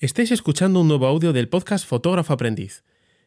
Estáis 0.00 0.30
escuchando 0.30 0.80
un 0.80 0.86
nuevo 0.86 1.08
audio 1.08 1.32
del 1.32 1.48
podcast 1.48 1.84
Fotógrafo 1.84 2.32
Aprendiz. 2.32 2.84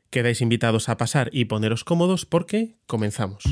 Quedáis 0.10 0.40
invitados 0.40 0.88
a 0.88 0.96
pasar 0.96 1.30
y 1.34 1.44
poneros 1.44 1.84
cómodos 1.84 2.26
porque 2.26 2.78
comenzamos. 2.88 3.44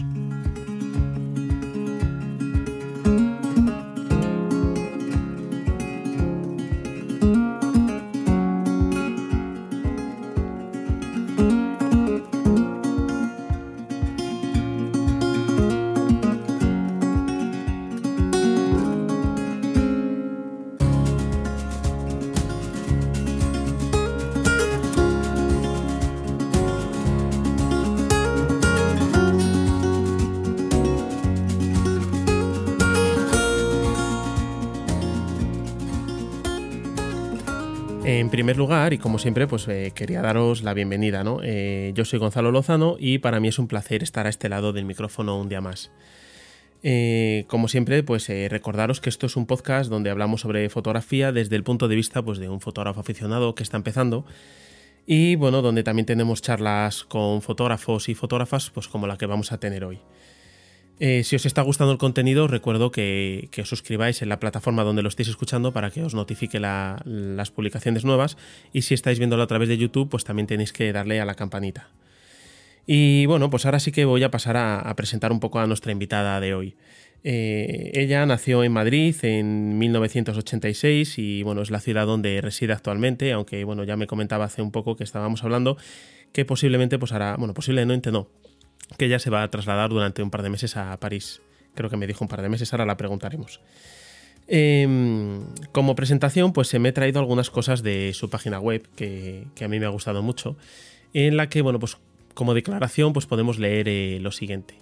Y 38.93 38.97
como 38.97 39.19
siempre, 39.19 39.47
pues 39.47 39.67
eh, 39.67 39.91
quería 39.93 40.21
daros 40.21 40.63
la 40.63 40.73
bienvenida, 40.73 41.23
¿no? 41.23 41.39
Eh, 41.43 41.91
yo 41.95 42.05
soy 42.05 42.19
Gonzalo 42.19 42.51
Lozano 42.51 42.97
y 42.99 43.19
para 43.19 43.39
mí 43.39 43.47
es 43.47 43.59
un 43.59 43.67
placer 43.67 44.03
estar 44.03 44.25
a 44.25 44.29
este 44.29 44.49
lado 44.49 44.73
del 44.73 44.85
micrófono 44.85 45.39
un 45.39 45.49
día 45.49 45.61
más. 45.61 45.91
Eh, 46.81 47.45
como 47.47 47.67
siempre, 47.67 48.03
pues 48.03 48.27
recordaros 48.27 49.01
que 49.01 49.09
esto 49.09 49.25
es 49.25 49.35
un 49.35 49.45
podcast 49.45 49.89
donde 49.89 50.09
hablamos 50.09 50.41
sobre 50.41 50.69
fotografía 50.69 51.31
desde 51.31 51.55
el 51.55 51.63
punto 51.63 51.87
de 51.87 51.95
vista 51.95 52.21
pues, 52.21 52.39
de 52.39 52.47
un 52.47 52.61
fotógrafo 52.61 53.01
aficionado 53.01 53.53
que 53.53 53.63
está 53.63 53.77
empezando 53.77 54.25
y 55.05 55.35
bueno, 55.35 55.61
donde 55.61 55.83
también 55.83 56.05
tenemos 56.05 56.41
charlas 56.41 57.03
con 57.03 57.41
fotógrafos 57.41 58.09
y 58.09 58.15
fotógrafas 58.15 58.69
pues 58.69 58.87
como 58.87 59.07
la 59.07 59.17
que 59.17 59.25
vamos 59.25 59.51
a 59.51 59.59
tener 59.59 59.83
hoy. 59.83 59.99
Eh, 61.01 61.23
si 61.23 61.37
os 61.37 61.45
está 61.45 61.61
gustando 61.61 61.93
el 61.93 61.97
contenido, 61.97 62.47
recuerdo 62.47 62.91
que, 62.91 63.49
os 63.61 63.69
suscribáis 63.69 64.21
en 64.21 64.27
la 64.27 64.39
plataforma 64.39 64.83
donde 64.83 65.01
lo 65.01 65.07
estéis 65.07 65.29
escuchando 65.29 65.71
para 65.71 65.91
que 65.91 66.03
os 66.03 66.13
notifique 66.13 66.59
las 66.59 67.51
publicaciones 67.51 68.03
nuevas. 68.03 68.37
Y 68.73 68.81
si 68.81 68.93
estáis 68.93 69.17
viéndolo 69.17 69.43
a 69.43 69.47
través 69.47 69.69
de 69.69 69.77
YouTube, 69.77 70.09
pues 70.09 70.25
también 70.25 70.47
tenéis 70.47 70.73
que 70.73 70.91
darle 70.91 71.21
a 71.21 71.25
la 71.25 71.35
campanita. 71.35 71.89
Y 72.85 73.25
bueno, 73.27 73.49
pues 73.49 73.65
ahora 73.65 73.79
sí 73.79 73.91
que 73.91 74.03
voy 74.03 74.23
a 74.23 74.31
pasar 74.31 74.57
a, 74.57 74.93
presentar 74.95 75.31
un 75.31 75.39
poco 75.39 75.59
a 75.59 75.67
nuestra 75.67 75.91
invitada 75.91 76.39
de 76.41 76.53
hoy. 76.53 76.75
Eh, 77.23 77.91
ella 77.93 78.25
nació 78.25 78.63
en 78.63 78.71
Madrid 78.71 79.15
en 79.23 79.77
1986 79.77 81.17
y 81.17 81.43
bueno, 81.43 81.61
es 81.61 81.69
la 81.69 81.81
ciudad 81.81 82.05
donde 82.05 82.41
reside 82.41 82.73
actualmente, 82.73 83.31
aunque 83.33 83.63
bueno, 83.63 83.83
ya 83.83 83.97
me 83.97 84.07
comentaba 84.07 84.45
hace 84.45 84.61
un 84.61 84.71
poco 84.71 84.95
que 84.95 85.03
estábamos 85.03 85.43
hablando 85.43 85.77
que 86.31 86.45
posiblemente 86.45 86.97
pues 86.97 87.11
hará, 87.11 87.35
bueno, 87.37 87.53
posiblemente 87.53 88.11
no, 88.11 88.29
que 88.97 89.05
ella 89.05 89.19
se 89.19 89.29
va 89.29 89.43
a 89.43 89.51
trasladar 89.51 89.89
durante 89.89 90.23
un 90.23 90.29
par 90.29 90.43
de 90.43 90.49
meses 90.49 90.77
a 90.77 90.97
París. 90.97 91.41
Creo 91.75 91.89
que 91.89 91.97
me 91.97 92.07
dijo 92.07 92.23
un 92.23 92.27
par 92.27 92.41
de 92.41 92.49
meses, 92.49 92.73
ahora 92.73 92.85
la 92.85 92.97
preguntaremos. 92.97 93.61
Em, 94.47 95.45
como 95.71 95.95
presentación, 95.95 96.53
pues 96.53 96.67
se 96.67 96.79
me 96.79 96.89
he 96.89 96.91
traído 96.91 97.19
algunas 97.19 97.51
cosas 97.51 97.83
de 97.83 98.13
su 98.13 98.29
página 98.29 98.59
web 98.59 98.87
que, 98.95 99.45
a 99.61 99.67
mí 99.67 99.79
me 99.79 99.85
ha 99.85 99.89
gustado 99.89 100.23
mucho, 100.23 100.57
en 101.13 101.37
la 101.37 101.49
que, 101.49 101.61
bueno, 101.61 101.79
pues 101.79 101.97
como 102.33 102.53
declaración, 102.53 103.13
pues 103.13 103.25
podemos 103.25 103.59
leer 103.59 103.87
eh, 103.87 104.19
lo 104.21 104.31
siguiente. 104.31 104.75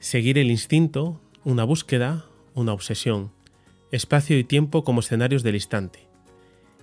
Seguir 0.00 0.36
el 0.38 0.50
instinto, 0.50 1.20
una 1.44 1.64
búsqueda, 1.64 2.24
una 2.54 2.72
obsesión, 2.72 3.30
espacio 3.92 4.38
y 4.38 4.44
tiempo 4.44 4.82
como 4.82 5.00
escenarios 5.00 5.44
del 5.44 5.54
instante, 5.54 6.00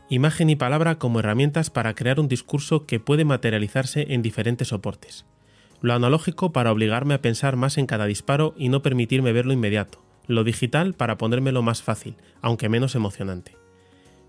imagen 0.09 0.49
y 0.49 0.55
palabra 0.55 0.99
como 0.99 1.19
herramientas 1.19 1.69
para 1.69 1.95
crear 1.95 2.19
un 2.19 2.29
discurso 2.29 2.85
que 2.85 2.99
puede 2.99 3.25
materializarse 3.25 4.05
en 4.09 4.21
diferentes 4.21 4.69
soportes 4.69 5.25
lo 5.83 5.93
analógico 5.93 6.53
para 6.53 6.71
obligarme 6.71 7.13
a 7.13 7.21
pensar 7.21 7.57
más 7.57 7.77
en 7.77 7.87
cada 7.87 8.05
disparo 8.05 8.55
y 8.57 8.69
no 8.69 8.81
permitirme 8.81 9.33
verlo 9.33 9.51
inmediato, 9.51 10.01
lo 10.27 10.45
digital 10.45 10.93
para 10.93 11.17
ponérmelo 11.17 11.61
más 11.61 11.83
fácil, 11.83 12.15
aunque 12.41 12.69
menos 12.69 12.95
emocionante. 12.95 13.57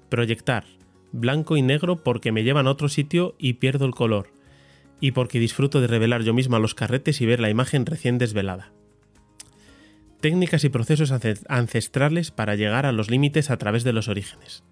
Proyectar, 0.08 0.64
blanco 1.12 1.56
y 1.56 1.62
negro 1.62 2.02
porque 2.02 2.32
me 2.32 2.42
llevan 2.42 2.66
a 2.66 2.72
otro 2.72 2.88
sitio 2.88 3.36
y 3.38 3.54
pierdo 3.54 3.86
el 3.86 3.94
color, 3.94 4.32
y 5.00 5.12
porque 5.12 5.38
disfruto 5.38 5.80
de 5.80 5.86
revelar 5.86 6.22
yo 6.22 6.34
misma 6.34 6.58
los 6.58 6.74
carretes 6.74 7.20
y 7.20 7.26
ver 7.26 7.38
la 7.38 7.50
imagen 7.50 7.86
recién 7.86 8.18
desvelada. 8.18 8.72
Técnicas 10.20 10.64
y 10.64 10.70
procesos 10.70 11.12
ancestrales 11.48 12.32
para 12.32 12.56
llegar 12.56 12.84
a 12.84 12.90
los 12.90 13.10
límites 13.10 13.50
a 13.50 13.58
través 13.58 13.84
de 13.84 13.92
los 13.92 14.08
orígenes. 14.08 14.64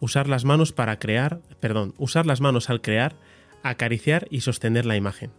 Usar 0.00 0.30
las 0.30 0.46
manos 0.46 0.72
para 0.72 0.98
crear, 0.98 1.42
perdón, 1.60 1.92
usar 1.98 2.24
las 2.24 2.40
manos 2.40 2.70
al 2.70 2.80
crear, 2.80 3.16
acariciar 3.62 4.28
y 4.30 4.40
sostener 4.40 4.86
la 4.86 4.96
imagen 4.96 5.30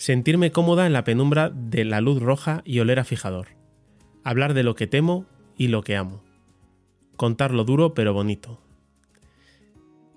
sentirme 0.00 0.50
cómoda 0.50 0.86
en 0.86 0.94
la 0.94 1.04
penumbra 1.04 1.50
de 1.50 1.84
la 1.84 2.00
luz 2.00 2.22
roja 2.22 2.62
y 2.64 2.78
oler 2.80 2.98
a 2.98 3.04
fijador, 3.04 3.48
hablar 4.24 4.54
de 4.54 4.62
lo 4.62 4.74
que 4.74 4.86
temo 4.86 5.26
y 5.58 5.68
lo 5.68 5.82
que 5.82 5.94
amo, 5.94 6.24
contar 7.16 7.52
lo 7.52 7.64
duro 7.64 7.92
pero 7.92 8.14
bonito. 8.14 8.62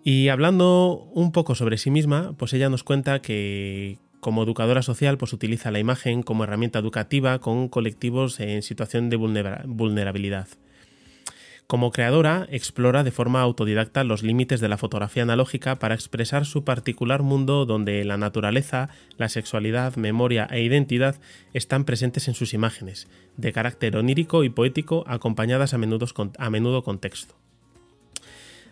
Y 0.01 0.29
hablando 0.29 1.09
un 1.13 1.33
poco 1.33 1.53
sobre 1.53 1.77
sí 1.77 1.91
misma, 1.91 2.33
pues 2.37 2.53
ella 2.53 2.69
nos 2.69 2.85
cuenta 2.85 3.21
que 3.21 3.99
como 4.21 4.43
educadora 4.43 4.83
social 4.83 5.17
pues 5.17 5.33
utiliza 5.33 5.69
la 5.69 5.79
imagen 5.79 6.23
como 6.23 6.45
herramienta 6.45 6.79
educativa 6.79 7.39
con 7.39 7.67
colectivos 7.67 8.39
en 8.39 8.61
situación 8.61 9.09
de 9.09 9.17
vulnerabilidad. 9.17 10.47
Como 11.67 11.91
creadora, 11.91 12.45
explora 12.51 13.03
de 13.03 13.11
forma 13.11 13.41
autodidacta 13.41 14.03
los 14.03 14.21
límites 14.21 14.59
de 14.59 14.67
la 14.67 14.77
fotografía 14.77 15.23
analógica 15.23 15.79
para 15.79 15.95
expresar 15.95 16.45
su 16.45 16.63
particular 16.63 17.23
mundo 17.23 17.65
donde 17.65 18.03
la 18.03 18.17
naturaleza, 18.17 18.89
la 19.17 19.29
sexualidad, 19.29 19.95
memoria 19.95 20.47
e 20.51 20.61
identidad 20.61 21.15
están 21.53 21.85
presentes 21.85 22.27
en 22.27 22.33
sus 22.33 22.53
imágenes, 22.53 23.07
de 23.37 23.53
carácter 23.53 23.95
onírico 23.95 24.43
y 24.43 24.49
poético, 24.49 25.03
acompañadas 25.07 25.73
a 25.73 25.77
menudo, 25.77 26.83
con 26.83 26.99
texto. 26.99 27.35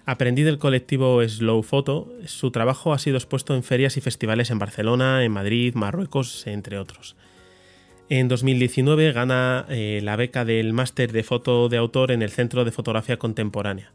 Aprendí 0.05 0.43
del 0.43 0.57
colectivo 0.57 1.25
Slow 1.27 1.63
Photo, 1.63 2.11
su 2.25 2.51
trabajo 2.51 2.91
ha 2.91 2.99
sido 2.99 3.17
expuesto 3.17 3.55
en 3.55 3.63
ferias 3.63 3.97
y 3.97 4.01
festivales 4.01 4.51
en 4.51 4.59
Barcelona, 4.59 5.23
en 5.23 5.31
Madrid, 5.31 5.75
Marruecos, 5.75 6.45
entre 6.45 6.77
otros. 6.77 7.15
En 8.13 8.27
2019 8.27 9.13
gana 9.13 9.65
eh, 9.69 10.01
la 10.03 10.17
beca 10.17 10.43
del 10.43 10.73
máster 10.73 11.13
de 11.13 11.23
foto 11.23 11.69
de 11.69 11.77
autor 11.77 12.11
en 12.11 12.21
el 12.21 12.29
Centro 12.29 12.65
de 12.65 12.71
Fotografía 12.73 13.15
Contemporánea. 13.15 13.93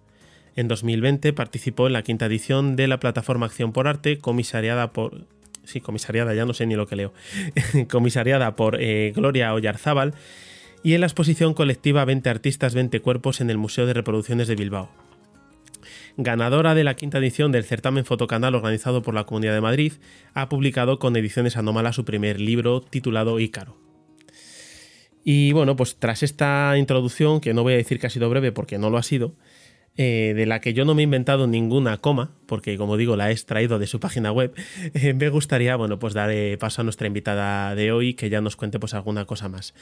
En 0.54 0.68
2020 0.68 1.34
participó 1.34 1.86
en 1.86 1.92
la 1.92 2.00
quinta 2.00 2.24
edición 2.24 2.76
de 2.76 2.88
la 2.88 2.98
plataforma 2.98 3.44
Acción 3.44 3.74
por 3.74 3.88
Arte, 3.88 4.18
comisariada 4.18 4.94
por... 4.94 5.26
Sí, 5.64 5.82
comisariada, 5.82 6.32
ya 6.32 6.46
no 6.46 6.54
sé 6.54 6.64
ni 6.64 6.76
lo 6.76 6.86
que 6.86 6.96
leo. 6.96 7.12
comisariada 7.90 8.56
por 8.56 8.80
eh, 8.80 9.12
Gloria 9.14 9.52
Oyarzábal 9.52 10.14
y 10.82 10.94
en 10.94 11.00
la 11.02 11.08
exposición 11.08 11.52
colectiva 11.52 12.06
20 12.06 12.30
artistas, 12.30 12.72
20 12.72 13.00
cuerpos 13.00 13.42
en 13.42 13.50
el 13.50 13.58
Museo 13.58 13.84
de 13.84 13.92
Reproducciones 13.92 14.48
de 14.48 14.56
Bilbao. 14.56 14.88
Ganadora 16.16 16.74
de 16.74 16.84
la 16.84 16.96
quinta 16.96 17.18
edición 17.18 17.52
del 17.52 17.64
certamen 17.64 18.06
Fotocanal 18.06 18.54
organizado 18.54 19.02
por 19.02 19.12
la 19.12 19.24
Comunidad 19.24 19.52
de 19.52 19.60
Madrid, 19.60 19.92
ha 20.32 20.48
publicado 20.48 20.98
con 20.98 21.14
Ediciones 21.16 21.58
Anómala 21.58 21.92
su 21.92 22.06
primer 22.06 22.40
libro 22.40 22.80
titulado 22.80 23.38
Ícaro. 23.40 23.85
Y 25.28 25.50
bueno, 25.50 25.74
pues 25.74 25.96
tras 25.96 26.22
esta 26.22 26.78
introducción, 26.78 27.40
que 27.40 27.52
no 27.52 27.64
voy 27.64 27.72
a 27.72 27.76
decir 27.78 27.98
que 27.98 28.06
ha 28.06 28.10
sido 28.10 28.30
breve 28.30 28.52
porque 28.52 28.78
no 28.78 28.90
lo 28.90 28.96
ha 28.96 29.02
sido, 29.02 29.34
eh, 29.96 30.34
de 30.36 30.46
la 30.46 30.60
que 30.60 30.72
yo 30.72 30.84
no 30.84 30.94
me 30.94 31.02
he 31.02 31.04
inventado 31.04 31.48
ninguna 31.48 31.96
coma, 31.96 32.30
porque 32.46 32.76
como 32.76 32.96
digo, 32.96 33.16
la 33.16 33.30
he 33.30 33.32
extraído 33.32 33.80
de 33.80 33.88
su 33.88 33.98
página 33.98 34.30
web, 34.30 34.54
eh, 34.94 35.14
me 35.14 35.28
gustaría, 35.28 35.74
bueno, 35.74 35.98
pues 35.98 36.14
dar 36.14 36.30
paso 36.60 36.82
a 36.82 36.84
nuestra 36.84 37.08
invitada 37.08 37.74
de 37.74 37.90
hoy, 37.90 38.14
que 38.14 38.30
ya 38.30 38.40
nos 38.40 38.54
cuente 38.54 38.78
pues 38.78 38.94
alguna 38.94 39.24
cosa 39.24 39.48
más. 39.48 39.74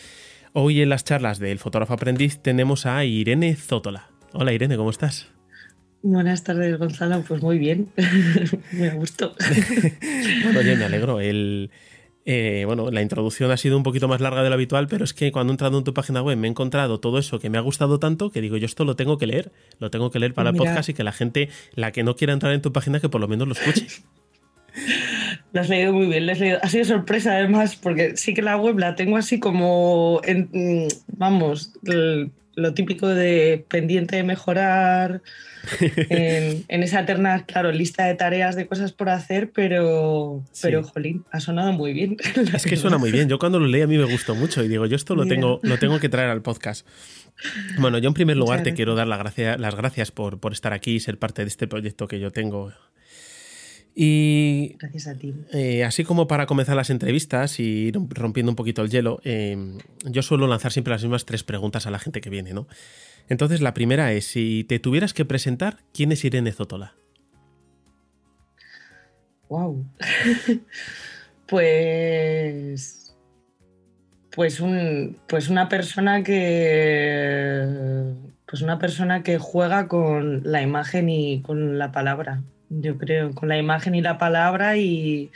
Hoy 0.54 0.80
en 0.80 0.88
las 0.88 1.04
charlas 1.04 1.38
del 1.38 1.58
fotógrafo 1.58 1.92
aprendiz 1.92 2.38
tenemos 2.38 2.86
a 2.86 3.04
Irene 3.04 3.54
Zótola. 3.54 4.08
Hola 4.32 4.54
Irene, 4.54 4.78
¿cómo 4.78 4.88
estás? 4.88 5.28
Buenas 6.00 6.42
tardes, 6.42 6.78
Gonzalo. 6.78 7.22
Pues 7.28 7.42
muy 7.42 7.58
bien, 7.58 7.90
me 8.72 8.88
gusto. 8.92 9.34
bueno, 10.44 10.60
oye, 10.60 10.74
me 10.76 10.84
alegro. 10.84 11.20
El, 11.20 11.70
eh, 12.26 12.64
bueno, 12.66 12.90
la 12.90 13.02
introducción 13.02 13.50
ha 13.50 13.56
sido 13.56 13.76
un 13.76 13.82
poquito 13.82 14.08
más 14.08 14.20
larga 14.20 14.42
de 14.42 14.48
lo 14.48 14.54
habitual, 14.54 14.86
pero 14.88 15.04
es 15.04 15.12
que 15.12 15.30
cuando 15.30 15.52
he 15.52 15.54
entrado 15.54 15.76
en 15.76 15.84
tu 15.84 15.92
página 15.92 16.22
web 16.22 16.38
me 16.38 16.48
he 16.48 16.50
encontrado 16.50 16.98
todo 16.98 17.18
eso 17.18 17.38
que 17.38 17.50
me 17.50 17.58
ha 17.58 17.60
gustado 17.60 17.98
tanto 17.98 18.30
que 18.30 18.40
digo, 18.40 18.56
yo 18.56 18.66
esto 18.66 18.84
lo 18.84 18.96
tengo 18.96 19.18
que 19.18 19.26
leer, 19.26 19.52
lo 19.78 19.90
tengo 19.90 20.10
que 20.10 20.18
leer 20.18 20.32
para 20.32 20.50
el 20.50 20.56
podcast 20.56 20.88
y 20.88 20.94
que 20.94 21.04
la 21.04 21.12
gente, 21.12 21.50
la 21.74 21.92
que 21.92 22.02
no 22.02 22.16
quiera 22.16 22.32
entrar 22.32 22.52
en 22.52 22.62
tu 22.62 22.72
página, 22.72 23.00
que 23.00 23.08
por 23.10 23.20
lo 23.20 23.28
menos 23.28 23.48
lo 23.48 23.54
escuche. 23.54 23.86
Lo 25.52 25.60
has 25.60 25.68
leído 25.68 25.92
muy 25.92 26.08
bien, 26.08 26.26
lo 26.26 26.32
has 26.32 26.40
leído. 26.40 26.58
Ha 26.62 26.68
sido 26.68 26.84
sorpresa 26.84 27.30
además, 27.30 27.76
porque 27.76 28.16
sí 28.16 28.34
que 28.34 28.42
la 28.42 28.56
web 28.56 28.76
la 28.76 28.96
tengo 28.96 29.16
así 29.16 29.38
como, 29.38 30.20
en, 30.24 30.48
mm, 30.52 30.88
vamos, 31.16 31.72
lo 32.56 32.74
típico 32.74 33.08
de 33.08 33.64
pendiente 33.68 34.16
de 34.16 34.22
mejorar, 34.22 35.22
en, 36.08 36.82
esa 36.82 37.00
eterna, 37.00 37.44
claro, 37.46 37.72
lista 37.72 38.06
de 38.06 38.14
tareas 38.14 38.56
de 38.56 38.66
cosas 38.66 38.92
por 38.92 39.08
hacer, 39.08 39.50
pero, 39.52 40.42
pero 40.60 40.82
jolín, 40.82 41.24
ha 41.30 41.40
sonado 41.40 41.72
muy 41.72 41.92
bien. 41.92 42.16
Es 42.54 42.64
que 42.64 42.76
suena 42.76 42.98
muy 42.98 43.10
bien. 43.10 43.28
Yo 43.28 43.38
cuando 43.38 43.58
lo 43.58 43.66
leí 43.66 43.82
a 43.82 43.86
mí 43.86 43.98
me 43.98 44.04
gustó 44.04 44.34
mucho 44.34 44.62
y 44.62 44.68
digo, 44.68 44.86
yo 44.86 44.96
esto 44.96 45.14
lo 45.14 45.26
tengo, 45.26 45.60
lo 45.62 45.78
tengo 45.78 45.98
que 46.00 46.08
traer 46.08 46.30
al 46.30 46.42
podcast. 46.42 46.86
Bueno, 47.78 47.98
yo 47.98 48.08
en 48.08 48.14
primer 48.14 48.36
lugar 48.36 48.62
te 48.62 48.74
quiero 48.74 48.94
dar 48.94 49.08
las 49.08 49.74
gracias 49.74 50.10
por, 50.10 50.38
por 50.38 50.52
estar 50.52 50.72
aquí 50.72 50.92
y 50.92 51.00
ser 51.00 51.18
parte 51.18 51.42
de 51.42 51.48
este 51.48 51.66
proyecto 51.66 52.06
que 52.06 52.20
yo 52.20 52.30
tengo 52.30 52.72
y 53.94 54.74
Gracias 54.78 55.06
a 55.06 55.14
ti. 55.14 55.34
Eh, 55.52 55.84
así 55.84 56.02
como 56.02 56.26
para 56.26 56.46
comenzar 56.46 56.74
las 56.74 56.90
entrevistas 56.90 57.60
y 57.60 57.86
ir 57.88 57.98
rompiendo 58.10 58.50
un 58.50 58.56
poquito 58.56 58.82
el 58.82 58.90
hielo, 58.90 59.20
em, 59.22 59.78
yo 60.04 60.22
suelo 60.22 60.48
lanzar 60.48 60.72
siempre 60.72 60.92
las 60.92 61.02
mismas 61.02 61.24
tres 61.24 61.44
preguntas 61.44 61.86
a 61.86 61.90
la 61.90 62.00
gente 62.00 62.20
que 62.20 62.30
viene, 62.30 62.52
¿no? 62.52 62.66
Entonces, 63.28 63.60
la 63.60 63.72
primera 63.72 64.12
es, 64.12 64.26
si 64.26 64.64
te 64.64 64.80
tuvieras 64.80 65.14
que 65.14 65.24
presentar, 65.24 65.78
¿quién 65.94 66.10
es 66.12 66.24
Irene 66.24 66.52
Zotola? 66.52 66.94
Wow. 69.48 69.86
pues. 71.46 73.16
Pues, 74.34 74.60
un, 74.60 75.16
pues 75.28 75.48
una 75.48 75.68
persona 75.68 76.24
que. 76.24 78.12
Pues 78.46 78.60
una 78.60 78.78
persona 78.78 79.22
que 79.22 79.38
juega 79.38 79.86
con 79.86 80.42
la 80.44 80.60
imagen 80.62 81.08
y 81.08 81.40
con 81.42 81.78
la 81.78 81.92
palabra 81.92 82.42
yo 82.70 82.98
creo, 82.98 83.32
con 83.32 83.48
la 83.48 83.58
imagen 83.58 83.94
y 83.94 84.02
la 84.02 84.18
palabra 84.18 84.76
y, 84.76 85.30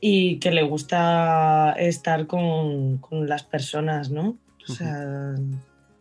y 0.00 0.38
que 0.38 0.50
le 0.50 0.62
gusta 0.62 1.74
estar 1.78 2.26
con, 2.26 3.00
las 3.10 3.42
personas, 3.42 4.10
¿no? 4.10 4.38
O 4.68 4.72
sea, 4.72 5.34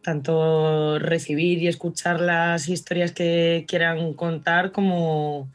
tanto 0.04 1.00
recibir 1.00 1.62
y 1.62 1.68
escuchar 1.68 2.20
las 2.20 2.70
historias 2.70 3.12
que 3.12 3.66
quieran 3.68 4.14
contar 4.14 4.72
como, 4.72 5.52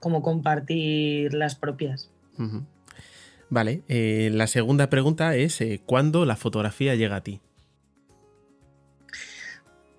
como 0.00 0.22
compartir 0.22 1.32
las 1.34 1.54
propias. 1.54 2.10
Vale, 3.48 3.82
eh, 3.88 4.30
la 4.32 4.46
segunda 4.46 4.90
pregunta 4.90 5.36
es, 5.36 5.60
eh, 5.60 5.80
¿cuándo 5.84 6.24
la 6.24 6.36
fotografía 6.36 6.94
llega 6.94 7.16
a 7.16 7.22
ti? 7.22 7.40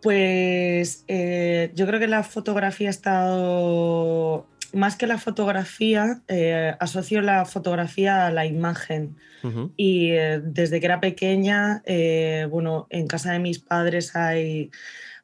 Pues 0.01 1.03
eh, 1.07 1.71
yo 1.75 1.87
creo 1.87 1.99
que 1.99 2.07
la 2.07 2.23
fotografía 2.23 2.87
ha 2.87 2.91
estado, 2.91 4.47
más 4.73 4.95
que 4.95 5.07
la 5.07 5.17
fotografía, 5.17 6.21
eh, 6.27 6.75
asocio 6.79 7.21
la 7.21 7.45
fotografía 7.45 8.27
a 8.27 8.31
la 8.31 8.45
imagen. 8.45 9.17
Y 9.77 10.11
eh, 10.11 10.41
desde 10.43 10.79
que 10.79 10.87
era 10.87 10.99
pequeña, 10.99 11.81
bueno, 12.49 12.87
en 12.89 13.07
casa 13.07 13.31
de 13.31 13.39
mis 13.39 13.59
padres 13.59 14.15
hay, 14.15 14.71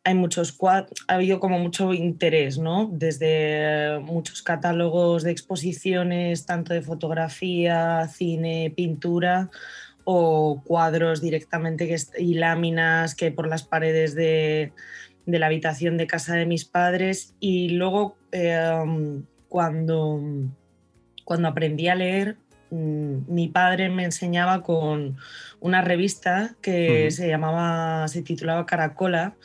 hay 0.06 0.14
muchos 0.14 0.58
ha 0.62 0.86
habido 1.08 1.40
como 1.40 1.60
mucho 1.60 1.94
interés, 1.94 2.58
¿no? 2.58 2.90
Desde 2.92 4.00
muchos 4.00 4.42
catálogos 4.42 5.24
de 5.24 5.32
exposiciones, 5.32 6.46
tanto 6.46 6.74
de 6.74 6.82
fotografía, 6.82 8.08
cine, 8.08 8.72
pintura 8.76 9.50
o 10.04 10.62
cuadros 10.64 11.22
directamente 11.22 11.88
que, 11.88 11.98
y 12.18 12.36
láminas 12.36 13.16
que 13.16 13.32
por 13.32 13.48
las 13.48 13.64
paredes 13.64 14.16
de, 14.16 14.74
la 15.26 15.46
habitación 15.46 15.98
de 15.98 16.08
casa 16.08 16.36
de 16.36 16.46
mis 16.46 16.66
padres. 16.66 17.34
Y 17.40 17.70
luego 17.70 18.18
em, 18.32 19.24
cuando, 19.50 20.22
cuando 21.24 21.48
aprendí 21.48 21.88
a 21.88 21.96
leer, 21.96 22.38
mm, 22.72 23.34
mi 23.34 23.48
padre 23.48 23.90
me 23.90 24.04
enseñaba 24.04 24.62
con 24.62 25.18
una 25.60 25.82
revista 25.82 26.56
que 26.62 27.10
se 27.12 27.28
llamaba, 27.28 28.08
se 28.08 28.22
titulaba 28.22 28.66
Caracola. 28.66 29.36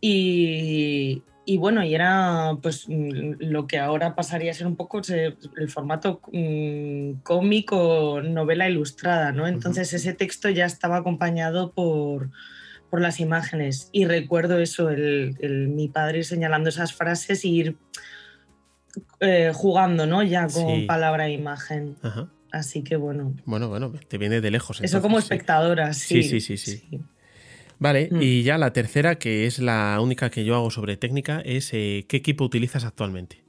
Y, 0.00 1.22
y 1.44 1.56
bueno, 1.58 1.84
y 1.84 1.94
era 1.94 2.56
pues 2.62 2.86
mm, 2.88 3.34
lo 3.40 3.66
que 3.66 3.78
ahora 3.78 4.14
pasaría 4.14 4.52
a 4.52 4.54
ser 4.54 4.66
un 4.66 4.76
poco 4.76 5.00
el 5.08 5.70
formato 5.70 6.20
mm, 6.32 7.22
cómico, 7.22 8.20
novela 8.22 8.68
ilustrada, 8.68 9.32
¿no? 9.32 9.48
Entonces 9.48 9.92
ese 9.92 10.14
texto 10.14 10.48
ya 10.50 10.66
estaba 10.66 10.98
acompañado 10.98 11.72
por, 11.72 12.30
por 12.90 13.00
las 13.00 13.18
imágenes 13.18 13.88
y 13.92 14.04
recuerdo 14.04 14.58
eso, 14.58 14.90
el, 14.90 15.36
mi 15.74 15.88
padre 15.88 16.22
señalando 16.22 16.68
esas 16.68 16.92
frases 16.92 17.44
y 17.44 17.56
ir 17.56 17.76
eh, 19.18 19.50
jugando, 19.52 20.06
¿no? 20.06 20.22
Ya 20.22 20.46
con 20.46 20.86
palabra 20.86 21.26
e 21.26 21.32
imagen. 21.32 21.96
Así 22.52 22.84
que 22.84 22.96
bueno. 22.96 23.34
Bueno, 23.46 23.68
bueno, 23.68 23.92
te 24.08 24.18
viene 24.18 24.40
de 24.40 24.50
lejos. 24.50 24.80
eso 24.80 25.00
como 25.00 25.18
espectadora, 25.18 25.92
sí. 25.94 26.22
Sí, 26.22 26.40
sí, 26.40 26.56
sí. 26.56 26.78
sí. 26.78 27.00
Vale, 27.82 28.10
mm. 28.12 28.22
y 28.22 28.44
ya 28.44 28.58
la 28.58 28.72
tercera, 28.72 29.16
que 29.16 29.44
es 29.44 29.58
la 29.58 29.98
única 30.00 30.30
que 30.30 30.44
yo 30.44 30.54
hago 30.54 30.70
sobre 30.70 30.96
técnica, 30.96 31.42
es 31.44 31.74
eh, 31.74 32.06
¿qué 32.08 32.18
equipo 32.18 32.44
utilizas 32.44 32.84
actualmente? 32.84 33.42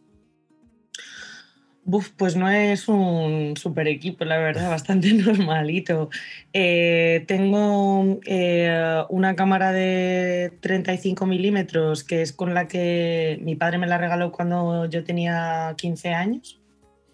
pues 2.17 2.35
no 2.35 2.49
es 2.49 2.87
un 2.87 3.55
super 3.57 3.87
equipo, 3.87 4.25
la 4.25 4.37
verdad, 4.37 4.69
bastante 4.71 5.13
normalito. 5.13 6.09
Eh, 6.51 7.25
tengo 7.27 8.19
eh, 8.25 9.03
una 9.09 9.35
cámara 9.35 9.71
de 9.71 10.51
35 10.61 11.27
milímetros, 11.27 12.03
que 12.03 12.23
es 12.23 12.33
con 12.33 12.55
la 12.55 12.67
que 12.67 13.37
mi 13.43 13.55
padre 13.55 13.77
me 13.77 13.85
la 13.85 13.99
regaló 13.99 14.31
cuando 14.31 14.85
yo 14.85 15.03
tenía 15.03 15.75
15 15.77 16.09
años, 16.09 16.59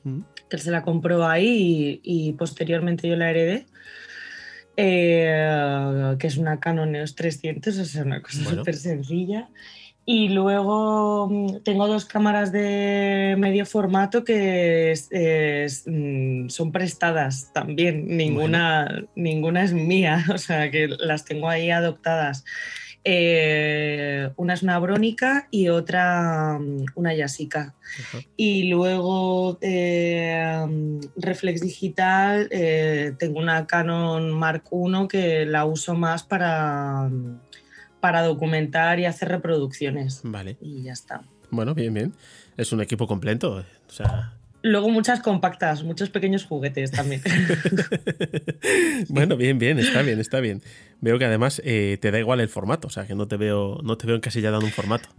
mm. 0.04 0.22
que 0.50 0.56
él 0.56 0.62
se 0.62 0.72
la 0.72 0.84
compró 0.84 1.28
ahí 1.28 2.00
y 2.02 2.32
posteriormente 2.34 3.10
yo 3.10 3.18
la 3.18 3.30
heredé. 3.30 3.66
Eh, 4.82 6.16
que 6.18 6.28
es 6.28 6.38
una 6.38 6.62
Canon 6.62 6.96
EOS 6.96 7.16
300, 7.16 7.78
o 7.78 7.86
sea, 7.86 8.04
una 8.04 8.22
cosa 8.22 8.44
súper 8.46 8.76
sencilla. 8.76 9.50
Y 10.06 10.30
luego 10.30 11.28
mm, 11.30 11.64
tengo 11.64 11.86
dos 11.88 12.06
cámaras 12.06 12.54
de 12.54 13.36
medio 13.38 13.66
formato 13.66 14.24
que 14.24 14.94
mm, 15.86 16.48
son 16.48 16.72
prestadas 16.72 17.52
también, 17.54 18.08
ninguna, 18.08 19.04
ninguna 19.16 19.64
es 19.64 19.74
mía, 19.74 20.24
o 20.34 20.38
sea 20.38 20.72
que 20.72 20.88
las 20.88 21.26
tengo 21.26 21.50
ahí 21.50 21.72
adoptadas. 21.72 22.46
Eh, 23.04 24.30
una 24.36 24.54
es 24.54 24.64
una 24.64 24.78
brónica 24.80 25.48
y 25.52 25.70
otra 25.70 26.60
mm, 26.60 26.86
una 26.96 27.14
Yasica. 27.14 27.76
Y 28.36 28.70
luego 28.70 29.58
eh, 29.62 30.66
reflex 31.16 31.62
digital, 31.62 32.48
eh, 32.52 33.14
tengo 33.18 33.40
una 33.40 33.66
Canon 33.68 34.32
Mark 34.32 34.64
I 34.72 35.08
que 35.08 35.46
la 35.46 35.66
uso 35.66 35.96
más 35.96 36.24
para, 36.24 37.10
para 38.00 38.22
documentar 38.24 39.00
y 39.00 39.06
hacer 39.06 39.30
reproducciones. 39.30 40.22
Vale. 40.24 40.58
Y 40.62 40.84
ya 40.84 40.94
está. 40.94 41.22
Bueno, 41.52 41.74
bien, 41.74 41.94
bien. 41.94 42.14
Es 42.58 42.72
un 42.72 42.82
equipo 42.82 43.08
completo. 43.08 43.64
O 43.88 43.92
sea, 43.92 44.39
Luego 44.62 44.90
muchas 44.90 45.22
compactas, 45.22 45.84
muchos 45.84 46.10
pequeños 46.10 46.46
juguetes 46.46 46.92
también. 46.92 47.22
bueno, 49.10 49.38
bien, 49.38 49.58
bien, 49.58 49.80
está 49.80 50.02
bien, 50.02 50.20
está 50.20 50.42
bien. 50.42 50.62
Veo 51.00 51.18
que 51.18 51.26
además 51.26 51.62
eh, 51.64 51.98
te 52.02 52.12
da 52.12 52.20
igual 52.20 52.42
el 52.42 52.50
formato, 52.50 52.88
o 52.88 52.92
sea 52.92 53.08
que 53.08 53.16
no 53.16 53.28
te 53.28 53.38
veo, 53.38 53.80
no 53.84 53.98
te 53.98 54.06
veo 54.06 54.16
en 54.16 54.22
casilla 54.22 54.52
dando 54.52 54.66
un 54.66 54.72
formato. 54.72 55.10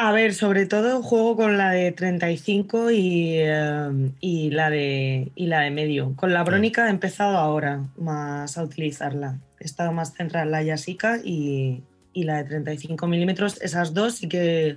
A 0.00 0.12
ver, 0.12 0.32
sobre 0.32 0.66
todo 0.66 1.02
juego 1.02 1.36
con 1.36 1.58
la 1.58 1.72
de 1.72 1.90
35 1.90 2.88
eh, 2.90 4.12
y, 4.20 4.50
la, 4.50 4.70
de, 4.70 5.32
y 5.34 5.46
la 5.46 5.60
de 5.60 5.70
medio. 5.70 6.14
Con 6.14 6.32
la 6.32 6.44
brónica 6.44 6.86
he 6.86 6.90
empezado 6.90 7.36
ahora 7.36 7.82
más 7.96 8.56
a 8.58 8.62
utilizarla. 8.62 9.38
He 9.58 9.64
estado 9.64 9.90
más 9.90 10.14
centrada 10.14 10.44
en 10.44 10.52
la 10.52 10.62
Yasica 10.62 11.18
y, 11.24 11.82
y 12.12 12.22
la 12.22 12.36
de 12.36 12.44
35 12.44 13.08
milímetros. 13.08 13.60
Esas 13.60 13.92
dos 13.92 14.14
sí 14.16 14.28
que 14.28 14.76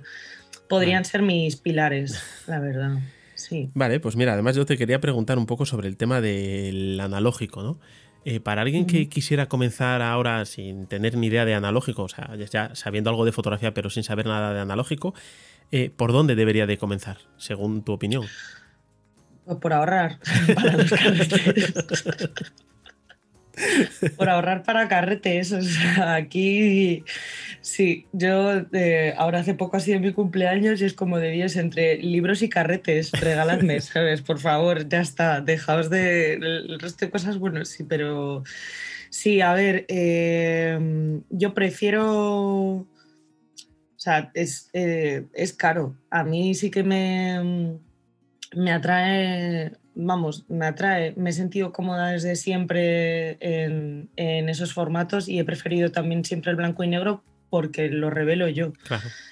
podrían 0.68 1.04
ser 1.04 1.22
mis 1.22 1.54
pilares, 1.54 2.20
la 2.48 2.58
verdad. 2.58 2.98
Vale, 3.74 4.00
pues 4.00 4.16
mira, 4.16 4.32
además 4.32 4.56
yo 4.56 4.66
te 4.66 4.76
quería 4.76 5.00
preguntar 5.00 5.38
un 5.38 5.46
poco 5.46 5.66
sobre 5.66 5.88
el 5.88 5.96
tema 5.96 6.20
del 6.20 6.98
analógico, 7.00 7.62
¿no? 7.62 7.78
Eh, 8.24 8.38
para 8.38 8.62
alguien 8.62 8.86
que 8.86 9.08
quisiera 9.08 9.48
comenzar 9.48 10.00
ahora 10.00 10.44
sin 10.44 10.86
tener 10.86 11.16
ni 11.16 11.26
idea 11.26 11.44
de 11.44 11.54
analógico, 11.54 12.04
o 12.04 12.08
sea, 12.08 12.36
ya 12.36 12.72
sabiendo 12.74 13.10
algo 13.10 13.24
de 13.24 13.32
fotografía 13.32 13.74
pero 13.74 13.90
sin 13.90 14.04
saber 14.04 14.26
nada 14.26 14.54
de 14.54 14.60
analógico, 14.60 15.12
eh, 15.72 15.90
¿por 15.90 16.12
dónde 16.12 16.36
debería 16.36 16.66
de 16.66 16.78
comenzar, 16.78 17.18
según 17.36 17.82
tu 17.82 17.92
opinión? 17.92 18.24
Por 19.60 19.72
ahorrar 19.72 20.20
para 20.54 20.76
los 20.76 20.92
Por 24.16 24.28
ahorrar 24.28 24.62
para 24.62 24.88
carretes. 24.88 25.52
O 25.52 25.62
sea, 25.62 26.14
aquí 26.14 27.04
sí, 27.60 28.06
yo 28.12 28.64
eh, 28.72 29.14
ahora 29.16 29.40
hace 29.40 29.54
poco 29.54 29.76
ha 29.76 29.80
sido 29.80 30.00
mi 30.00 30.12
cumpleaños 30.12 30.80
y 30.80 30.84
es 30.84 30.94
como 30.94 31.18
de 31.18 31.30
Dios, 31.30 31.56
entre 31.56 31.98
libros 31.98 32.42
y 32.42 32.48
carretes, 32.48 33.12
regaladme, 33.12 33.80
¿sabes? 33.82 34.22
Por 34.22 34.38
favor, 34.38 34.88
ya 34.88 35.00
está, 35.00 35.40
dejaos 35.40 35.90
de 35.90 36.34
el 36.34 36.80
resto 36.80 37.04
de 37.06 37.10
cosas, 37.10 37.38
bueno, 37.38 37.64
sí, 37.64 37.84
pero 37.84 38.42
sí, 39.10 39.40
a 39.40 39.54
ver, 39.54 39.84
em, 39.88 41.22
yo 41.30 41.54
prefiero. 41.54 42.86
O 43.94 44.04
sea, 44.04 44.32
es, 44.34 44.68
eh, 44.72 45.26
es 45.32 45.52
caro. 45.52 45.96
A 46.10 46.24
mí 46.24 46.56
sí 46.56 46.72
que 46.72 46.82
me, 46.82 47.78
me 48.56 48.72
atrae 48.72 49.72
vamos, 49.94 50.44
me 50.48 50.66
atrae, 50.66 51.14
me 51.16 51.30
he 51.30 51.32
sentido 51.32 51.72
cómoda 51.72 52.08
desde 52.08 52.36
siempre 52.36 53.36
en, 53.40 54.08
esos 54.16 54.72
formatos 54.72 55.28
y 55.28 55.38
he 55.38 55.44
preferido 55.44 55.90
también 55.90 56.24
siempre 56.24 56.50
el 56.50 56.56
blanco 56.56 56.84
y 56.84 56.88
negro 56.88 57.22
porque 57.50 57.88
lo 57.88 58.08
revelo 58.08 58.48
yo. 58.48 58.72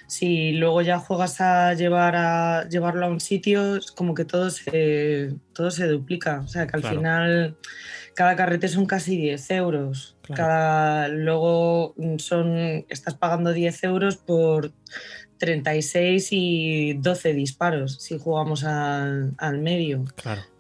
Si 0.07 0.53
luego 0.53 0.83
ya 0.83 0.99
juegas 0.99 1.41
a, 1.41 1.73
llevar 1.73 2.17
a 2.17 2.69
llevarlo 2.69 3.07
a 3.07 3.09
un 3.09 3.21
sitio, 3.21 3.77
es 3.77 3.91
como 3.91 4.15
que 4.15 4.27
todo 4.27 4.51
se, 4.51 5.35
todo 5.55 5.71
se 5.71 5.87
duplica. 5.87 6.41
O 6.41 6.49
sea, 6.49 6.67
que 6.67 6.77
al 6.77 6.83
final 6.83 7.57
cada 8.15 8.37
carrete 8.37 8.69
son 8.69 8.85
casi 8.85 9.17
10 9.17 9.51
euros. 9.53 10.17
Cada, 10.35 11.09
luego 11.09 11.95
son, 12.19 12.85
estás 12.91 13.15
pagando 13.15 13.55
10 13.55 13.85
euros 13.85 14.17
por 14.19 14.73
36 15.41 16.29
y 16.31 16.93
12 16.93 17.33
disparos 17.33 17.97
si 18.01 18.19
jugamos 18.19 18.63
al, 18.63 19.59
medio. 19.59 20.05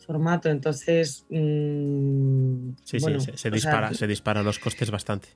Formato, 0.04 0.49
entonces. 0.49 1.25
Mm, 1.28 2.70
sí, 2.82 2.99
sí, 2.99 3.06
se, 3.37 3.50
dispara, 3.50 3.94
se 3.94 4.06
disparan 4.08 4.44
los 4.44 4.58
costes 4.58 4.90
bastante. 4.90 5.28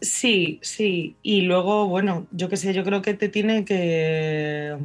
Sí, 0.00 0.58
sí. 0.60 1.16
Y 1.22 1.42
luego, 1.42 1.88
bueno, 1.88 2.26
yo 2.32 2.50
qué 2.50 2.58
sé, 2.58 2.74
yo 2.74 2.84
creo 2.84 3.00
que 3.00 3.14
te 3.14 3.30
tiene 3.30 3.64
que, 3.64 4.76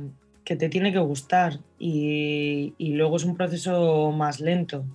que 0.46 0.56
te 0.56 0.70
tiene 0.70 0.94
que 0.94 1.00
gustar. 1.00 1.60
Y, 1.80 2.76
y 2.78 2.94
luego 2.94 3.18
es 3.18 3.26
un 3.26 3.36
proceso 3.36 4.12
más 4.12 4.40
lento. 4.40 4.86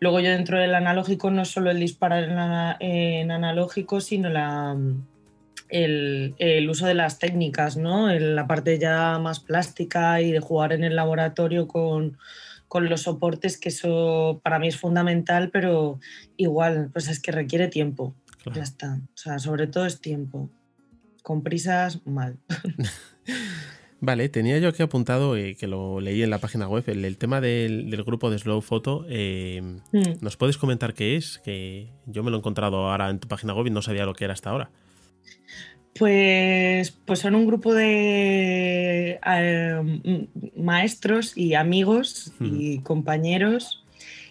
Luego 0.00 0.20
yo 0.20 0.30
dentro 0.30 0.58
del 0.58 0.74
analógico 0.74 1.30
no 1.30 1.44
solo 1.44 1.70
el 1.70 1.80
disparar 1.80 2.76
en, 2.80 3.30
analógico, 3.30 4.00
sino 4.00 4.28
la, 4.28 4.76
el, 5.68 6.68
uso 6.70 6.86
de 6.86 6.94
las 6.94 7.18
técnicas, 7.18 7.76
¿no? 7.76 8.08
la 8.08 8.46
parte 8.46 8.78
ya 8.78 9.18
más 9.18 9.40
plástica 9.40 10.20
y 10.20 10.32
de 10.32 10.40
jugar 10.40 10.72
en 10.72 10.84
el 10.84 10.96
laboratorio 10.96 11.68
con, 11.68 12.18
los 12.74 13.02
soportes, 13.02 13.58
que 13.58 13.70
eso 13.70 14.40
para 14.42 14.58
mí 14.58 14.68
es 14.68 14.76
fundamental, 14.76 15.50
pero 15.50 16.00
igual, 16.36 16.90
pues 16.92 17.08
es 17.08 17.20
que 17.20 17.32
requiere 17.32 17.68
tiempo. 17.68 18.14
Ya 18.54 18.62
está. 18.62 19.00
O 19.14 19.16
sea, 19.16 19.38
sobre 19.38 19.66
todo 19.66 19.84
es 19.84 20.00
tiempo. 20.00 20.48
Con 21.22 21.42
prisas, 21.42 22.00
mal. 22.06 22.38
Vale, 24.00 24.28
tenía 24.28 24.58
yo 24.58 24.68
aquí 24.68 24.82
apuntado, 24.82 25.36
eh, 25.36 25.56
que 25.56 25.66
lo 25.66 26.00
leí 26.00 26.22
en 26.22 26.30
la 26.30 26.38
página 26.38 26.68
web, 26.68 26.84
el, 26.86 27.18
tema 27.18 27.40
del, 27.40 27.90
grupo 28.06 28.30
de 28.30 28.38
Slow 28.38 28.60
Photo. 28.60 29.04
Eh, 29.08 29.60
mm. 29.92 30.02
¿Nos 30.20 30.36
puedes 30.36 30.56
comentar 30.56 30.94
qué 30.94 31.16
es? 31.16 31.38
Que 31.44 31.90
yo 32.06 32.22
me 32.22 32.30
lo 32.30 32.36
he 32.36 32.38
encontrado 32.38 32.88
ahora 32.88 33.10
en 33.10 33.18
tu 33.18 33.26
página 33.26 33.54
web 33.54 33.66
y 33.66 33.70
no 33.70 33.82
sabía 33.82 34.06
lo 34.06 34.14
que 34.14 34.24
era 34.24 34.34
hasta 34.34 34.50
ahora. 34.50 34.70
Pues, 35.98 36.92
pues 36.92 37.18
son 37.18 37.34
un 37.34 37.46
grupo 37.46 37.74
de 37.74 39.18
eh, 39.26 40.26
maestros 40.56 41.36
y 41.36 41.54
amigos 41.54 42.32
y 42.40 42.78
compañeros 42.80 43.84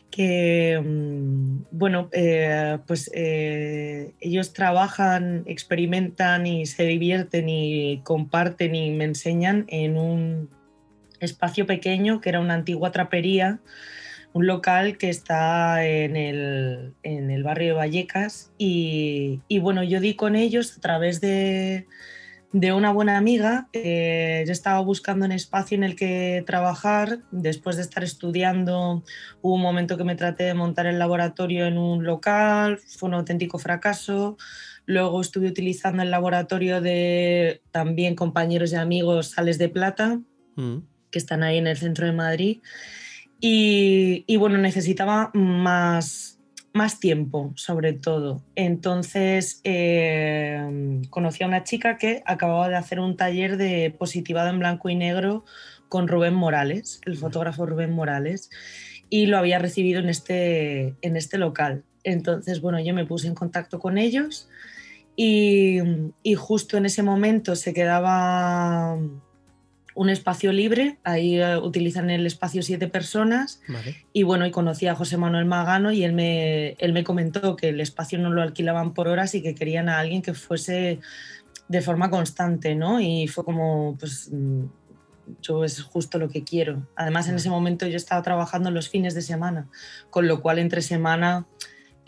que, 0.10 0.82
mm, 0.82 1.66
bueno, 1.72 2.10
eh, 2.14 2.78
pues 2.88 3.12
eh, 3.14 4.14
ellos 4.22 4.54
trabajan, 4.54 5.44
experimentan 5.46 6.48
y 6.48 6.66
se 6.66 6.86
divierten 6.86 7.50
y 7.50 8.02
comparten 8.04 8.74
y 8.74 8.92
me 8.92 9.04
enseñan 9.04 9.66
en 9.68 9.98
un 9.98 10.50
espacio 11.20 11.66
pequeño 11.66 12.22
que 12.22 12.30
era 12.30 12.40
una 12.40 12.54
antigua 12.54 12.92
trapería, 12.92 13.60
un 14.38 14.48
local 14.48 14.98
que 14.98 15.10
está 15.10 15.86
en 15.86 16.16
el, 16.16 17.44
barrio 17.44 17.70
de 17.70 17.74
Vallecas 17.74 18.52
y, 18.58 19.42
y 19.48 19.60
bueno, 19.60 19.84
yo 19.84 20.00
di 20.00 20.16
con 20.16 20.36
ellos 20.36 20.78
a 20.78 20.82
través 20.82 21.22
de 21.22 21.88
de 22.52 22.74
una 22.74 22.92
buena 22.92 23.18
amiga. 23.18 23.68
Eh, 23.74 24.44
yo 24.46 24.52
estaba 24.52 24.80
buscando 24.80 25.26
un 25.26 25.32
espacio 25.32 25.76
en 25.76 25.84
el 25.84 25.96
que 25.96 26.44
trabajar. 26.46 27.20
Después 27.32 27.76
de 27.76 27.82
estar 27.82 28.04
estudiando, 28.04 29.04
hubo 29.42 29.56
un 29.56 29.62
momento 29.62 29.98
que 29.98 30.04
me 30.04 30.16
traté 30.16 30.46
de 30.46 30.54
montar 30.54 30.88
el 30.88 31.00
laboratorio 31.00 31.66
en 31.66 31.78
un 31.78 32.04
local. 32.04 32.80
Fue 32.80 33.10
un 33.10 33.16
auténtico 33.16 33.60
fracaso. 33.60 34.38
Luego 34.86 35.20
estuve 35.20 35.48
utilizando 35.48 36.02
el 36.02 36.12
laboratorio 36.12 36.82
de 36.82 37.62
también 37.72 38.16
compañeros 38.16 38.72
y 38.72 38.76
amigos 38.76 39.32
Sales 39.32 39.58
de 39.58 39.70
Plata, 39.70 40.22
mm. 40.56 40.78
que 41.12 41.20
están 41.20 41.44
ahí 41.44 41.58
en 41.58 41.68
el 41.68 41.78
centro 41.78 42.06
de 42.06 42.14
Madrid. 42.14 42.62
Y, 43.40 44.24
y 44.28 44.38
bueno, 44.38 44.58
necesitaba 44.58 45.32
más, 45.34 46.40
más 46.74 47.00
tiempo, 47.00 47.52
sobre 47.56 47.94
todo. 47.94 48.42
Entonces, 48.56 49.60
eh, 49.64 51.02
conocí 51.10 51.44
a 51.44 51.48
una 51.48 51.64
chica 51.64 51.98
que 51.98 52.24
acababa 52.26 52.70
de 52.70 52.78
hacer 52.78 53.00
un 53.00 53.18
taller 53.18 53.58
de 53.58 53.94
positivado 53.98 54.50
en 54.50 54.60
blanco 54.60 54.90
y 54.90 54.96
negro 54.96 55.44
con 55.90 56.08
Rubén 56.08 56.34
Morales, 56.34 57.02
el 57.06 57.18
fotógrafo 57.18 57.66
Rubén 57.66 57.92
Morales, 57.92 58.50
y 59.10 59.26
lo 59.26 59.38
había 59.38 59.60
recibido 59.60 60.00
en 60.00 60.10
este, 60.10 60.96
en 61.02 61.18
este 61.18 61.38
local. 61.38 61.84
Entonces, 62.04 62.62
bueno, 62.62 62.80
yo 62.80 62.94
me 62.94 63.06
puse 63.06 63.28
en 63.28 63.36
contacto 63.36 63.80
con 63.80 63.98
ellos 63.98 64.50
y, 65.16 65.80
y 66.24 66.36
justo 66.36 66.78
en 66.78 66.86
ese 66.86 67.04
momento 67.04 67.56
se 67.56 67.74
quedaba 67.74 68.98
un 69.98 70.12
espacio 70.12 70.54
libre, 70.54 71.00
ahí 71.04 71.42
eh, 71.42 71.58
utilizan 71.58 72.12
el 72.12 72.28
espacio 72.28 72.62
siete 72.62 72.88
personas 72.88 73.62
y 74.14 74.22
bueno, 74.22 74.46
y 74.46 74.52
conocí 74.52 74.86
a 74.86 74.94
José 74.94 75.18
Manuel 75.18 75.46
Magano 75.46 75.92
y 75.92 76.04
él 76.04 76.14
me, 76.14 76.74
él 76.74 76.94
me 76.94 77.04
comentó 77.04 77.56
que 77.56 77.70
el 77.70 77.82
espacio 77.82 78.20
no 78.20 78.30
lo 78.30 78.44
alquilaban 78.44 78.94
por 78.94 79.08
horas 79.08 79.34
y 79.34 79.42
que 79.42 79.56
querían 79.56 79.90
a 79.90 79.98
alguien 79.98 80.22
que 80.22 80.36
fuese 80.36 81.00
de 81.68 81.82
forma 81.82 82.12
constante, 82.12 82.76
¿no? 82.76 83.02
Y 83.02 83.28
fue 83.28 83.44
como, 83.44 83.98
pues 84.00 84.30
mm, 84.32 84.66
yo 85.42 85.64
es 85.64 85.82
justo 85.82 86.20
lo 86.20 86.30
que 86.30 86.44
quiero. 86.44 86.88
Además, 86.96 87.28
en 87.28 87.36
ese 87.36 87.50
momento 87.50 87.88
yo 87.88 87.98
estaba 87.98 88.22
trabajando 88.22 88.70
los 88.70 88.90
fines 88.90 89.16
de 89.16 89.24
semana, 89.24 89.68
con 90.12 90.28
lo 90.28 90.42
cual 90.42 90.60
entre 90.60 90.84
semana 90.84 91.48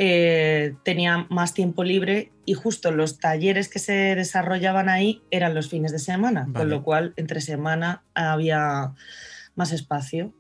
eh, 0.01 0.75
tenía 0.85 1.27
más 1.29 1.53
tiempo 1.53 1.83
libre 1.83 2.31
y 2.45 2.53
justo 2.53 2.89
los 2.89 3.19
talleres 3.19 3.67
que 3.67 3.79
se 3.79 4.15
desarrollaban 4.15 4.87
ahí 4.87 5.21
eran 5.29 5.53
los 5.53 5.67
fines 5.67 5.91
de 5.91 5.99
semana, 5.99 6.47
con 6.53 6.69
lo 6.69 6.83
cual 6.85 7.13
entre 7.17 7.41
semana 7.41 8.01
había 8.13 8.93
más 9.55 9.73
espacio. 9.73 10.33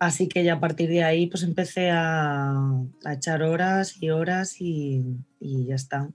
Así 0.00 0.28
que 0.28 0.44
ya 0.44 0.54
a 0.54 0.60
partir 0.60 0.90
de 0.90 1.02
ahí 1.02 1.28
pues 1.28 1.44
empecé 1.44 1.90
a, 1.90 2.54
echar 3.10 3.42
horas 3.42 3.96
y 4.02 4.10
horas 4.10 4.60
y, 4.60 5.02
ya 5.40 5.76
está. 5.76 6.10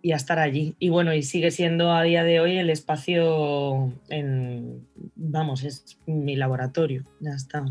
Y 0.00 0.12
a 0.12 0.16
estar 0.16 0.38
allí. 0.38 0.76
Y 0.78 0.88
bueno, 0.88 1.12
y 1.12 1.22
sigue 1.22 1.50
siendo 1.50 1.92
a 1.92 2.02
día 2.04 2.24
de 2.24 2.40
hoy 2.40 2.56
el 2.56 2.70
espacio 2.70 3.92
en, 4.08 4.88
vamos, 5.14 5.62
es 5.62 5.98
mi 6.06 6.36
laboratorio, 6.36 7.04
ya 7.20 7.32
está. 7.32 7.66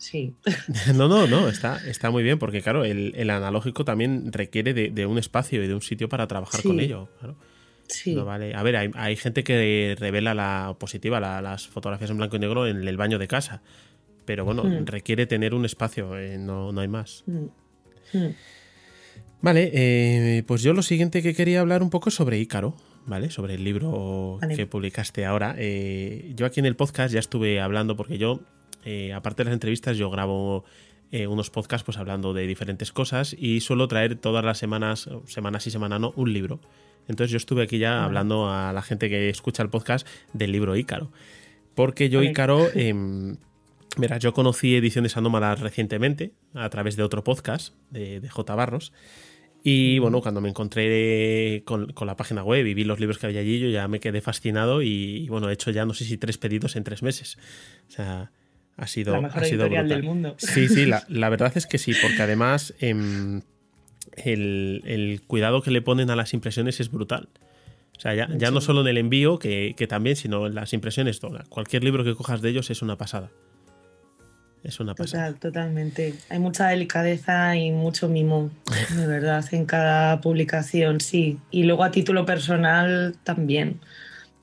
Sí. 0.00 0.34
No, 0.94 1.08
no, 1.08 1.26
no, 1.26 1.48
está, 1.48 1.78
está 1.86 2.10
muy 2.10 2.22
bien 2.22 2.38
porque, 2.38 2.62
claro, 2.62 2.84
el, 2.84 3.30
analógico 3.30 3.84
también 3.84 4.32
requiere 4.32 4.72
de, 4.72 5.06
un 5.06 5.18
espacio 5.18 5.62
y 5.62 5.68
de 5.68 5.74
un 5.74 5.82
sitio 5.82 6.08
para 6.08 6.26
trabajar 6.26 6.62
con 6.62 6.80
ello. 6.80 7.08
Sí. 7.86 8.14
vale. 8.14 8.54
A 8.54 8.62
ver, 8.62 8.92
hay, 8.94 9.16
gente 9.16 9.44
que 9.44 9.96
revela 9.98 10.34
la 10.34 10.76
positiva, 10.78 11.20
las 11.20 11.68
fotografías 11.68 12.10
en 12.10 12.16
blanco 12.16 12.36
y 12.36 12.38
negro 12.38 12.66
en 12.66 12.86
el 12.88 12.96
baño 12.96 13.18
de 13.18 13.28
casa. 13.28 13.62
Pero 14.24 14.44
bueno, 14.44 14.64
requiere 14.84 15.26
tener 15.26 15.54
un 15.54 15.64
espacio, 15.64 16.18
eh, 16.18 16.38
no, 16.38 16.78
hay 16.78 16.88
más. 16.88 17.24
Hmm. 17.26 17.46
Hmm. 18.12 18.34
Vale, 19.42 19.70
eh, 19.72 20.42
pues 20.46 20.62
yo 20.62 20.72
lo 20.72 20.82
siguiente 20.82 21.22
que 21.22 21.34
quería 21.34 21.60
hablar 21.60 21.82
un 21.82 21.90
poco 21.90 22.10
sobre 22.10 22.38
Ícaro. 22.38 22.76
¿vale? 23.06 23.30
Sobre 23.30 23.54
el 23.54 23.64
libro 23.64 24.38
que 24.54 24.66
publicaste 24.66 25.24
ahora. 25.24 25.54
Eh, 25.58 26.32
yo 26.36 26.46
aquí 26.46 26.60
en 26.60 26.66
el 26.66 26.76
podcast 26.76 27.12
ya 27.12 27.18
estuve 27.18 27.60
hablando 27.60 27.96
porque 27.96 28.18
yo 28.18 28.40
eh, 28.84 29.12
aparte 29.12 29.42
de 29.42 29.46
las 29.46 29.54
entrevistas, 29.54 29.96
yo 29.96 30.10
grabo 30.10 30.64
eh, 31.12 31.26
unos 31.26 31.50
podcasts 31.50 31.84
pues 31.84 31.98
hablando 31.98 32.32
de 32.32 32.46
diferentes 32.46 32.92
cosas 32.92 33.34
y 33.38 33.60
suelo 33.60 33.88
traer 33.88 34.16
todas 34.16 34.44
las 34.44 34.58
semanas, 34.58 35.08
semanas 35.26 35.66
y 35.66 35.70
semana 35.70 35.98
no, 35.98 36.12
un 36.16 36.32
libro. 36.32 36.60
Entonces 37.08 37.32
yo 37.32 37.36
estuve 37.36 37.64
aquí 37.64 37.78
ya 37.78 38.04
hablando 38.04 38.48
a 38.48 38.72
la 38.72 38.82
gente 38.82 39.08
que 39.08 39.28
escucha 39.28 39.62
el 39.62 39.70
podcast 39.70 40.06
del 40.32 40.52
libro 40.52 40.76
Ícaro. 40.76 41.10
Porque 41.74 42.08
yo, 42.08 42.22
Ícaro, 42.22 42.68
eh, 42.74 42.94
yo 44.20 44.32
conocí 44.32 44.76
Ediciones 44.76 45.16
Anómalas 45.16 45.60
recientemente 45.60 46.32
a 46.54 46.68
través 46.70 46.96
de 46.96 47.02
otro 47.02 47.24
podcast 47.24 47.74
de, 47.90 48.28
J. 48.28 48.54
Barros. 48.54 48.92
Y 49.62 49.98
bueno, 49.98 50.20
cuando 50.22 50.40
me 50.40 50.48
encontré 50.48 51.62
con, 51.64 51.92
la 52.06 52.16
página 52.16 52.42
web 52.42 52.66
y 52.66 52.74
vi 52.74 52.84
los 52.84 53.00
libros 53.00 53.18
que 53.18 53.26
había 53.26 53.40
allí, 53.40 53.58
yo 53.58 53.68
ya 53.68 53.88
me 53.88 54.00
quedé 54.00 54.20
fascinado 54.20 54.80
y, 54.80 55.28
bueno, 55.28 55.50
he 55.50 55.52
hecho 55.52 55.70
ya 55.70 55.84
no 55.84 55.94
sé 55.94 56.04
si 56.04 56.16
tres 56.16 56.38
pedidos 56.38 56.76
en 56.76 56.84
tres 56.84 57.02
meses. 57.02 57.38
O 57.88 57.90
sea, 57.90 58.30
ha 58.76 58.86
sido, 58.86 59.14
la 59.14 59.20
mejor 59.22 59.44
editorial 59.44 59.88
del 59.88 60.02
mundo. 60.02 60.34
Sí, 60.38 60.68
sí, 60.68 60.86
la, 61.08 61.28
verdad 61.28 61.52
es 61.54 61.66
que 61.66 61.78
sí, 61.78 61.92
porque 62.00 62.22
además 62.22 62.74
em, 62.80 63.42
el, 64.16 65.22
cuidado 65.26 65.62
que 65.62 65.70
le 65.70 65.82
ponen 65.82 66.10
a 66.10 66.16
las 66.16 66.34
impresiones 66.34 66.80
es 66.80 66.90
brutal. 66.90 67.28
O 67.96 68.00
sea, 68.00 68.14
ya, 68.14 68.50
no 68.50 68.62
solo 68.62 68.80
en 68.80 68.88
el 68.88 68.96
envío, 68.96 69.38
que, 69.38 69.74
también, 69.88 70.16
sino 70.16 70.46
en 70.46 70.54
las 70.54 70.72
impresiones. 70.72 71.20
Cualquier 71.50 71.84
libro 71.84 72.02
que 72.02 72.14
cojas 72.14 72.40
de 72.40 72.48
ellos 72.48 72.70
es 72.70 72.80
una 72.80 72.96
pasada. 72.96 73.30
Es 74.64 74.80
una 74.80 74.94
pasada. 74.94 75.26
Total, 75.26 75.40
totalmente. 75.40 76.14
Hay 76.30 76.38
mucha 76.38 76.68
delicadeza 76.68 77.56
y 77.56 77.70
mucho 77.72 78.08
mimo, 78.08 78.50
de 78.96 79.06
verdad, 79.06 79.44
en 79.52 79.66
cada 79.66 80.20
publicación, 80.22 81.00
sí. 81.00 81.38
Y 81.50 81.64
luego 81.64 81.84
a 81.84 81.90
título 81.90 82.24
personal 82.24 83.16
también. 83.22 83.80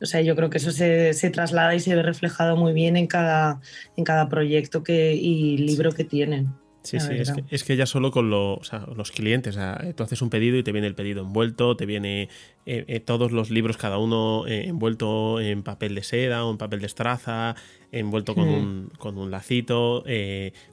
O 0.01 0.05
sea, 0.05 0.21
yo 0.21 0.35
creo 0.35 0.49
que 0.49 0.57
eso 0.57 0.71
se, 0.71 1.13
traslada 1.31 1.73
y 1.75 1.79
se 1.79 1.95
ve 1.95 2.03
reflejado 2.03 2.55
muy 2.55 2.73
bien 2.73 2.97
en 2.97 3.07
cada, 3.07 3.61
en 3.95 4.03
cada 4.03 4.29
proyecto 4.29 4.83
que, 4.83 5.13
y 5.13 5.57
libro 5.57 5.91
que 5.91 6.03
tienen. 6.03 6.53
Sí, 6.87 6.99
sí, 7.01 7.13
es 7.49 7.63
que, 7.63 7.75
ya 7.75 7.85
solo 7.85 8.11
con 8.11 8.29
los 8.29 9.11
clientes, 9.13 9.57
tú 9.95 10.03
haces 10.03 10.21
un 10.21 10.29
pedido 10.29 10.57
y 10.57 10.63
te 10.63 10.71
viene 10.71 10.87
el 10.87 10.95
pedido 10.95 11.23
envuelto, 11.23 11.75
te 11.75 11.85
viene 11.85 12.29
eh, 12.65 12.85
eh, 12.87 12.99
todos 13.01 13.33
los 13.33 13.49
libros, 13.49 13.75
cada 13.75 13.97
uno 13.97 14.45
eh, 14.47 14.67
envuelto 14.67 15.41
en 15.41 15.63
papel 15.63 15.95
de 15.95 16.03
seda 16.03 16.45
o 16.45 16.51
en 16.51 16.57
papel 16.57 16.79
de 16.79 16.85
estraza, 16.85 17.55
envuelto 17.91 18.35
con, 18.35 18.47
un, 18.47 18.91
con 18.97 19.17
un 19.17 19.31
lacito, 19.31 20.05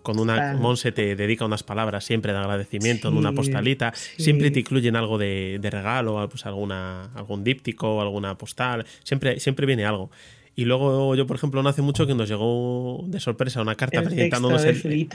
con 0.02 0.18
una... 0.18 0.54
Monse 0.54 0.92
te 0.92 1.16
dedica 1.16 1.44
unas 1.44 1.62
palabras 1.64 2.04
siempre 2.04 2.32
de 2.32 2.38
agradecimiento 2.38 3.08
en 3.08 3.16
una 3.16 3.32
postalita, 3.32 3.92
siempre 3.94 4.50
te 4.50 4.60
incluyen 4.60 4.94
algo 4.94 5.18
de, 5.18 5.58
regalo, 5.62 6.28
pues 6.28 6.46
alguna, 6.46 7.10
algún 7.14 7.42
díptico, 7.42 8.00
alguna 8.00 8.38
postal, 8.38 8.86
siempre, 9.02 9.40
siempre 9.40 9.66
viene 9.66 9.84
algo. 9.84 10.10
Y 10.56 10.66
luego 10.66 11.14
yo, 11.16 11.26
por 11.26 11.36
ejemplo, 11.36 11.62
no 11.62 11.68
hace 11.68 11.82
mucho 11.82 12.06
que 12.06 12.14
nos 12.14 12.28
llegó 12.28 13.04
de 13.06 13.18
sorpresa 13.18 13.60
una 13.60 13.74
carta 13.74 14.02
presentándonos 14.02 14.64
el, 14.64 15.08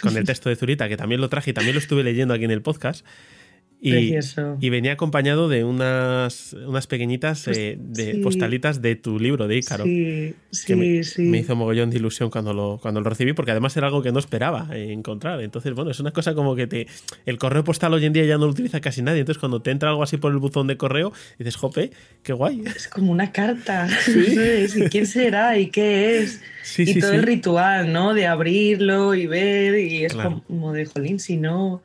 con 0.00 0.16
el 0.16 0.24
texto 0.24 0.48
de 0.48 0.56
Zurita, 0.56 0.88
que 0.88 0.96
también 0.96 1.20
lo 1.20 1.28
traje 1.28 1.50
y 1.50 1.54
también 1.54 1.74
lo 1.74 1.78
estuve 1.78 2.02
leyendo 2.02 2.34
aquí 2.34 2.44
en 2.44 2.50
el 2.50 2.62
podcast. 2.62 3.04
Y, 3.86 4.70
venía 4.70 4.92
acompañado 4.92 5.50
de 5.50 5.62
unas, 5.62 6.54
unas 6.54 6.86
pequeñitas 6.86 7.42
pues 7.44 7.58
eh, 7.58 7.76
de 7.78 8.14
postalitas 8.22 8.80
de 8.80 8.96
tu 8.96 9.18
libro 9.18 9.46
de 9.46 9.58
Ícaro. 9.58 9.84
Sí, 9.84 10.34
sí, 10.50 10.74
me, 10.74 11.04
sí. 11.04 11.22
me 11.22 11.38
hizo 11.40 11.54
mogollón 11.54 11.90
de 11.90 11.96
ilusión 11.96 12.30
cuando 12.30 12.54
lo, 12.54 12.78
cuando 12.80 13.02
lo 13.02 13.10
recibí, 13.10 13.34
porque 13.34 13.50
además 13.50 13.76
era 13.76 13.88
algo 13.88 14.02
que 14.02 14.10
no 14.10 14.18
esperaba 14.18 14.68
encontrar. 14.72 15.42
Entonces, 15.42 15.74
bueno, 15.74 15.90
es 15.90 16.00
una 16.00 16.12
cosa 16.12 16.34
como 16.34 16.56
que 16.56 16.66
te. 16.66 16.86
El 17.26 17.36
correo 17.36 17.62
postal 17.62 17.92
hoy 17.92 18.06
en 18.06 18.14
día 18.14 18.24
ya 18.24 18.38
no 18.38 18.46
lo 18.46 18.52
utiliza 18.52 18.80
casi 18.80 19.02
nadie. 19.02 19.20
Entonces, 19.20 19.38
cuando 19.38 19.60
te 19.60 19.70
entra 19.70 19.90
algo 19.90 20.02
así 20.02 20.16
por 20.16 20.32
el 20.32 20.38
buzón 20.38 20.66
de 20.66 20.78
correo, 20.78 21.12
dices, 21.38 21.56
jope, 21.56 21.90
qué 22.22 22.32
guay. 22.32 22.62
Es 22.64 22.88
como 22.88 23.12
una 23.12 23.32
carta. 23.32 23.86
¿Y 24.76 24.88
quién 24.88 25.06
será? 25.06 25.58
¿Y 25.58 25.66
qué 25.66 26.20
es? 26.20 26.40
y 26.78 27.00
todo 27.00 27.12
el 27.12 27.22
ritual, 27.22 27.92
¿no? 27.92 28.14
De 28.14 28.26
abrirlo 28.26 29.14
y 29.14 29.26
ver. 29.26 29.78
Y 29.78 30.06
es 30.06 30.14
como 30.14 30.72
de 30.72 30.86
jolín, 30.86 31.20
si 31.20 31.36
no, 31.36 31.82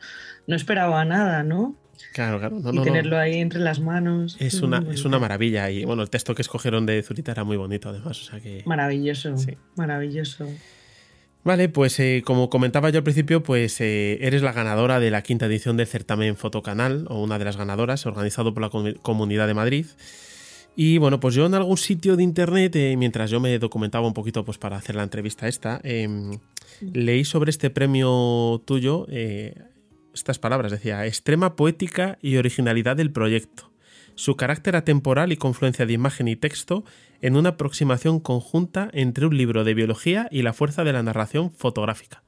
no 0.48 0.56
esperaba 0.56 1.04
nada, 1.04 1.44
¿no? 1.44 1.76
Claro, 2.14 2.40
claro. 2.40 2.62
y 2.74 2.82
tenerlo 2.82 3.18
ahí 3.18 3.40
entre 3.40 3.60
las 3.60 3.80
manos. 3.80 4.38
Es 4.40 4.62
una, 4.62 4.84
es 4.92 5.06
una 5.06 5.20
maravilla. 5.20 5.70
Y 5.70 5.86
bueno, 5.86 6.02
el 6.02 6.10
texto 6.10 6.36
que 6.36 6.42
escogieron 6.42 6.86
de 6.86 7.02
Zurita 7.04 7.32
era 7.32 7.44
muy 7.44 7.58
bonito, 7.58 7.90
además. 7.90 8.22
O 8.22 8.32
sea 8.32 8.40
que... 8.40 8.64
Maravilloso. 8.66 9.36
Maravilloso. 9.76 10.48
Vale, 11.44 11.70
pues 11.70 12.00
eh, 12.00 12.22
como 12.26 12.50
comentaba 12.50 12.90
yo 12.90 12.98
al 12.98 13.04
principio, 13.04 13.42
pues 13.44 13.80
eh, 13.80 14.18
eres 14.22 14.42
la 14.42 14.52
ganadora 14.52 15.00
de 15.00 15.10
la 15.10 15.22
quinta 15.22 15.46
edición 15.46 15.78
del 15.78 15.88
certamen 15.88 16.36
Fotocanal, 16.36 17.06
o 17.10 17.24
una 17.24 17.40
de 17.40 17.46
las 17.46 17.56
ganadoras, 17.56 18.06
organizado 18.06 18.54
por 18.54 18.62
la 18.62 18.70
Comunidad 19.02 19.48
de 19.48 19.54
Madrid. 19.54 19.86
Y 20.76 20.98
bueno, 20.98 21.20
pues 21.20 21.36
yo 21.36 21.46
en 21.46 21.54
algún 21.54 21.78
sitio 21.78 22.16
de 22.16 22.24
internet, 22.24 22.76
eh, 22.76 22.96
mientras 22.98 23.32
yo 23.32 23.40
me 23.40 23.58
documentaba 23.58 24.06
un 24.06 24.14
poquito 24.14 24.44
pues 24.46 24.58
para 24.58 24.78
hacer 24.78 24.96
la 24.96 25.04
entrevista 25.04 25.48
esta, 25.48 25.80
em, 25.84 26.38
leí 26.82 27.24
sobre 27.26 27.50
este 27.50 27.70
premio 27.70 28.62
tuyo 28.66 29.08
estas 30.14 30.40
palabras, 30.40 30.72
decía, 30.72 31.06
extrema 31.06 31.56
poética 31.56 32.18
y 32.22 32.38
originalidad 32.38 32.96
del 32.96 33.12
proyecto, 33.12 33.72
su 34.16 34.36
carácter 34.36 34.76
atemporal 34.76 35.32
y 35.32 35.38
confluencia 35.38 35.86
de 35.86 35.94
imagen 35.94 36.28
y 36.28 36.36
texto 36.36 36.84
en 37.22 37.36
una 37.36 37.50
aproximación 37.50 38.20
conjunta 38.20 38.90
entre 38.94 39.26
un 39.26 39.38
libro 39.38 39.64
de 39.64 39.74
biología 39.74 40.28
y 40.32 40.42
la 40.42 40.54
fuerza 40.54 40.84
de 40.84 40.94
la 40.94 41.04
narración 41.04 41.52
fotográfica. 41.52 42.24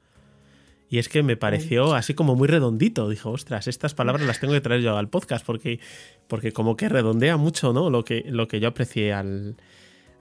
Y 0.88 0.98
es 0.98 1.08
que 1.08 1.22
me 1.22 1.38
pareció 1.38 1.94
así 1.94 2.12
como 2.12 2.34
muy 2.36 2.48
redondito. 2.48 3.08
Dijo, 3.08 3.30
ostras, 3.30 3.66
estas 3.66 3.94
palabras 3.94 4.26
las 4.26 4.40
tengo 4.40 4.52
que 4.52 4.60
traer 4.60 4.82
yo 4.82 4.98
al 4.98 5.08
podcast 5.08 5.44
porque, 5.44 5.80
porque 6.28 6.52
como 6.52 6.76
que 6.76 6.90
redondea 6.90 7.38
mucho 7.38 7.72
¿no? 7.72 7.88
lo, 7.88 8.04
que, 8.04 8.24
lo 8.28 8.46
que 8.46 8.60
yo 8.60 8.68
aprecié 8.68 9.14
al, 9.14 9.56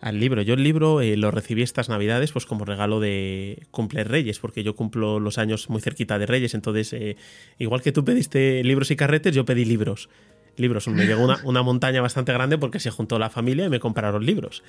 al 0.01 0.19
libro. 0.19 0.41
Yo 0.41 0.55
el 0.55 0.63
libro 0.63 0.99
eh, 0.99 1.15
lo 1.15 1.31
recibí 1.31 1.61
estas 1.61 1.87
navidades 1.87 2.31
pues 2.31 2.45
como 2.45 2.65
regalo 2.65 2.99
de 2.99 3.67
cumple 3.69 4.03
Reyes, 4.03 4.39
porque 4.39 4.63
yo 4.63 4.75
cumplo 4.75 5.19
los 5.19 5.37
años 5.37 5.69
muy 5.69 5.79
cerquita 5.79 6.17
de 6.17 6.25
Reyes, 6.25 6.55
entonces 6.55 6.91
eh, 6.93 7.15
igual 7.59 7.81
que 7.81 7.91
tú 7.91 8.03
pediste 8.03 8.63
libros 8.63 8.89
y 8.91 8.95
carretes, 8.95 9.35
yo 9.35 9.45
pedí 9.45 9.63
libros. 9.63 10.09
Libros, 10.57 10.87
me 10.89 11.05
llegó 11.05 11.23
una, 11.23 11.63
montaña 11.63 12.01
bastante 12.01 12.33
grande 12.33 12.57
porque 12.57 12.79
se 12.79 12.89
juntó 12.89 13.17
la 13.17 13.29
familia 13.29 13.65
y 13.65 13.69
me 13.69 13.79
compraron 13.79 14.25
libros. 14.25 14.63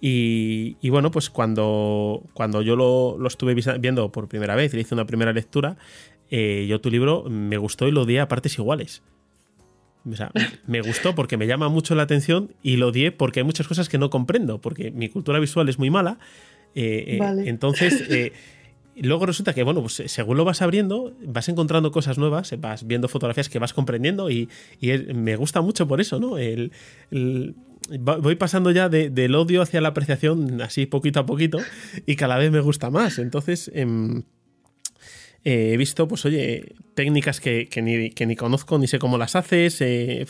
Y, 0.00 0.88
bueno, 0.88 1.10
pues 1.10 1.28
cuando, 1.28 2.22
cuando 2.32 2.62
yo 2.62 2.74
lo, 2.74 3.26
estuve 3.26 3.54
viendo 3.78 4.10
por 4.10 4.28
primera 4.28 4.54
vez 4.54 4.72
y 4.72 4.76
le 4.76 4.82
hice 4.82 4.94
una 4.94 5.04
primera 5.04 5.34
lectura, 5.34 5.76
eh, 6.30 6.64
yo 6.70 6.80
tu 6.80 6.90
libro 6.90 7.24
me 7.28 7.58
gustó 7.58 7.86
y 7.86 7.92
lo 7.92 8.06
di 8.06 8.16
a 8.16 8.28
partes 8.28 8.56
iguales 8.58 9.02
me 10.66 10.80
gustó 10.80 11.14
porque 11.14 11.36
me 11.36 11.46
llama 11.46 11.68
mucho 11.68 11.94
la 11.94 12.02
atención 12.02 12.54
y 12.62 12.76
lo 12.76 12.88
odié 12.88 13.12
porque 13.12 13.40
hay 13.40 13.44
muchas 13.44 13.68
cosas 13.68 13.88
que 13.88 13.98
no 13.98 14.10
comprendo, 14.10 14.60
porque 14.60 14.90
mi 14.90 15.08
cultura 15.08 15.38
visual 15.38 15.68
es 15.68 15.78
muy 15.78 15.90
mala. 15.90 16.18
Eh, 16.74 17.18
eh, 17.20 17.42
entonces, 17.46 18.04
eh, 18.10 18.32
luego 18.96 19.26
resulta 19.26 19.52
que, 19.54 19.62
bueno, 19.62 19.80
pues 19.82 20.02
según 20.06 20.36
lo 20.36 20.44
vas 20.44 20.62
abriendo, 20.62 21.14
vas 21.26 21.48
encontrando 21.48 21.92
cosas 21.92 22.18
nuevas, 22.18 22.54
vas 22.58 22.86
viendo 22.86 23.08
fotografías 23.08 23.48
que 23.48 23.58
vas 23.58 23.72
comprendiendo 23.72 24.30
y, 24.30 24.48
me 25.14 25.36
gusta 25.36 25.60
mucho 25.60 25.86
por 25.86 26.00
eso, 26.00 26.18
¿no? 26.18 26.38
El, 26.38 26.72
voy 28.00 28.36
pasando 28.36 28.70
ya 28.70 28.88
del 28.88 29.34
odio 29.34 29.62
hacia 29.62 29.80
la 29.80 29.88
apreciación 29.88 30.60
así 30.62 30.86
poquito 30.86 31.20
a 31.20 31.26
poquito 31.26 31.58
y 32.06 32.16
cada 32.16 32.38
vez 32.38 32.50
me 32.50 32.60
gusta 32.60 32.90
más. 32.90 33.18
Entonces... 33.18 33.70
Eh, 35.44 35.72
he 35.72 35.76
visto, 35.76 36.06
pues 36.06 36.24
oye, 36.26 36.74
técnicas 36.94 37.40
que, 37.40 37.68
ni, 37.82 38.36
conozco 38.36 38.78
ni 38.78 38.86
sé 38.86 38.98
cómo 38.98 39.16
las 39.16 39.36
haces, 39.36 39.80
eh, 39.80 40.26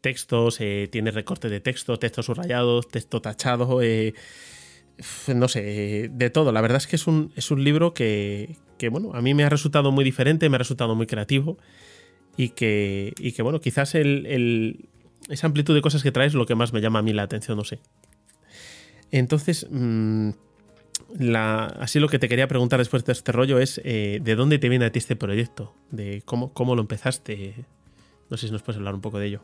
textos, 0.00 0.60
eh, 0.60 0.88
tienes 0.90 1.14
recorte 1.14 1.48
de 1.48 1.60
texto, 1.60 1.98
texto 1.98 2.22
subrayado, 2.22 2.82
texto 2.82 3.20
tachado, 3.20 3.80
no 5.34 5.48
sé, 5.48 6.08
de 6.10 6.30
todo. 6.30 6.52
La 6.52 6.60
verdad 6.60 6.78
es 6.78 6.86
que 6.86 6.96
es 6.96 7.06
un, 7.06 7.32
es 7.36 7.50
un 7.50 7.62
libro 7.62 7.92
que, 7.92 8.56
bueno, 8.90 9.12
a 9.14 9.20
mí 9.20 9.34
me 9.34 9.44
ha 9.44 9.48
resultado 9.48 9.92
muy 9.92 10.04
diferente, 10.04 10.48
me 10.48 10.56
ha 10.56 10.58
resultado 10.58 10.94
muy 10.94 11.06
creativo 11.06 11.58
y 12.36 12.50
que, 12.50 13.12
y 13.18 13.32
que 13.32 13.42
bueno, 13.42 13.60
quizás 13.60 13.94
el, 13.94 14.88
esa 15.28 15.46
amplitud 15.46 15.74
de 15.74 15.82
cosas 15.82 16.02
que 16.02 16.10
traes 16.10 16.32
es 16.32 16.34
lo 16.34 16.46
que 16.46 16.54
más 16.54 16.72
me 16.72 16.80
llama 16.80 17.00
a 17.00 17.02
mí 17.02 17.12
la 17.12 17.22
atención, 17.24 17.58
no 17.58 17.64
sé. 17.64 17.80
Entonces... 19.10 19.68
Así 21.78 22.00
lo 22.00 22.08
que 22.08 22.18
te 22.18 22.28
quería 22.28 22.48
preguntar 22.48 22.78
después 22.78 23.04
de 23.04 23.12
este 23.12 23.32
rollo 23.32 23.58
es 23.58 23.80
eh, 23.84 24.20
¿de 24.22 24.34
dónde 24.34 24.58
te 24.58 24.68
viene 24.68 24.86
a 24.86 24.92
ti 24.92 24.98
este 24.98 25.16
proyecto? 25.16 25.74
¿De 25.90 26.22
cómo, 26.24 26.52
cómo 26.52 26.74
lo 26.74 26.80
empezaste? 26.80 27.54
No 28.30 28.36
sé 28.36 28.46
si 28.46 28.52
nos 28.52 28.62
puedes 28.62 28.78
hablar 28.78 28.94
un 28.94 29.00
poco 29.02 29.18
de 29.18 29.26
ello. 29.26 29.42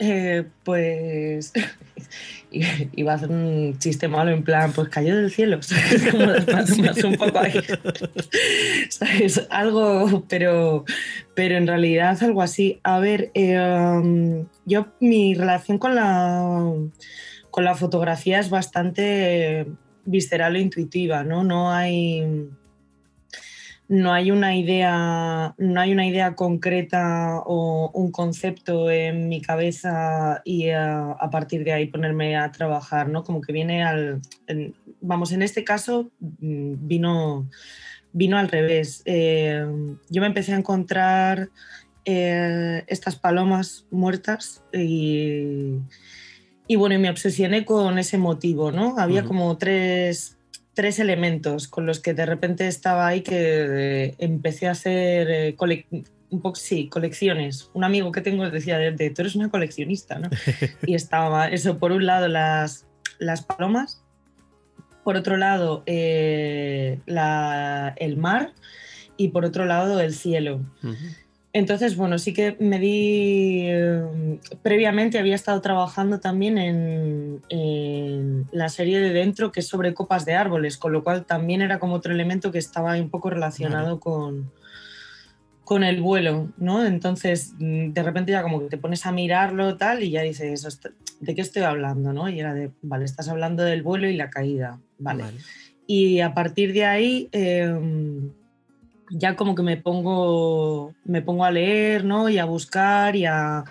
Eh, 0.00 0.44
pues 0.64 1.52
iba 2.50 3.12
a 3.12 3.14
hacer 3.14 3.30
un 3.30 3.78
chiste 3.78 4.08
malo 4.08 4.32
en 4.32 4.42
plan, 4.42 4.72
pues 4.72 4.88
cayó 4.88 5.16
del 5.16 5.30
cielo, 5.30 5.62
¿sabes? 5.62 6.10
Como 7.00 7.12
un 7.12 7.16
poco 7.16 7.38
ahí, 7.38 7.54
¿sabes? 8.88 9.46
Algo, 9.50 10.24
pero, 10.28 10.84
pero 11.34 11.56
en 11.56 11.68
realidad 11.68 12.18
algo 12.22 12.42
así. 12.42 12.80
A 12.82 12.98
ver, 12.98 13.30
eh, 13.34 13.58
um, 13.60 14.46
yo 14.64 14.88
mi 14.98 15.34
relación 15.34 15.78
con 15.78 15.94
la, 15.94 16.72
con 17.50 17.64
la 17.64 17.76
fotografía 17.76 18.40
es 18.40 18.50
bastante 18.50 19.66
visceral 20.04 20.56
o 20.56 20.58
intuitiva, 20.58 21.24
¿no? 21.24 21.44
No 21.44 21.70
hay, 21.70 22.48
no 23.88 24.12
hay 24.12 24.30
una 24.30 24.56
idea, 24.56 25.54
no 25.58 25.80
hay 25.80 25.92
una 25.92 26.06
idea 26.06 26.34
concreta 26.34 27.40
o 27.44 27.90
un 27.92 28.10
concepto 28.10 28.90
en 28.90 29.28
mi 29.28 29.40
cabeza 29.40 30.42
y 30.44 30.70
a, 30.70 31.16
partir 31.30 31.64
de 31.64 31.72
ahí 31.72 31.86
ponerme 31.86 32.36
a 32.36 32.50
trabajar, 32.52 33.08
¿no? 33.08 33.24
Como 33.24 33.40
que 33.40 33.52
viene 33.52 33.84
al, 33.84 34.20
vamos, 35.00 35.32
en 35.32 35.42
este 35.42 35.64
caso 35.64 36.10
mm, 36.20 36.86
vino, 36.86 37.48
vino 38.12 38.38
al 38.38 38.48
revés. 38.48 39.02
Eh, 39.04 39.64
yo 40.08 40.20
me 40.20 40.26
empecé 40.26 40.52
a 40.52 40.58
encontrar 40.58 41.50
eh, 42.06 42.84
estas 42.86 43.16
palomas 43.16 43.86
muertas 43.90 44.62
y 44.74 45.78
y 46.66 46.76
bueno, 46.76 46.94
y 46.94 46.98
me 46.98 47.10
obsesioné 47.10 47.64
con 47.64 47.98
ese 47.98 48.18
motivo, 48.18 48.72
¿no? 48.72 48.98
Había 48.98 49.24
como 49.24 49.56
tres, 49.58 50.38
tres, 50.72 50.98
elementos 50.98 51.68
con 51.68 51.84
los 51.86 52.00
que 52.00 52.14
de 52.14 52.24
repente 52.24 52.66
estaba 52.66 53.06
ahí 53.06 53.20
que 53.20 53.34
eh, 53.36 54.14
empecé 54.18 54.68
a 54.68 54.72
hacer 54.72 55.30
eh, 55.30 55.56
un 56.30 56.40
poco, 56.40 56.56
sí, 56.56 56.88
colecciones. 56.88 57.70
Un 57.74 57.84
amigo 57.84 58.10
que 58.12 58.22
tengo 58.22 58.48
decía, 58.50 58.78
de, 58.78 59.10
tú 59.10 59.22
eres 59.22 59.36
una 59.36 59.50
coleccionista, 59.50 60.18
¿no? 60.18 60.30
y 60.86 60.94
estaba 60.94 61.48
eso, 61.48 61.78
por 61.78 61.92
un 61.92 62.06
lado 62.06 62.28
las, 62.28 62.86
las 63.18 63.42
palomas, 63.42 64.02
por 65.04 65.16
otro 65.16 65.36
lado 65.36 65.82
eh, 65.84 66.98
la, 67.04 67.94
el 67.98 68.16
mar 68.16 68.54
y 69.18 69.28
por 69.28 69.44
otro 69.44 69.66
lado 69.66 70.00
el 70.00 70.14
cielo. 70.14 70.60
Entonces, 71.54 71.96
bueno, 71.96 72.18
sí 72.18 72.32
que 72.32 72.56
me 72.58 72.80
di, 72.80 73.68
em, 73.68 74.40
previamente 74.60 75.20
había 75.20 75.36
estado 75.36 75.60
trabajando 75.60 76.18
también 76.18 76.58
en, 76.58 78.44
la 78.50 78.68
serie 78.68 78.98
de 78.98 79.12
dentro 79.12 79.52
que 79.52 79.60
es 79.60 79.68
sobre 79.68 79.94
copas 79.94 80.24
de 80.24 80.34
árboles, 80.34 80.76
con 80.76 80.92
lo 80.92 81.04
cual 81.04 81.24
también 81.24 81.62
era 81.62 81.78
como 81.78 81.94
otro 81.94 82.12
elemento 82.12 82.50
que 82.50 82.58
estaba 82.58 82.96
un 82.96 83.08
poco 83.08 83.30
relacionado 83.30 84.00
con, 84.00 84.50
con 85.62 85.84
el 85.84 86.00
vuelo, 86.00 86.52
¿no? 86.56 86.84
Entonces, 86.84 87.54
mm, 87.58 87.92
de 87.92 88.02
repente 88.02 88.32
ya 88.32 88.42
como 88.42 88.58
que 88.58 88.66
te 88.66 88.78
pones 88.78 89.06
a 89.06 89.12
mirarlo 89.12 89.76
tal 89.76 90.02
y 90.02 90.10
ya 90.10 90.22
dices, 90.22 90.80
¿de 91.20 91.34
qué 91.36 91.40
estoy 91.40 91.62
hablando, 91.62 92.12
no? 92.12 92.28
Y 92.28 92.40
era 92.40 92.52
de, 92.52 92.72
vale, 92.82 93.04
estás 93.04 93.28
hablando 93.28 93.62
del 93.62 93.84
vuelo 93.84 94.08
y 94.08 94.16
la 94.16 94.28
caída, 94.28 94.80
vale. 94.98 95.24
Y 95.86 96.18
a 96.18 96.34
partir 96.34 96.72
de 96.72 96.84
ahí... 96.84 97.28
Em, 97.30 98.32
ya 99.10 99.36
como 99.36 99.54
que 99.54 99.62
me 99.62 99.76
pongo, 99.76 100.94
me 101.04 101.22
pongo 101.22 101.44
a 101.44 101.50
leer, 101.50 102.04
¿no? 102.04 102.28
Y 102.28 102.38
a 102.38 102.44
buscar 102.44 103.16
y 103.16 103.26
a 103.26 103.64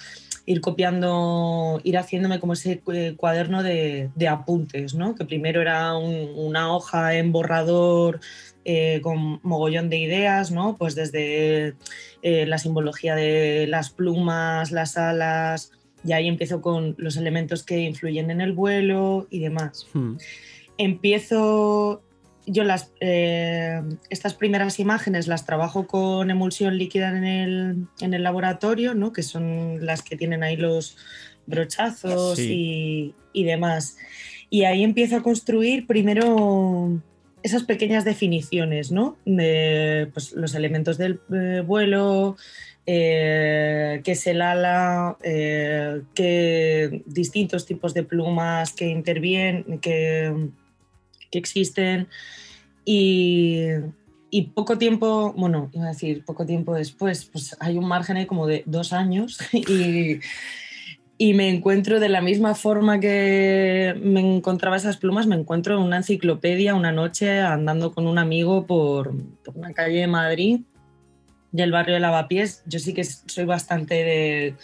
ir 0.46 0.62
copiando, 0.62 1.80
ir 1.84 1.98
haciéndome 1.98 2.40
como 2.40 2.54
ese 2.54 2.82
cuaderno 3.16 3.64
de, 3.64 4.10
apuntes, 4.30 4.94
¿no? 4.94 5.16
Que 5.16 5.26
primero 5.26 5.62
era 5.62 5.96
una 5.96 6.76
hoja 6.76 7.16
en 7.16 7.32
borrador 7.32 8.20
eh, 8.66 9.00
con 9.02 9.40
mogollón 9.44 9.90
de 9.90 9.98
ideas, 9.98 10.52
¿no? 10.52 10.76
Pues 10.78 10.96
desde 10.96 11.76
eh, 12.22 12.46
la 12.46 12.58
simbología 12.58 13.16
de 13.16 13.68
las 13.68 13.90
plumas, 13.90 14.72
las 14.72 14.98
alas, 14.98 15.72
y 16.06 16.12
ahí 16.12 16.28
empiezo 16.28 16.62
con 16.62 16.96
los 16.98 17.16
elementos 17.16 17.64
que 17.64 17.80
influyen 17.80 18.30
en 18.30 18.42
el 18.42 18.52
vuelo 18.52 19.28
y 19.30 19.40
demás. 19.40 19.88
Hmm. 19.94 20.18
Empiezo 20.78 22.02
yo 22.46 22.64
las, 22.64 22.92
eh, 23.00 23.82
estas 24.10 24.34
primeras 24.34 24.80
imágenes 24.80 25.28
las 25.28 25.46
trabajo 25.46 25.88
con 25.88 26.30
emulsión 26.30 26.78
líquida 26.78 27.10
en 27.10 27.88
el, 28.14 28.24
laboratorio, 28.24 28.94
¿no? 28.94 29.14
que 29.14 29.24
son 29.24 29.86
las 29.86 30.02
que 30.02 30.18
tienen 30.18 30.44
ahí 30.44 30.58
los 30.58 30.98
brochazos 31.46 32.40
y, 32.40 33.14
demás. 33.34 33.98
Y 34.50 34.66
ahí 34.66 34.84
empiezo 34.84 35.18
a 35.18 35.24
construir 35.24 35.88
primero 35.88 37.02
esas 37.42 37.64
pequeñas 37.64 38.06
definiciones, 38.06 38.92
¿no? 38.92 39.18
De 39.26 40.10
pues, 40.14 40.32
los 40.34 40.56
elementos 40.56 40.98
del 40.98 41.20
eh, 41.34 41.64
vuelo, 41.66 42.38
eh, 42.86 44.02
qué 44.04 44.12
es 44.12 44.28
el 44.28 44.42
ala, 44.42 45.18
qué 45.22 47.04
distintos 47.06 47.66
tipos 47.66 47.94
de 47.94 48.04
plumas 48.04 48.74
que 48.74 48.88
intervienen, 48.88 49.80
que 49.80 50.52
que 51.34 51.40
existen 51.40 52.08
y, 52.86 53.68
poco 54.54 54.78
tiempo, 54.78 55.34
bueno, 55.36 55.70
iba 55.74 55.86
a 55.86 55.90
decir 55.90 56.24
poco 56.26 56.46
tiempo 56.46 56.76
después, 56.76 57.26
pues 57.26 57.58
hay 57.60 57.78
un 57.78 57.88
margen 57.88 58.26
como 58.28 58.46
de 58.46 58.64
dos 58.68 58.94
años 58.94 59.40
y, 59.52 60.20
y 61.18 61.34
me 61.34 61.50
encuentro 61.50 62.00
de 62.00 62.10
la 62.10 62.22
misma 62.22 62.54
forma 62.54 63.00
que 63.00 63.96
me 64.02 64.20
encontraba 64.20 64.76
esas 64.76 64.98
plumas, 64.98 65.26
me 65.26 65.36
encuentro 65.36 65.76
en 65.76 65.82
una 65.82 65.98
enciclopedia 65.98 66.76
una 66.76 66.92
noche 66.92 67.40
andando 67.40 67.94
con 67.94 68.06
un 68.06 68.20
amigo 68.20 68.68
por, 68.68 69.12
por 69.44 69.58
una 69.58 69.74
calle 69.74 70.02
de 70.02 70.08
Madrid 70.08 70.62
del 71.52 71.72
barrio 71.72 71.96
de 71.96 72.00
Lavapiés. 72.00 72.64
Yo 72.66 72.80
sí 72.80 72.94
que 72.94 73.04
soy 73.04 73.46
bastante 73.46 73.96
de 73.96 74.56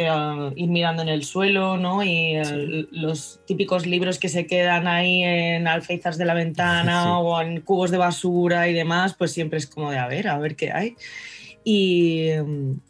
eh, 0.00 0.52
ir 0.54 0.70
mirando 0.70 1.02
en 1.02 1.08
el 1.08 1.24
suelo, 1.24 1.76
¿no? 1.76 2.04
Y 2.04 2.36
eh, 2.36 2.86
los 2.92 3.40
típicos 3.46 3.84
libros 3.84 4.20
que 4.20 4.28
se 4.28 4.46
quedan 4.46 4.86
ahí 4.86 5.24
en 5.24 5.66
alféizars 5.66 6.16
de 6.18 6.24
la 6.24 6.34
ventana 6.34 7.18
o 7.18 7.40
en 7.40 7.62
cubos 7.62 7.90
de 7.90 7.98
basura 7.98 8.68
y 8.68 8.74
demás, 8.74 9.16
pues 9.18 9.32
siempre 9.32 9.58
es 9.58 9.66
como 9.66 9.90
de 9.90 9.98
a 9.98 10.06
ver, 10.06 10.28
a 10.28 10.38
ver 10.38 10.54
qué 10.54 10.70
hay. 10.70 10.94
Y, 11.64 12.28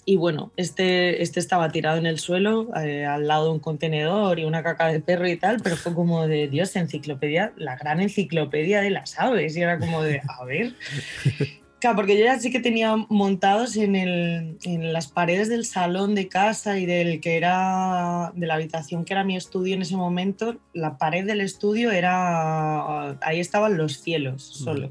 y 0.05 0.17
bueno, 0.17 0.53
este, 0.59 1.23
este 1.23 1.41
estaba 1.41 1.73
tirado 1.73 1.97
en 1.97 2.05
el 2.05 2.19
suelo, 2.19 2.69
eh, 2.77 3.07
al 3.07 3.27
lado 3.27 3.47
de 3.47 3.53
un 3.53 3.59
contenedor 3.59 4.39
y 4.39 4.45
una 4.45 4.63
caca 4.63 4.89
de 4.89 5.01
perro 5.01 5.27
y 5.27 5.39
tal, 5.39 5.61
pero 5.63 5.77
fue 5.77 5.95
como 5.95 6.29
de, 6.29 6.47
Dios, 6.49 6.77
enciclopedia, 6.77 7.55
la 7.57 7.77
gran 7.77 8.03
enciclopedia 8.03 8.83
de 8.83 8.91
las 8.91 9.19
aves. 9.19 9.57
Y 9.57 9.63
era 9.63 9.79
como 9.79 10.03
de, 10.03 10.21
a 10.29 10.45
ver. 10.45 10.75
Claro, 11.81 11.95
porque 11.95 12.19
yo 12.19 12.25
ya 12.25 12.39
sí 12.41 12.51
que 12.51 12.59
tenía 12.59 12.97
montados 13.09 13.77
en, 13.77 13.95
el, 13.95 14.59
en, 14.65 14.93
las 14.93 15.07
paredes 15.07 15.49
del 15.49 15.65
salón 15.65 16.17
de 16.17 16.27
casa 16.27 16.77
y 16.79 16.87
del 16.87 17.21
que 17.21 17.37
era 17.37 18.33
de 18.35 18.47
la 18.47 18.55
habitación 18.55 19.05
que 19.05 19.13
era 19.13 19.23
mi 19.23 19.37
estudio 19.37 19.75
en 19.75 19.83
ese 19.83 19.97
momento, 19.97 20.57
la 20.73 20.99
pared 20.99 21.25
del 21.25 21.41
estudio 21.41 21.93
era 21.93 23.17
ahí 23.21 23.39
estaban 23.39 23.77
los 23.77 24.01
cielos 24.01 24.43
solo. 24.43 24.91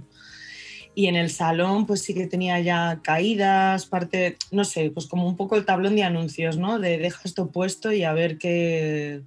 Y 0.96 1.08
en 1.08 1.18
el 1.18 1.30
salón 1.30 1.86
pues 1.86 2.04
sí 2.04 2.14
que 2.14 2.26
tenía 2.26 2.60
ya 2.62 3.02
caídas, 3.04 3.86
parte, 3.86 4.38
no 4.52 4.64
sé, 4.64 4.90
pues 4.90 5.08
como 5.08 5.28
un 5.28 5.36
poco 5.36 5.58
el 5.58 5.66
tablón 5.66 5.96
de 5.98 6.04
anuncios, 6.04 6.58
¿no? 6.58 6.80
De 6.80 6.98
deja 6.98 7.20
esto 7.26 7.52
puesto 7.52 7.92
y 7.92 8.04
a 8.04 8.14
ver 8.14 8.38
qué 8.38 9.24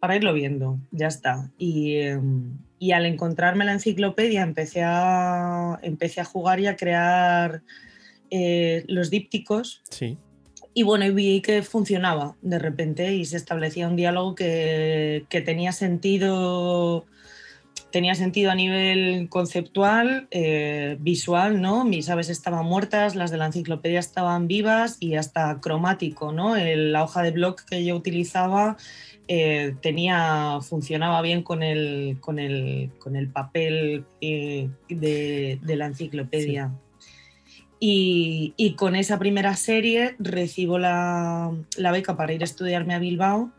para 0.00 0.16
irlo 0.16 0.32
viendo, 0.32 0.80
ya 0.90 1.06
está. 1.06 1.50
Y 1.58 1.96
em, 1.98 2.58
y 2.80 2.92
al 2.92 3.04
encontrarme 3.04 3.66
la 3.66 3.74
enciclopedia 3.74 4.40
empecé 4.40 4.82
a, 4.82 5.78
empecé 5.82 6.22
a 6.22 6.24
jugar 6.24 6.60
y 6.60 6.66
a 6.66 6.76
crear 6.76 7.62
eh, 8.30 8.84
los 8.88 9.10
dípticos. 9.10 9.82
Sí. 9.90 10.16
Y 10.72 10.82
bueno, 10.82 11.12
vi 11.12 11.42
que 11.42 11.62
funcionaba 11.62 12.36
de 12.40 12.58
repente 12.58 13.14
y 13.14 13.26
se 13.26 13.36
establecía 13.36 13.86
un 13.86 13.96
diálogo 13.96 14.34
que, 14.34 15.26
tenía 15.44 15.72
sentido 15.72 17.04
tenía 17.90 18.14
sentido 18.14 18.52
a 18.52 18.54
nivel 18.54 19.28
conceptual, 19.28 20.28
eh, 20.30 20.96
visual, 21.00 21.60
¿no? 21.60 21.84
Mis 21.84 22.08
aves 22.08 22.30
estaban 22.30 22.64
muertas, 22.64 23.16
las 23.16 23.32
de 23.32 23.36
la 23.36 23.46
enciclopedia 23.46 23.98
estaban 23.98 24.46
vivas 24.46 24.96
y 25.00 25.16
hasta 25.16 25.60
cromático, 25.60 26.32
¿no? 26.32 26.54
la 26.56 27.02
hoja 27.02 27.22
de 27.22 27.32
blog 27.32 27.56
que 27.68 27.84
yo 27.84 27.96
utilizaba 27.96 28.76
eh, 29.32 29.76
tenía, 29.80 30.58
funcionaba 30.60 31.22
bien 31.22 31.44
con 31.44 31.62
el, 31.62 32.16
con 32.18 32.40
el, 32.40 32.90
con 32.98 33.14
el 33.14 33.28
papel 33.28 34.04
eh, 34.20 34.68
de, 34.88 35.60
la 35.62 35.86
enciclopedia. 35.86 36.72
Y, 37.78 38.54
y, 38.56 38.74
con 38.74 38.96
esa 38.96 39.20
primera 39.20 39.54
serie 39.54 40.16
recibo 40.18 40.80
la, 40.80 41.52
la, 41.76 41.92
beca 41.92 42.16
para 42.16 42.32
ir 42.32 42.40
a 42.40 42.44
estudiarme 42.44 42.92
a 42.92 42.98
Bilbao. 42.98 43.52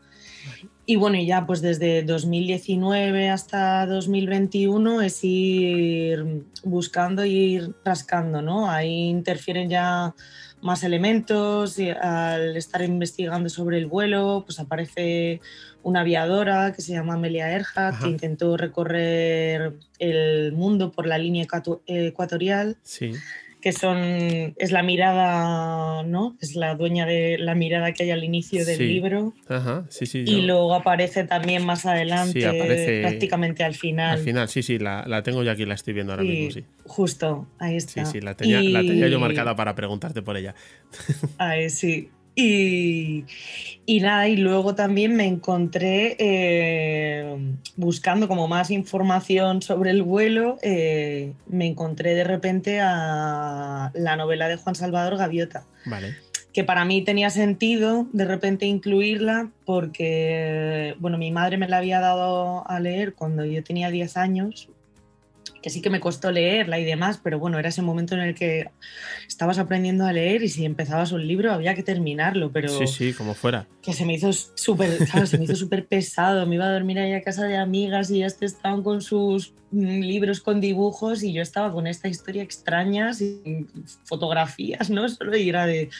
Y 0.84 0.96
bueno, 0.96 1.18
ya 1.18 1.46
pues 1.46 1.62
desde 1.62 2.02
2019 2.02 3.30
hasta 3.30 3.86
2021 3.86 5.00
es 5.00 5.20
ir 5.24 6.44
buscando 6.64 7.24
y 7.24 7.30
ir 7.30 7.74
rascando, 7.82 8.42
¿no? 8.42 8.70
Ahí 8.70 9.08
interfieren 9.08 9.70
ya 9.70 10.14
más 10.62 10.84
elementos 10.84 11.78
y 11.78 11.90
al 11.90 12.56
estar 12.56 12.82
investigando 12.82 13.48
sobre 13.48 13.78
el 13.78 13.86
vuelo, 13.86 14.44
pues 14.46 14.58
aparece 14.60 15.40
una 15.82 16.00
aviadora 16.00 16.72
que 16.72 16.80
se 16.80 16.92
llama 16.92 17.14
Amelia 17.14 17.50
Earhart, 17.50 18.00
que 18.00 18.08
intentó 18.08 18.56
recorrer 18.56 19.74
el 19.98 20.52
mundo 20.52 20.92
por 20.92 21.06
la 21.06 21.18
línea 21.18 21.46
ecuatorial. 21.86 22.76
Sí 22.82 23.12
que 23.62 23.72
son 23.72 23.96
es 24.58 24.72
la 24.72 24.82
mirada, 24.82 26.02
¿no? 26.02 26.36
Es 26.40 26.56
la 26.56 26.74
dueña 26.74 27.06
de 27.06 27.38
la 27.38 27.54
mirada 27.54 27.92
que 27.92 28.02
hay 28.02 28.10
al 28.10 28.24
inicio 28.24 28.66
del 28.66 28.88
libro. 28.88 29.34
Ajá, 29.48 29.86
sí, 29.88 30.04
sí. 30.04 30.24
Y 30.26 30.42
luego 30.42 30.74
aparece 30.74 31.24
también 31.24 31.64
más 31.64 31.86
adelante, 31.86 32.44
aparece 32.44 33.00
prácticamente 33.00 33.62
al 33.62 33.74
final. 33.74 34.18
Al 34.18 34.24
final, 34.24 34.48
sí, 34.48 34.62
sí, 34.62 34.78
la, 34.78 35.04
la 35.06 35.22
tengo 35.22 35.44
yo 35.44 35.52
aquí, 35.52 35.64
la 35.64 35.74
estoy 35.74 35.94
viendo 35.94 36.12
ahora 36.12 36.24
mismo, 36.24 36.50
sí. 36.50 36.64
Justo, 36.84 37.46
ahí 37.60 37.76
está. 37.76 38.04
Sí, 38.04 38.12
sí, 38.12 38.20
la 38.20 38.34
tenía, 38.36 38.60
la 38.62 38.80
tenía 38.80 39.06
yo 39.06 39.20
marcada 39.20 39.54
para 39.54 39.76
preguntarte 39.76 40.22
por 40.22 40.36
ella. 40.36 40.54
Ahí 41.38 41.70
sí. 41.70 42.10
Y, 42.34 43.24
y, 43.84 44.00
nada, 44.00 44.26
y 44.28 44.36
luego 44.36 44.74
también 44.74 45.14
me 45.14 45.26
encontré 45.26 46.16
eh, 46.18 47.54
buscando 47.76 48.26
como 48.26 48.48
más 48.48 48.70
información 48.70 49.60
sobre 49.60 49.90
el 49.90 50.02
vuelo, 50.02 50.56
eh, 50.62 51.34
me 51.46 51.66
encontré 51.66 52.14
de 52.14 52.24
repente 52.24 52.80
a 52.80 53.90
la 53.94 54.16
novela 54.16 54.48
de 54.48 54.56
Juan 54.56 54.74
Salvador 54.74 55.18
Gaviota. 55.18 55.64
Vale. 55.84 56.16
Que 56.54 56.64
para 56.64 56.84
mí 56.84 57.02
tenía 57.02 57.30
sentido 57.30 58.06
de 58.12 58.24
repente 58.24 58.66
incluirla 58.66 59.50
porque, 59.64 60.94
bueno, 60.98 61.18
mi 61.18 61.30
madre 61.30 61.56
me 61.58 61.68
la 61.68 61.78
había 61.78 62.00
dado 62.00 62.68
a 62.68 62.80
leer 62.80 63.14
cuando 63.14 63.44
yo 63.44 63.62
tenía 63.62 63.90
10 63.90 64.16
años 64.16 64.68
que 65.62 65.70
sí 65.70 65.80
que 65.80 65.90
me 65.90 66.00
costó 66.00 66.30
leerla 66.32 66.78
y 66.78 66.84
demás, 66.84 67.20
pero 67.22 67.38
bueno, 67.38 67.58
era 67.58 67.68
ese 67.68 67.82
momento 67.82 68.14
en 68.14 68.20
el 68.20 68.34
que 68.34 68.70
estabas 69.28 69.58
aprendiendo 69.58 70.04
a 70.04 70.12
leer 70.12 70.42
y 70.42 70.48
si 70.48 70.64
empezabas 70.64 71.12
un 71.12 71.26
libro 71.26 71.52
había 71.52 71.74
que 71.74 71.82
terminarlo, 71.82 72.50
pero... 72.50 72.68
Sí, 72.68 72.86
sí, 72.86 73.12
como 73.12 73.34
fuera. 73.34 73.66
Que 73.80 73.92
se 73.92 74.04
me 74.04 74.14
hizo 74.14 74.32
súper, 74.32 75.06
se 75.26 75.38
me 75.38 75.44
hizo 75.44 75.56
súper 75.56 75.86
pesado, 75.86 76.46
me 76.46 76.56
iba 76.56 76.66
a 76.66 76.72
dormir 76.72 76.98
ahí 76.98 77.12
a 77.14 77.22
casa 77.22 77.44
de 77.46 77.56
amigas 77.56 78.10
y 78.10 78.22
este 78.22 78.44
estaban 78.44 78.82
con 78.82 79.00
sus 79.00 79.54
mm, 79.70 80.00
libros 80.00 80.40
con 80.40 80.60
dibujos 80.60 81.22
y 81.22 81.32
yo 81.32 81.42
estaba 81.42 81.72
con 81.72 81.86
esta 81.86 82.08
historia 82.08 82.42
extraña, 82.42 83.14
sin 83.14 83.68
fotografías, 84.04 84.90
¿no? 84.90 85.08
Solo 85.08 85.36
y 85.36 85.48
era 85.48 85.66
de, 85.66 85.90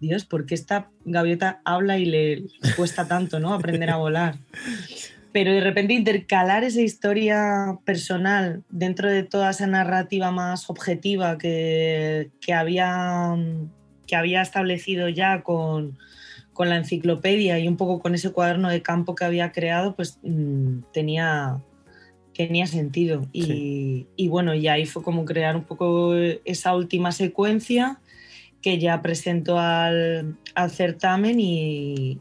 Dios, 0.00 0.24
¿por 0.24 0.46
qué 0.46 0.56
esta 0.56 0.90
gaviota 1.04 1.60
habla 1.64 1.98
y 1.98 2.06
le 2.06 2.44
cuesta 2.76 3.06
tanto, 3.06 3.38
¿no? 3.38 3.54
Aprender 3.54 3.90
a 3.90 3.96
volar 3.96 4.36
pero 5.32 5.52
de 5.52 5.60
repente 5.60 5.94
intercalar 5.94 6.62
esa 6.62 6.82
historia 6.82 7.78
personal 7.84 8.62
dentro 8.68 9.10
de 9.10 9.22
toda 9.22 9.50
esa 9.50 9.66
narrativa 9.66 10.30
más 10.30 10.68
objetiva 10.68 11.38
que, 11.38 12.30
había, 12.54 13.34
que 14.06 14.16
había 14.16 14.42
establecido 14.42 15.08
ya 15.08 15.42
con, 15.42 15.98
la 16.58 16.76
enciclopedia 16.76 17.58
y 17.58 17.66
un 17.66 17.76
poco 17.76 17.98
con 17.98 18.14
ese 18.14 18.30
cuaderno 18.30 18.68
de 18.68 18.82
campo 18.82 19.16
que 19.16 19.24
había 19.24 19.50
creado, 19.50 19.96
pues 19.96 20.20
mm, 20.22 20.82
tenía, 20.92 21.60
tenía 22.32 22.68
sentido. 22.68 23.26
Y, 23.32 24.06
y, 24.14 24.28
bueno, 24.28 24.54
y 24.54 24.68
ahí 24.68 24.86
fue 24.86 25.02
como 25.02 25.24
crear 25.24 25.56
un 25.56 25.64
poco 25.64 26.14
esa 26.14 26.76
última 26.76 27.10
secuencia 27.10 27.98
que 28.62 28.78
ya 28.78 29.02
presento 29.02 29.58
al, 29.58 30.36
certamen 30.70 31.36
y, 31.40 32.18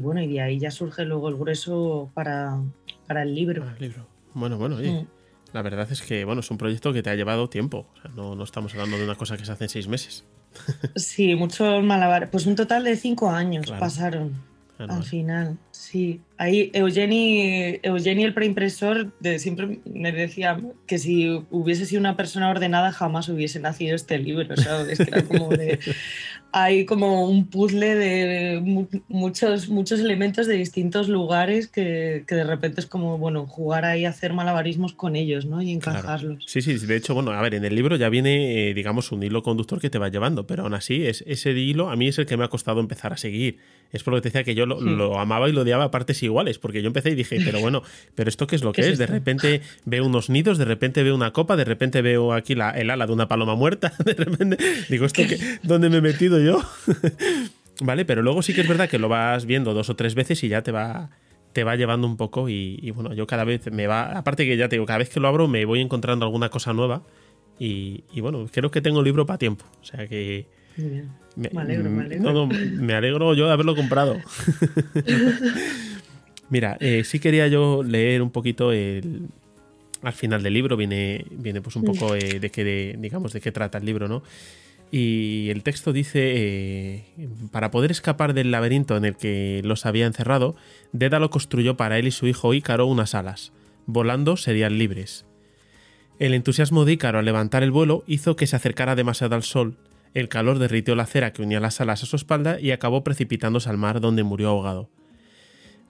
bueno, 0.00 0.20
y 0.20 0.26
de 0.26 0.40
ahí 0.40 0.58
ya 0.58 0.70
surge 0.70 1.04
luego 1.04 1.28
el 1.28 1.36
grueso 1.36 2.10
para, 2.12 2.60
el 3.08 3.34
libro. 3.34 3.64
libro. 3.78 4.06
Bueno, 4.34 4.58
bueno, 4.58 4.76
mm. 4.76 5.06
La 5.52 5.62
verdad 5.62 5.86
es 5.90 6.02
que, 6.02 6.24
bueno, 6.24 6.40
es 6.40 6.50
un 6.50 6.58
proyecto 6.58 6.92
que 6.92 7.02
te 7.02 7.10
ha 7.10 7.14
llevado 7.14 7.48
tiempo. 7.48 7.86
no, 8.16 8.34
no 8.34 8.42
estamos 8.42 8.74
hablando 8.74 8.98
de 8.98 9.04
una 9.04 9.14
cosa 9.14 9.36
que 9.36 9.44
se 9.44 9.52
hace 9.52 9.64
en 9.64 9.70
seis 9.70 9.88
meses. 9.88 10.24
Sí, 10.96 11.34
muchos 11.34 11.82
malabares. 11.82 12.28
Pues 12.28 12.46
un 12.46 12.56
total 12.56 12.84
de 12.84 12.96
cinco 12.96 13.30
años 13.30 13.70
pasaron 13.78 14.53
al 14.78 15.04
final. 15.04 15.58
Sí, 15.70 16.20
ahí 16.36 16.70
Eugeni, 16.72 17.78
Eugeni 17.82 18.24
el 18.24 18.34
preimpresor 18.34 19.12
de, 19.20 19.38
siempre 19.38 19.80
me 19.84 20.12
decía 20.12 20.60
que 20.86 20.98
si 20.98 21.28
hubiese 21.50 21.86
sido 21.86 22.00
una 22.00 22.16
persona 22.16 22.48
ordenada 22.48 22.92
jamás 22.92 23.28
hubiese 23.28 23.60
nacido 23.60 23.94
este 23.94 24.18
libro, 24.18 24.56
¿sabes? 24.56 24.98
Que 24.98 25.10
era 25.10 25.22
como 25.22 25.48
de, 25.48 25.78
hay 26.52 26.86
como 26.86 27.28
un 27.28 27.46
puzzle 27.48 27.96
de 27.96 29.02
muchos, 29.08 29.68
muchos 29.68 29.98
elementos 29.98 30.46
de 30.46 30.54
distintos 30.54 31.08
lugares 31.08 31.66
que, 31.66 32.24
que, 32.28 32.34
de 32.36 32.44
repente 32.44 32.80
es 32.80 32.86
como, 32.86 33.18
bueno, 33.18 33.46
jugar 33.46 33.84
ahí, 33.84 34.04
hacer 34.04 34.32
malabarismos 34.32 34.92
con 34.92 35.16
ellos, 35.16 35.46
¿no? 35.46 35.60
Y 35.62 35.72
encajarlos. 35.72 36.44
Sí, 36.46 36.62
sí, 36.62 36.74
de 36.74 36.96
hecho, 36.96 37.12
bueno, 37.14 37.32
a 37.32 37.42
ver, 37.42 37.54
en 37.54 37.64
el 37.64 37.74
libro 37.74 37.96
ya 37.96 38.08
viene, 38.08 38.70
eh, 38.70 38.74
digamos, 38.74 39.10
un 39.10 39.24
hilo 39.24 39.42
conductor 39.42 39.80
que 39.80 39.90
te 39.90 39.98
va 39.98 40.10
llevando, 40.10 40.46
pero 40.46 40.62
aún 40.62 40.74
así, 40.74 41.04
es, 41.04 41.24
ese 41.26 41.50
hilo 41.52 41.90
a 41.90 41.96
mí 41.96 42.06
es 42.06 42.18
el 42.18 42.26
que 42.26 42.36
me 42.36 42.44
ha 42.44 42.48
costado 42.48 42.78
empezar 42.80 43.12
a 43.12 43.16
seguir. 43.16 43.58
Es 43.90 44.02
por 44.02 44.12
lo 44.12 44.18
que 44.18 44.22
te 44.22 44.28
decía 44.28 44.44
que 44.44 44.54
yo 44.54 44.66
lo, 44.80 44.92
hmm. 44.92 44.98
lo 44.98 45.18
amaba 45.18 45.48
y 45.48 45.52
lo 45.52 45.62
odiaba 45.62 45.84
a 45.84 45.90
partes 45.90 46.22
iguales, 46.22 46.58
porque 46.58 46.82
yo 46.82 46.88
empecé 46.88 47.10
y 47.10 47.14
dije, 47.14 47.38
pero 47.44 47.60
bueno, 47.60 47.82
¿pero 48.14 48.28
esto 48.28 48.46
qué 48.46 48.56
es 48.56 48.62
lo 48.62 48.72
que 48.72 48.88
es? 48.88 48.98
De 48.98 49.06
repente 49.06 49.62
veo 49.84 50.04
unos 50.04 50.30
nidos, 50.30 50.58
de 50.58 50.64
repente 50.64 51.02
veo 51.02 51.14
una 51.14 51.32
copa, 51.32 51.56
de 51.56 51.64
repente 51.64 52.02
veo 52.02 52.32
aquí 52.32 52.54
la, 52.54 52.70
el 52.70 52.90
ala 52.90 53.06
de 53.06 53.12
una 53.12 53.28
paloma 53.28 53.54
muerta, 53.54 53.92
de 54.04 54.14
repente 54.14 54.58
digo, 54.88 55.06
¿esto 55.06 55.22
qué? 55.28 55.38
¿Dónde 55.62 55.88
me 55.88 55.98
he 55.98 56.02
metido 56.02 56.40
yo? 56.40 56.62
¿Vale? 57.80 58.04
Pero 58.04 58.22
luego 58.22 58.42
sí 58.42 58.54
que 58.54 58.60
es 58.60 58.68
verdad 58.68 58.88
que 58.88 58.98
lo 58.98 59.08
vas 59.08 59.46
viendo 59.46 59.74
dos 59.74 59.90
o 59.90 59.96
tres 59.96 60.14
veces 60.14 60.42
y 60.44 60.48
ya 60.48 60.62
te 60.62 60.70
va 60.70 61.10
te 61.54 61.64
va 61.64 61.76
llevando 61.76 62.06
un 62.06 62.16
poco 62.18 62.48
y, 62.50 62.90
bueno, 62.90 63.14
yo 63.14 63.26
cada 63.26 63.44
vez 63.44 63.70
me 63.70 63.86
va, 63.86 64.18
aparte 64.18 64.44
que 64.44 64.56
ya 64.56 64.68
te 64.68 64.76
digo, 64.76 64.86
cada 64.86 64.98
vez 64.98 65.08
que 65.08 65.20
lo 65.20 65.28
abro 65.28 65.48
me 65.48 65.64
voy 65.64 65.80
encontrando 65.80 66.26
alguna 66.26 66.50
cosa 66.50 66.72
nueva 66.74 67.04
y, 67.58 68.02
bueno, 68.20 68.46
creo 68.52 68.70
que 68.70 68.82
tengo 68.82 68.98
el 68.98 69.04
libro 69.04 69.24
para 69.24 69.38
tiempo, 69.38 69.64
o 69.80 69.84
sea 69.84 70.06
que... 70.06 70.46
Me, 71.36 71.48
alegro, 71.56 71.90
me 71.90 72.04
alegro. 72.04 72.46
me 72.46 72.94
alegro 72.94 73.34
yo 73.34 73.46
de 73.46 73.52
haberlo 73.52 73.74
comprado. 73.74 74.16
Mira, 76.50 76.76
eh, 76.80 77.02
sí 77.04 77.18
quería 77.18 77.48
yo 77.48 77.82
leer 77.82 78.22
un 78.22 78.30
poquito 78.30 78.70
el, 78.70 79.28
al 80.04 80.12
final 80.12 80.42
del 80.42 80.54
libro 80.54 80.76
viene, 80.76 81.24
viene 81.30 81.60
pues 81.60 81.76
un 81.76 81.84
poco 81.84 82.14
eh, 82.14 82.38
de 82.38 82.50
qué, 82.50 82.96
digamos, 82.98 83.32
de 83.32 83.40
qué 83.40 83.52
trata 83.52 83.78
el 83.78 83.86
libro, 83.86 84.08
¿no? 84.08 84.22
Y 84.90 85.48
el 85.50 85.62
texto 85.62 85.92
dice, 85.92 86.32
eh, 86.36 87.04
para 87.50 87.70
poder 87.70 87.90
escapar 87.90 88.34
del 88.34 88.50
laberinto 88.50 88.96
en 88.96 89.04
el 89.04 89.16
que 89.16 89.60
los 89.64 89.86
había 89.86 90.06
encerrado, 90.06 90.54
Dédalo 90.92 91.30
construyó 91.30 91.76
para 91.76 91.98
él 91.98 92.06
y 92.06 92.10
su 92.10 92.28
hijo 92.28 92.54
Ícaro 92.54 92.86
unas 92.86 93.14
alas. 93.14 93.52
Volando 93.86 94.36
serían 94.36 94.78
libres. 94.78 95.24
El 96.18 96.32
entusiasmo 96.32 96.84
de 96.84 96.92
Ícaro 96.92 97.18
al 97.18 97.24
levantar 97.24 97.62
el 97.62 97.72
vuelo 97.72 98.04
hizo 98.06 98.36
que 98.36 98.46
se 98.46 98.56
acercara 98.56 98.94
demasiado 98.94 99.34
al 99.34 99.42
sol. 99.42 99.76
El 100.14 100.28
calor 100.28 100.58
derritió 100.58 100.94
la 100.94 101.06
cera 101.06 101.32
que 101.32 101.42
unía 101.42 101.60
las 101.60 101.80
alas 101.80 102.02
a 102.04 102.06
su 102.06 102.16
espalda 102.16 102.60
y 102.60 102.70
acabó 102.70 103.04
precipitándose 103.04 103.68
al 103.68 103.76
mar 103.76 104.00
donde 104.00 104.22
murió 104.22 104.48
ahogado. 104.48 104.88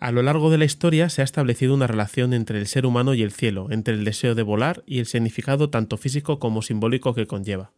A 0.00 0.10
lo 0.10 0.22
largo 0.22 0.50
de 0.50 0.58
la 0.58 0.64
historia 0.64 1.08
se 1.08 1.22
ha 1.22 1.24
establecido 1.24 1.74
una 1.74 1.87
relación 1.87 2.34
entre 2.34 2.58
el 2.58 2.66
ser 2.66 2.84
humano 2.84 3.14
y 3.14 3.22
el 3.22 3.32
cielo, 3.32 3.68
entre 3.70 3.94
el 3.94 4.04
deseo 4.04 4.34
de 4.34 4.42
volar 4.42 4.82
y 4.87 4.98
el 4.98 5.06
significado 5.06 5.70
tanto 5.70 5.96
físico 5.96 6.38
como 6.38 6.62
simbólico 6.62 7.14
que 7.14 7.26
conlleva. 7.26 7.72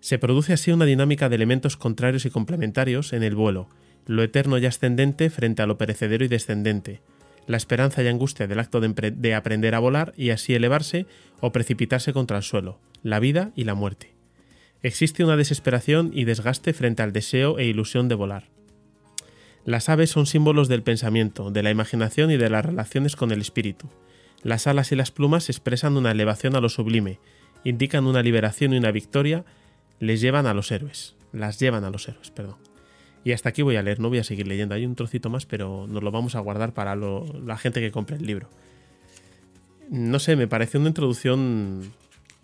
Se 0.00 0.18
produce 0.18 0.52
así 0.52 0.72
una 0.72 0.84
dinámica 0.84 1.28
de 1.28 1.36
elementos 1.36 1.76
contrarios 1.76 2.26
y 2.26 2.30
complementarios 2.30 3.12
en 3.12 3.22
el 3.22 3.34
vuelo, 3.34 3.68
lo 4.06 4.22
eterno 4.22 4.58
y 4.58 4.66
ascendente 4.66 5.30
frente 5.30 5.62
a 5.62 5.66
lo 5.66 5.78
perecedero 5.78 6.24
y 6.24 6.28
descendente, 6.28 7.02
la 7.46 7.56
esperanza 7.56 8.02
y 8.02 8.08
angustia 8.08 8.46
del 8.46 8.58
acto 8.58 8.80
de, 8.80 9.34
aprender 9.34 9.74
a 9.74 9.78
volar 9.78 10.12
y 10.16 10.30
así 10.30 10.54
elevarse 10.54 11.06
o 11.40 11.52
precipitarse 11.52 12.12
contra 12.12 12.36
el 12.38 12.42
suelo, 12.42 12.80
la 13.02 13.20
vida 13.20 13.52
y 13.54 13.64
la 13.64 13.74
muerte. 13.74 14.11
Existe 14.82 15.24
una 15.24 15.36
desesperación 15.36 16.10
y 16.12 16.24
desgaste 16.24 16.72
frente 16.72 17.02
al 17.02 17.12
deseo 17.12 17.58
e 17.58 17.66
ilusión 17.66 18.08
de 18.08 18.14
volar. 18.14 18.48
Las 19.64 19.88
aves 19.88 20.10
son 20.10 20.26
símbolos 20.26 20.68
del 20.68 20.82
pensamiento, 20.82 21.50
de 21.52 21.62
la 21.62 21.70
imaginación 21.70 22.32
y 22.32 22.36
de 22.36 22.50
las 22.50 22.64
relaciones 22.64 23.14
con 23.14 23.30
el 23.30 23.40
espíritu. 23.40 23.88
Las 24.42 24.66
alas 24.66 24.90
y 24.90 24.96
las 24.96 25.12
plumas 25.12 25.48
expresan 25.48 25.96
una 25.96 26.10
elevación 26.10 26.56
a 26.56 26.60
lo 26.60 26.68
sublime, 26.68 27.20
indican 27.62 28.06
una 28.06 28.22
liberación 28.22 28.74
y 28.74 28.78
una 28.78 28.90
victoria, 28.90 29.44
les 30.00 30.20
llevan 30.20 30.46
a 30.46 30.54
los 30.54 30.72
héroes. 30.72 31.14
Las 31.32 31.60
llevan 31.60 31.84
a 31.84 31.90
los 31.90 32.08
héroes, 32.08 32.30
perdón. 32.30 32.56
Y 33.24 33.32
hasta 33.32 33.50
aquí 33.50 33.62
voy 33.62 33.76
a 33.76 33.82
leer, 33.82 34.00
no 34.00 34.08
voy 34.08 34.18
a 34.18 34.24
seguir 34.24 34.48
leyendo. 34.48 34.74
Hay 34.74 34.84
un 34.84 34.96
trocito 34.96 35.30
más, 35.30 35.46
pero 35.46 35.86
nos 35.86 36.02
lo 36.02 36.10
vamos 36.10 36.34
a 36.34 36.40
guardar 36.40 36.74
para 36.74 36.96
la 36.96 37.56
gente 37.56 37.80
que 37.80 37.92
compre 37.92 38.16
el 38.16 38.26
libro. 38.26 38.50
No 39.88 40.18
sé, 40.18 40.34
me 40.34 40.48
parece 40.48 40.78
una 40.78 40.88
introducción. 40.88 41.92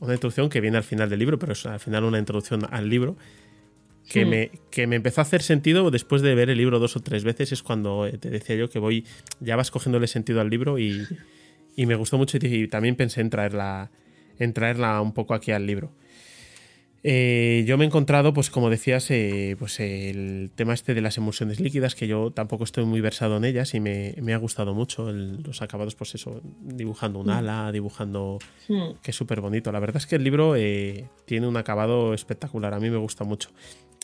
Una 0.01 0.15
introducción 0.15 0.49
que 0.49 0.61
viene 0.61 0.77
al 0.77 0.85
final 0.85 1.09
del 1.11 1.19
libro, 1.19 1.39
pero 1.39 1.53
es 1.53 1.67
al 1.67 1.81
final 1.81 2.05
una 2.05 2.19
introducción 2.19 2.67
al 2.71 2.89
libro 2.89 3.17
que, 4.09 4.25
me, 4.25 4.51
que 4.71 4.87
me 4.87 4.97
empezó 4.97 5.21
a 5.21 5.23
hacer 5.23 5.43
sentido 5.43 5.91
después 5.91 6.23
de 6.23 6.35
ver 6.35 6.51
el 6.51 6.59
libro 6.59 6.79
dos 6.79 6.97
o 6.97 7.01
tres 7.01 7.25
veces. 7.25 7.53
Es 7.53 7.63
cuando 7.63 8.07
eh, 8.07 8.17
te 8.19 8.31
decía 8.31 8.57
yo 8.57 8.71
que 8.71 8.79
voy, 8.79 9.05
ya 9.41 9.57
vas 9.57 9.71
cogiéndole 9.71 10.07
sentido 10.07 10.41
al 10.41 10.49
libro 10.49 10.79
y, 10.79 11.07
me 11.77 11.95
gustó 11.95 12.19
mucho 12.19 12.39
y, 12.41 12.69
también 12.69 12.97
pensé 12.97 13.21
en 13.21 13.31
traerla, 13.31 13.91
en 14.39 14.53
traerla 14.53 15.01
un 15.01 15.13
poco 15.13 15.35
aquí 15.35 15.53
al 15.53 15.67
libro. 15.67 15.93
Eh, 17.05 17.65
yo 17.67 17.79
me 17.79 17.85
he 17.85 17.87
encontrado, 17.87 18.33
pues 18.33 18.51
como 18.51 18.71
decías, 18.71 19.11
eh, 19.11 19.57
pues 19.59 19.79
el 19.81 20.51
tema 20.55 20.75
este 20.75 20.95
de 20.95 21.01
las 21.01 21.17
emulsiones 21.17 21.61
líquidas, 21.61 21.95
que 21.95 22.09
yo 22.09 22.33
tampoco 22.33 22.65
estoy 22.65 22.85
muy 22.85 23.01
versado 23.01 23.37
en 23.37 23.45
ellas 23.45 23.75
y 23.75 23.81
me, 23.81 24.15
ha 24.33 24.37
gustado 24.37 24.75
mucho 24.75 25.13
los 25.13 25.63
acabados, 25.63 25.95
pues 25.95 26.15
eso, 26.15 26.41
dibujando 26.61 27.21
un 27.21 27.27
mm. 27.27 27.31
ala, 27.31 27.73
dibujando, 27.73 28.39
mm. 28.69 28.91
que 29.03 29.11
es 29.13 29.17
súper 29.17 29.41
bonito. 29.41 29.71
La 29.71 29.81
verdad 29.81 29.99
es 29.99 30.07
que 30.07 30.17
el 30.17 30.25
libro 30.25 30.55
tiene 31.25 31.47
un 31.47 31.57
acabado 31.57 32.15
espectacular, 32.15 32.75
a 32.75 32.81
mí 32.81 32.91
me 32.91 32.99
gusta 32.99 33.25
mucho 33.25 33.51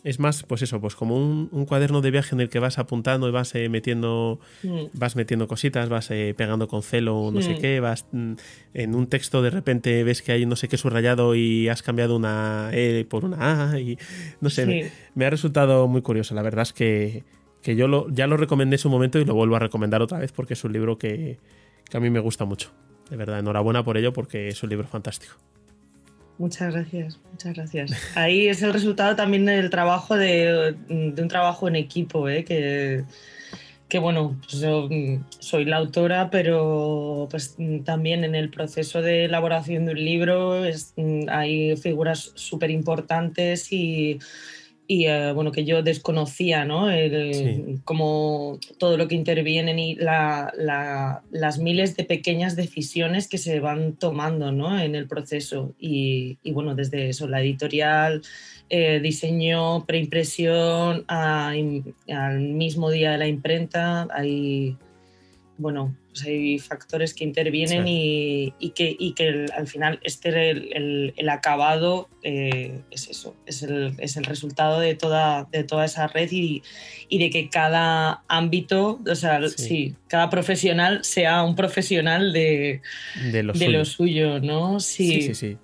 es 0.04 0.20
más, 0.20 0.42
pues 0.42 0.60
eso, 0.60 0.82
pues 0.82 0.94
como 0.94 1.16
un, 1.16 1.64
cuaderno 1.64 2.02
de 2.02 2.10
viaje 2.10 2.34
en 2.34 2.42
el 2.42 2.50
que 2.50 2.58
vas 2.58 2.78
apuntando 2.78 3.26
y 3.26 3.32
vas 3.32 3.54
eh, 3.54 3.70
metiendo, 3.70 4.38
mm. 4.62 4.84
vas 4.92 5.16
metiendo 5.16 5.48
cositas, 5.48 5.88
vas 5.88 6.10
eh, 6.10 6.34
pegando 6.36 6.68
con 6.68 6.82
celo, 6.82 7.30
no 7.32 7.40
sé 7.40 7.54
mm. 7.54 7.58
qué, 7.58 7.80
vas 7.80 8.04
mm, 8.12 8.34
en 8.74 8.94
un 8.94 9.06
texto 9.06 9.40
de 9.40 9.48
repente 9.48 10.04
ves 10.04 10.20
que 10.20 10.32
hay 10.32 10.44
no 10.44 10.56
sé 10.56 10.68
qué 10.68 10.76
subrayado 10.76 11.34
y 11.34 11.70
has 11.70 11.82
cambiado 11.82 12.16
una 12.16 12.68
E 12.72 13.06
por 13.08 13.24
una 13.24 13.72
A 13.72 13.80
y 13.80 13.96
no 14.42 14.50
sé, 14.50 14.92
me, 15.14 15.24
ha 15.24 15.30
resultado 15.30 15.88
muy 15.88 16.02
curioso. 16.02 16.34
La 16.34 16.42
verdad 16.42 16.62
es 16.62 16.74
que, 16.74 17.24
yo 17.62 17.88
lo, 17.88 18.10
ya 18.10 18.26
lo 18.26 18.36
recomendé 18.36 18.74
en 18.74 18.80
su 18.80 18.90
momento 18.90 19.18
y 19.18 19.24
lo 19.24 19.34
vuelvo 19.34 19.56
a 19.56 19.58
recomendar 19.58 20.02
otra 20.02 20.18
vez 20.18 20.32
porque 20.32 20.52
es 20.52 20.62
un 20.64 20.74
libro 20.74 20.98
que, 20.98 21.38
que 21.88 21.96
a 21.96 22.00
mí 22.00 22.10
me 22.10 22.20
gusta 22.20 22.44
mucho. 22.44 22.72
De 23.08 23.16
verdad, 23.16 23.38
enhorabuena 23.38 23.82
por 23.82 23.96
ello 23.96 24.12
porque 24.12 24.48
es 24.48 24.62
un 24.62 24.68
libro 24.68 24.86
fantástico. 24.86 25.36
Muchas 26.38 26.74
gracias, 26.74 27.20
muchas 27.30 27.54
gracias. 27.54 27.92
Ahí 28.16 28.48
es 28.48 28.62
el 28.62 28.72
resultado 28.72 29.14
también 29.14 29.46
del 29.46 29.70
trabajo 29.70 30.16
de, 30.16 30.74
un 30.88 31.28
trabajo 31.28 31.68
en 31.68 31.76
equipo, 31.76 32.28
¿eh? 32.28 32.44
que, 32.44 33.04
que 33.88 33.98
bueno, 34.00 34.36
pues 34.42 34.60
yo 34.60 34.88
soy 35.38 35.64
la 35.64 35.76
autora, 35.76 36.30
pero 36.30 37.28
pues 37.30 37.56
también 37.84 38.24
en 38.24 38.34
el 38.34 38.50
proceso 38.50 39.00
de 39.00 39.26
elaboración 39.26 39.86
de 39.86 39.92
un 39.92 40.04
libro 40.04 40.64
hay 41.28 41.76
figuras 41.76 42.32
súper 42.34 42.70
importantes 42.70 43.72
y 43.72 44.18
y 44.86 45.06
eh, 45.06 45.32
bueno, 45.32 45.50
que 45.50 45.64
yo 45.64 45.82
desconocía, 45.82 46.64
¿no? 46.64 46.88
Como 47.84 48.58
todo 48.78 48.96
lo 48.96 49.08
que 49.08 49.14
intervienen 49.14 49.78
y 49.78 49.96
las 49.96 51.58
miles 51.58 51.96
de 51.96 52.04
pequeñas 52.04 52.54
decisiones 52.54 53.28
que 53.28 53.38
se 53.38 53.60
van 53.60 53.94
tomando, 53.94 54.52
¿no? 54.52 54.78
En 54.78 54.94
el 54.94 55.06
proceso. 55.06 55.74
Y, 55.78 56.38
bueno, 56.52 56.74
desde 56.74 57.08
eso, 57.08 57.26
la 57.28 57.40
editorial, 57.40 58.22
eh, 58.68 59.00
diseño, 59.00 59.86
preimpresión, 59.86 61.04
al 61.08 62.40
mismo 62.40 62.90
día 62.90 63.12
de 63.12 63.18
la 63.18 63.26
imprenta, 63.26 64.06
hay, 64.10 64.76
bueno, 65.56 65.96
pues 66.08 66.24
hay 66.24 66.58
factores 66.58 67.14
que 67.14 67.24
intervienen 67.24 67.84
y, 67.86 68.52
que, 68.74 68.96
que 69.14 69.46
al 69.56 69.66
final 69.66 70.00
este 70.02 70.50
el, 70.50 71.14
el, 71.16 71.28
acabado 71.28 72.08
eh, 72.22 72.80
es 72.90 73.08
eso, 73.08 73.36
es 73.46 73.62
el, 73.62 73.94
es 73.98 74.16
el, 74.16 74.24
resultado 74.24 74.80
de 74.80 74.94
toda, 74.94 75.48
de 75.52 75.64
toda 75.64 75.84
esa 75.84 76.06
red 76.08 76.30
y, 76.30 76.62
y 77.08 77.18
de 77.18 77.30
que 77.30 77.48
cada 77.48 78.24
ámbito, 78.28 79.00
o 79.08 79.14
sea, 79.14 79.40
sí. 79.48 79.94
cada 80.08 80.30
profesional 80.30 81.04
sea 81.04 81.42
un 81.42 81.54
profesional 81.54 82.32
de, 82.32 82.80
de, 83.32 83.42
lo, 83.42 83.84
suyo. 83.84 84.40
¿no? 84.40 84.80
sí, 84.80 85.22
sí. 85.22 85.34
sí. 85.34 85.56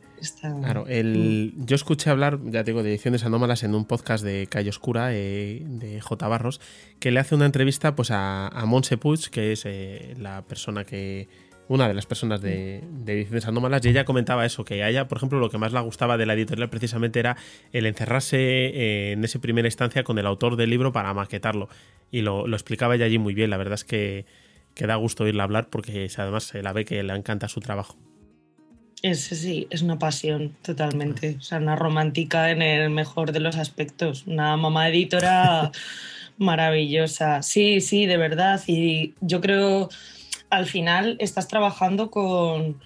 Claro, 0.60 0.86
el, 0.86 1.54
yo 1.56 1.74
escuché 1.74 2.10
hablar, 2.10 2.38
ya 2.44 2.62
digo, 2.62 2.82
de 2.82 2.90
ediciones 2.90 3.24
anómalas 3.24 3.62
en 3.62 3.74
un 3.74 3.84
podcast 3.86 4.24
de 4.24 4.46
Calle 4.48 4.68
Oscura, 4.68 5.14
eh, 5.14 5.62
de 5.64 6.00
J. 6.00 6.28
Barros, 6.28 6.60
que 6.98 7.10
le 7.10 7.20
hace 7.20 7.34
una 7.34 7.46
entrevista 7.46 7.94
pues, 7.94 8.10
a, 8.10 8.48
a 8.48 8.66
Monse 8.66 8.98
Puig, 8.98 9.30
que 9.30 9.52
es 9.52 9.64
eh, 9.64 10.14
la 10.18 10.42
persona 10.42 10.84
que. 10.84 11.28
Una 11.68 11.86
de 11.86 11.94
las 11.94 12.04
personas 12.04 12.42
de, 12.42 12.82
ediciones 13.06 13.46
anómalas, 13.46 13.86
y 13.86 13.90
ella 13.90 14.04
comentaba 14.04 14.44
eso, 14.44 14.64
que 14.64 14.82
a 14.82 14.88
ella, 14.90 15.06
por 15.06 15.18
ejemplo, 15.18 15.38
lo 15.38 15.50
que 15.50 15.56
más 15.56 15.72
le 15.72 15.78
gustaba 15.78 16.16
de 16.16 16.26
la 16.26 16.34
editorial 16.34 16.68
precisamente 16.68 17.20
era 17.20 17.36
el 17.72 17.86
encerrarse 17.86 18.38
eh, 18.38 19.12
en 19.12 19.22
esa 19.22 19.38
primera 19.38 19.68
instancia 19.68 20.02
con 20.02 20.18
el 20.18 20.26
autor 20.26 20.56
del 20.56 20.68
libro 20.68 20.90
para 20.90 21.14
maquetarlo. 21.14 21.68
Y 22.10 22.22
lo, 22.22 22.44
explicaba 22.52 22.96
ella 22.96 23.04
allí 23.04 23.18
muy 23.20 23.34
bien. 23.34 23.50
La 23.50 23.56
verdad 23.56 23.74
es 23.74 23.84
que, 23.84 24.26
que 24.74 24.88
da 24.88 24.96
gusto 24.96 25.22
oírla 25.22 25.44
hablar 25.44 25.68
porque 25.70 26.10
además 26.18 26.42
se 26.42 26.60
la 26.60 26.72
ve 26.72 26.84
que 26.84 27.04
le 27.04 27.14
encanta 27.14 27.46
su 27.46 27.60
trabajo. 27.60 27.96
Es, 29.02 29.20
sí, 29.20 29.66
es 29.70 29.82
una 29.82 29.98
pasión 29.98 30.54
totalmente. 30.62 31.36
O 31.38 31.42
sea, 31.42 31.58
una 31.58 31.76
romántica 31.76 32.50
en 32.50 32.60
el 32.60 32.90
mejor 32.90 33.32
de 33.32 33.40
los 33.40 33.56
aspectos. 33.56 34.26
Una 34.26 34.56
mamá 34.56 34.88
editora 34.88 35.72
maravillosa. 36.38 37.42
Sí, 37.42 37.80
sí, 37.80 38.06
de 38.06 38.18
verdad. 38.18 38.60
Y 38.66 39.14
yo 39.20 39.40
creo, 39.40 39.88
al 40.50 40.66
final 40.66 41.16
estás 41.18 41.48
trabajando 41.48 42.10
con... 42.10 42.80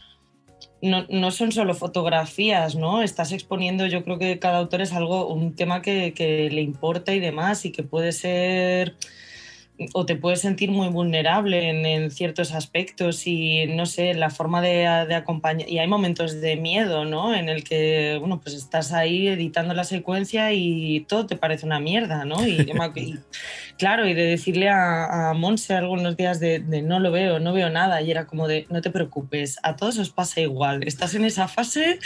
No, 0.82 1.06
no 1.08 1.30
son 1.30 1.50
solo 1.50 1.74
fotografías, 1.74 2.76
¿no? 2.76 3.02
Estás 3.02 3.32
exponiendo, 3.32 3.86
yo 3.86 4.04
creo 4.04 4.18
que 4.18 4.38
cada 4.38 4.58
autor 4.58 4.82
es 4.82 4.92
algo, 4.92 5.28
un 5.28 5.54
tema 5.56 5.80
que, 5.80 6.12
que 6.12 6.50
le 6.50 6.60
importa 6.60 7.14
y 7.14 7.20
demás, 7.20 7.64
y 7.64 7.72
que 7.72 7.82
puede 7.82 8.12
ser 8.12 8.94
o 9.92 10.06
te 10.06 10.14
puedes 10.14 10.40
sentir 10.40 10.70
muy 10.70 10.88
vulnerable 10.88 11.68
en, 11.68 12.10
ciertos 12.10 12.52
aspectos 12.52 13.26
y 13.26 13.66
no 13.66 13.86
sé, 13.86 14.14
la 14.14 14.30
forma 14.30 14.62
de, 14.62 14.86
acompañar. 14.86 15.68
Y 15.68 15.78
hay 15.78 15.88
momentos 15.88 16.40
de 16.40 16.56
miedo, 16.56 17.04
¿no? 17.04 17.34
En 17.34 17.48
el 17.48 17.64
que, 17.64 18.16
bueno, 18.20 18.40
pues 18.40 18.54
estás 18.54 18.92
ahí 18.92 19.26
editando 19.26 19.74
la 19.74 19.84
secuencia 19.84 20.52
y 20.52 21.00
todo 21.08 21.26
te 21.26 21.36
parece 21.36 21.66
una 21.66 21.80
mierda, 21.80 22.24
¿no? 22.24 22.46
Y, 22.46 22.66
claro, 23.78 24.06
y 24.06 24.14
de 24.14 24.24
decirle 24.24 24.68
a, 24.68 25.30
a 25.30 25.34
Monse 25.34 25.74
algunos 25.74 26.16
días 26.16 26.38
de, 26.38 26.60
no 26.60 27.00
lo 27.00 27.10
veo, 27.10 27.40
no 27.40 27.52
veo 27.52 27.68
nada, 27.68 28.00
y 28.00 28.10
era 28.10 28.26
como 28.26 28.46
de 28.46 28.66
no 28.70 28.80
te 28.80 28.90
preocupes, 28.90 29.58
a 29.62 29.76
todos 29.76 29.98
os 29.98 30.10
pasa 30.10 30.40
igual, 30.40 30.84
estás 30.84 31.14
en 31.14 31.24
esa 31.24 31.48
fase, 31.48 31.98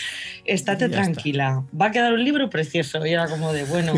estate 0.45 0.89
tranquila, 0.89 1.65
va 1.79 1.87
a 1.87 1.91
quedar 1.91 2.15
un 2.15 2.25
libro 2.25 2.49
precioso. 2.49 3.05
Y 3.05 3.13
era 3.13 3.29
como 3.29 3.53
de, 3.53 3.65
bueno. 3.65 3.93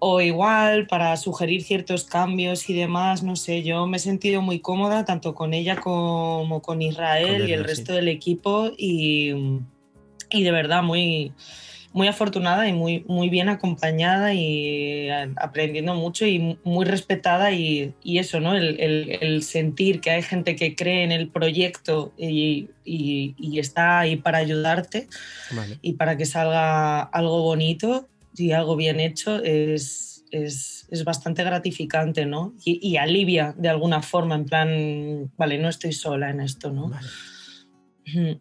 O 0.00 0.20
igual 0.20 0.86
para 0.86 1.16
sugerir 1.16 1.62
ciertos 1.62 2.04
cambios 2.04 2.70
y 2.70 2.74
demás, 2.74 3.22
no 3.22 3.36
sé, 3.36 3.62
yo 3.62 3.86
me 3.86 3.96
he 3.96 4.00
sentido 4.00 4.42
muy 4.42 4.60
cómoda 4.60 5.04
tanto 5.04 5.34
con 5.34 5.54
ella 5.54 5.76
como 5.76 6.62
con 6.62 6.82
Israel 6.82 7.48
y 7.48 7.52
el 7.52 7.64
resto 7.64 7.92
del 7.92 8.08
equipo 8.08 8.70
y, 8.76 9.34
y, 10.30 10.42
de 10.44 10.50
verdad 10.52 10.84
muy, 10.84 11.32
muy 11.92 12.06
afortunada 12.06 12.68
y 12.68 12.72
muy, 12.72 13.04
muy 13.08 13.28
bien 13.28 13.48
acompañada 13.48 14.34
y 14.34 15.08
aprendiendo 15.36 15.94
mucho 15.94 16.26
y 16.26 16.58
muy 16.62 16.84
respetada 16.84 17.50
y, 17.50 17.92
y 18.04 18.18
eso, 18.18 18.38
¿no? 18.38 18.56
El, 18.56 18.78
el, 19.20 19.42
sentir 19.42 20.00
que 20.00 20.10
hay 20.10 20.22
gente 20.22 20.54
que 20.54 20.76
cree 20.76 21.02
en 21.02 21.10
el 21.10 21.28
proyecto 21.28 22.12
y, 22.16 22.68
y 22.84 23.58
está 23.58 23.98
ahí 23.98 24.14
para 24.14 24.38
ayudarte 24.38 25.08
y 25.82 25.94
para 25.94 26.16
que 26.16 26.24
salga 26.24 27.00
algo 27.00 27.42
bonito 27.42 28.06
y 28.40 28.52
algo 28.52 28.76
bien 28.76 29.00
hecho 29.00 29.42
es, 29.42 30.24
es, 30.30 30.86
es 30.90 31.04
bastante 31.04 31.44
gratificante, 31.44 32.26
¿no? 32.26 32.54
Y, 32.64 32.78
y, 32.86 32.96
alivia 32.96 33.54
de 33.56 33.68
alguna 33.68 34.02
forma, 34.02 34.34
en 34.34 34.44
plan, 34.44 35.30
vale, 35.36 35.58
no 35.58 35.68
estoy 35.68 35.92
sola 35.92 36.30
en 36.30 36.40
esto, 36.40 36.70
¿no? 36.70 36.88
Vale. 36.88 38.40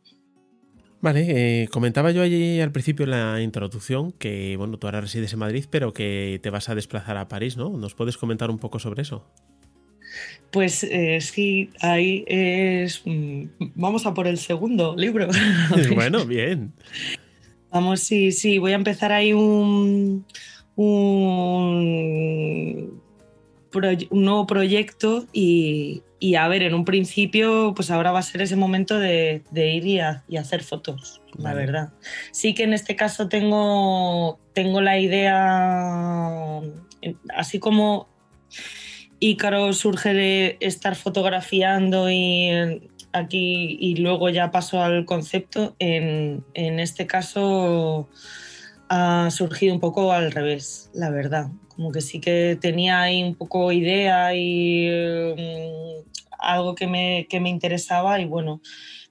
Vale, 1.00 1.26
eh, 1.30 1.68
comentaba 1.68 2.12
yo 2.12 2.24
allí 2.24 2.60
al 2.60 2.72
principio 2.72 3.04
en 3.04 3.12
la 3.12 3.42
introducción 3.42 4.12
que, 4.12 4.56
bueno, 4.58 4.80
tú 4.80 4.88
ahora 4.88 5.02
resides 5.02 5.32
en 5.34 5.40
Madrid, 5.40 5.66
pero 5.70 5.94
que 5.94 6.40
te 6.42 6.50
vas 6.50 6.70
a 6.70 6.76
desplazar 6.76 7.18
a 7.18 7.28
París, 7.28 7.56
¿no? 7.56 7.70
¿Nos 7.70 7.94
puedes 7.94 8.18
comentar 8.18 8.50
un 8.50 8.58
poco 8.58 8.80
sobre 8.80 9.04
eso? 9.04 9.32
Pues 10.52 10.84
eh, 10.84 11.20
sí, 11.22 11.70
ahí 11.82 12.24
es... 12.28 13.04
Mm, 13.06 13.44
vamos 13.76 14.06
a 14.08 14.14
por 14.14 14.26
el 14.26 14.38
segundo 14.38 14.96
libro. 14.96 15.28
bueno, 15.96 16.26
bien. 16.26 16.74
Vamos, 17.72 18.02
sí, 18.02 18.32
sí, 18.32 18.60
voy 18.60 18.72
a 18.72 18.76
empezar 18.76 19.12
ahí 19.12 19.34
un, 19.34 20.26
un, 20.76 23.02
nuevo 24.12 24.48
proyecto 24.48 25.26
y, 25.34 26.02
a 26.38 26.48
ver, 26.48 26.64
en 26.64 26.74
un 26.74 26.86
principio, 26.86 27.74
pues 27.76 27.92
ahora 27.92 28.12
va 28.12 28.20
a 28.20 28.24
ser 28.24 28.42
ese 28.42 28.56
momento 28.56 28.98
de, 28.98 29.44
ir 29.54 29.86
y, 29.86 30.00
hacer 30.38 30.64
fotos, 30.64 31.22
la 31.38 31.54
verdad. 31.54 31.90
Sí 32.32 32.54
que 32.54 32.64
en 32.64 32.74
este 32.74 32.96
caso 32.96 33.28
tengo, 33.28 34.40
tengo 34.54 34.82
la 34.82 35.00
idea, 35.00 36.62
así 37.36 37.60
como 37.60 38.08
Ícaro 39.20 39.74
surge 39.74 40.14
de 40.14 40.58
estar 40.60 40.96
fotografiando 40.96 42.10
y 42.10 42.90
aquí 43.14 43.78
y 43.80 43.96
luego 43.98 44.30
ya 44.30 44.52
paso 44.52 44.82
al 44.82 45.06
concepto, 45.06 45.76
en, 45.80 46.44
este 46.54 47.08
caso 47.08 48.08
ha 48.90 49.30
surgido 49.32 49.74
un 49.74 49.80
poco 49.80 50.12
al 50.12 50.32
revés, 50.32 50.90
la 50.94 51.10
verdad. 51.10 51.48
Como 51.70 51.92
que 51.92 52.02
sí 52.02 52.20
que 52.20 52.58
tenía 52.60 53.02
ahí 53.02 53.24
un 53.24 53.36
poco 53.36 53.72
idea 53.72 54.34
y 54.34 54.90
mm, 55.38 56.10
algo 56.40 56.76
que 56.76 56.88
me, 56.88 57.28
que 57.30 57.40
me 57.40 57.50
interesaba 57.50 58.20
y 58.20 58.26
bueno, 58.26 58.62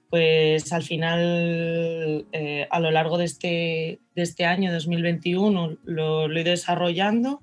pues 0.09 0.71
al 0.71 0.83
final, 0.83 2.25
eh, 2.31 2.67
a 2.69 2.79
lo 2.79 2.91
largo 2.91 3.17
de 3.17 3.25
este, 3.25 3.99
de 4.15 4.21
este 4.21 4.45
año 4.45 4.71
2021, 4.71 5.77
lo, 5.83 6.27
lo, 6.27 6.37
he 6.37 6.41
ido 6.41 6.51
desarrollando 6.51 7.41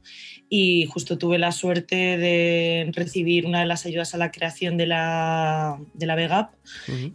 y 0.48 0.86
justo 0.86 1.18
tuve 1.18 1.38
la 1.38 1.52
suerte 1.52 2.16
de 2.16 2.90
recibir 2.92 3.46
una 3.46 3.60
de 3.60 3.66
las 3.66 3.84
ayudas 3.86 4.14
a 4.14 4.18
la 4.18 4.30
creación 4.30 4.76
de 4.76 4.86
la, 4.86 5.78
de 5.92 6.06
la 6.06 6.14
VEGAP 6.14 6.54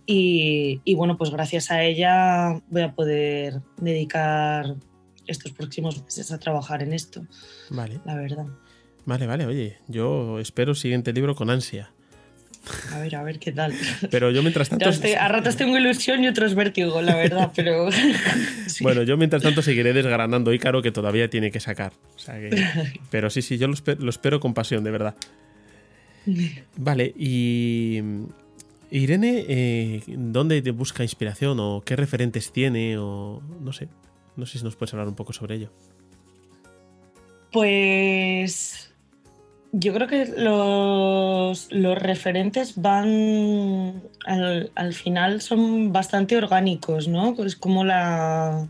y, 0.05 0.81
y, 0.83 0.93
bueno, 0.95 1.17
pues 1.17 1.31
gracias 1.31 1.71
a 1.71 1.83
ella 1.83 2.61
voy 2.69 2.81
a 2.83 2.93
poder 2.93 3.61
dedicar 3.77 4.75
estos 5.25 5.51
próximos 5.51 6.03
meses 6.03 6.31
a 6.31 6.39
trabajar 6.39 6.83
en 6.83 6.93
esto. 6.93 7.25
Vale. 7.69 7.99
La 8.05 8.15
verdad. 8.15 8.45
Vale, 9.05 9.25
vale, 9.25 9.45
oye, 9.45 9.77
yo 9.87 10.39
espero 10.39 10.71
el 10.71 10.77
siguiente 10.77 11.13
libro 11.13 11.33
con 11.33 11.49
ansia. 11.49 11.91
A 12.93 12.99
ver, 12.99 13.15
a 13.15 13.23
ver 13.23 13.39
qué 13.39 13.51
tal. 13.51 13.73
Pero 14.11 14.31
yo 14.31 14.41
mientras 14.41 14.69
tanto... 14.69 14.89
a 14.89 15.27
ratos 15.27 15.55
tengo 15.55 15.77
ilusión 15.77 16.23
y 16.23 16.27
otros 16.27 16.55
vértigo, 16.55 17.01
la 17.01 17.15
verdad, 17.15 17.51
pero... 17.55 17.89
Bueno, 18.81 19.03
yo 19.03 19.17
mientras 19.17 19.41
tanto 19.41 19.61
seguiré 19.61 19.93
desgranando 19.93 20.53
Ícaro 20.53 20.81
que 20.81 20.91
todavía 20.91 21.29
tiene 21.29 21.51
que 21.51 21.59
sacar. 21.59 21.93
Pero 23.11 23.29
sí, 23.29 23.41
sí, 23.41 23.57
yo 23.57 23.67
lo 23.67 24.09
espero, 24.09 24.39
con 24.39 24.53
pasión, 24.53 24.83
de 24.83 24.91
verdad. 24.91 25.15
Vale, 26.77 27.13
y... 27.17 28.01
Irene, 28.91 29.45
eh, 29.47 30.01
¿dónde 30.07 30.61
te 30.63 30.71
busca 30.71 31.03
inspiración 31.03 31.59
o 31.59 31.83
qué 31.85 31.95
referentes 31.95 32.51
tiene 32.51 32.97
o 32.97 33.39
no 33.61 33.71
sé? 33.71 33.87
No 34.35 34.47
sé 34.47 34.57
si 34.57 34.63
nos 34.63 34.75
puedes 34.75 34.93
hablar 34.93 35.07
un 35.07 35.15
poco 35.15 35.31
sobre 35.31 35.55
ello. 35.55 35.71
Pues 37.51 38.88
yo 39.71 39.93
creo 39.93 40.07
que 40.07 40.25
los, 40.25 41.69
referentes 41.69 42.81
van, 42.81 44.01
al, 44.25 44.93
final 44.93 45.41
son 45.41 45.91
bastante 45.91 46.37
orgánicos, 46.37 47.07
¿no? 47.07 47.35
Es 47.43 47.55
como 47.55 47.83
la... 47.83 48.67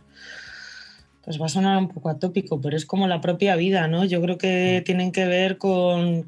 Pues 1.23 1.39
va 1.39 1.45
a 1.45 1.49
sonar 1.49 1.77
un 1.77 1.89
poco 1.89 2.09
atópico, 2.09 2.59
pero 2.59 2.75
es 2.75 2.85
como 2.85 3.07
la 3.07 3.21
propia 3.21 3.55
vida, 3.55 3.88
¿no? 3.88 4.03
Yo 4.03 4.19
creo 4.21 4.39
que 4.39 4.81
tienen 4.83 5.12
que 5.12 5.25
ver 5.25 5.57
con, 5.57 6.25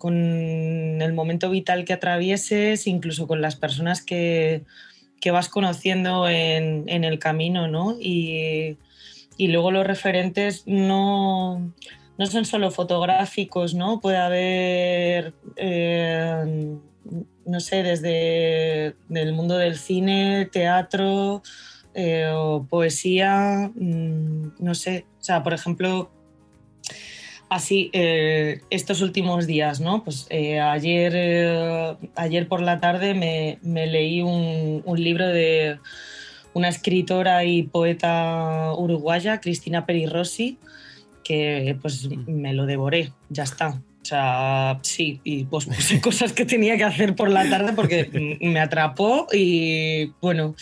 el 1.01 1.13
momento 1.13 1.49
vital 1.49 1.85
que 1.85 1.93
atravieses, 1.93 2.85
incluso 2.85 3.25
con 3.27 3.41
las 3.41 3.55
personas 3.55 4.03
que, 4.03 4.63
vas 5.31 5.49
conociendo 5.49 6.29
en, 6.29 6.83
en, 6.87 7.03
el 7.03 7.17
camino, 7.17 7.67
¿no? 7.67 7.97
Y, 7.99 8.77
y 9.37 9.47
luego 9.47 9.71
los 9.71 9.87
referentes 9.87 10.63
no 10.67 11.73
no 12.21 12.27
son 12.27 12.45
solo 12.45 12.69
fotográficos, 12.69 13.73
¿no? 13.73 13.99
Puede 13.99 14.17
haber, 14.17 15.33
eh, 15.55 16.77
no 17.47 17.59
sé, 17.59 17.81
desde 17.81 18.95
el 19.09 19.33
mundo 19.33 19.57
del 19.57 19.75
cine, 19.75 20.47
teatro 20.51 21.41
eh, 21.95 22.29
o 22.31 22.67
poesía, 22.69 23.71
mm, 23.73 24.51
no 24.59 24.75
sé. 24.75 25.07
O 25.19 25.23
sea, 25.23 25.41
por 25.41 25.53
ejemplo, 25.53 26.11
así 27.49 27.89
eh, 27.91 28.61
estos 28.69 29.01
últimos 29.01 29.47
días, 29.47 29.81
¿no? 29.81 30.03
Pues 30.03 30.27
ayer, 30.29 31.97
ayer 32.15 32.47
por 32.47 32.61
la 32.61 32.79
tarde 32.79 33.15
me, 33.15 33.87
leí 33.87 34.21
un, 34.21 34.83
un, 34.85 35.03
libro 35.03 35.25
de 35.25 35.79
una 36.53 36.69
escritora 36.69 37.45
y 37.45 37.63
poeta 37.63 38.73
uruguaya, 38.77 39.41
Cristina 39.41 39.87
Perirossi, 39.87 40.59
que 41.31 41.77
pues 41.81 42.09
me 42.27 42.53
lo 42.53 42.65
devoré, 42.65 43.13
ya 43.29 43.43
está. 43.43 43.69
O 43.69 44.05
sea, 44.05 44.79
sí, 44.81 45.21
y 45.23 45.45
pues 45.45 45.65
puse 45.65 46.01
cosas 46.01 46.33
que 46.33 46.43
tenía 46.43 46.75
que 46.75 46.83
hacer 46.83 47.15
por 47.15 47.29
la 47.29 47.49
tarde 47.49 47.71
porque 47.73 48.37
me 48.41 48.59
atrapó 48.59 49.27
y 49.31 50.07
bueno, 50.19 50.55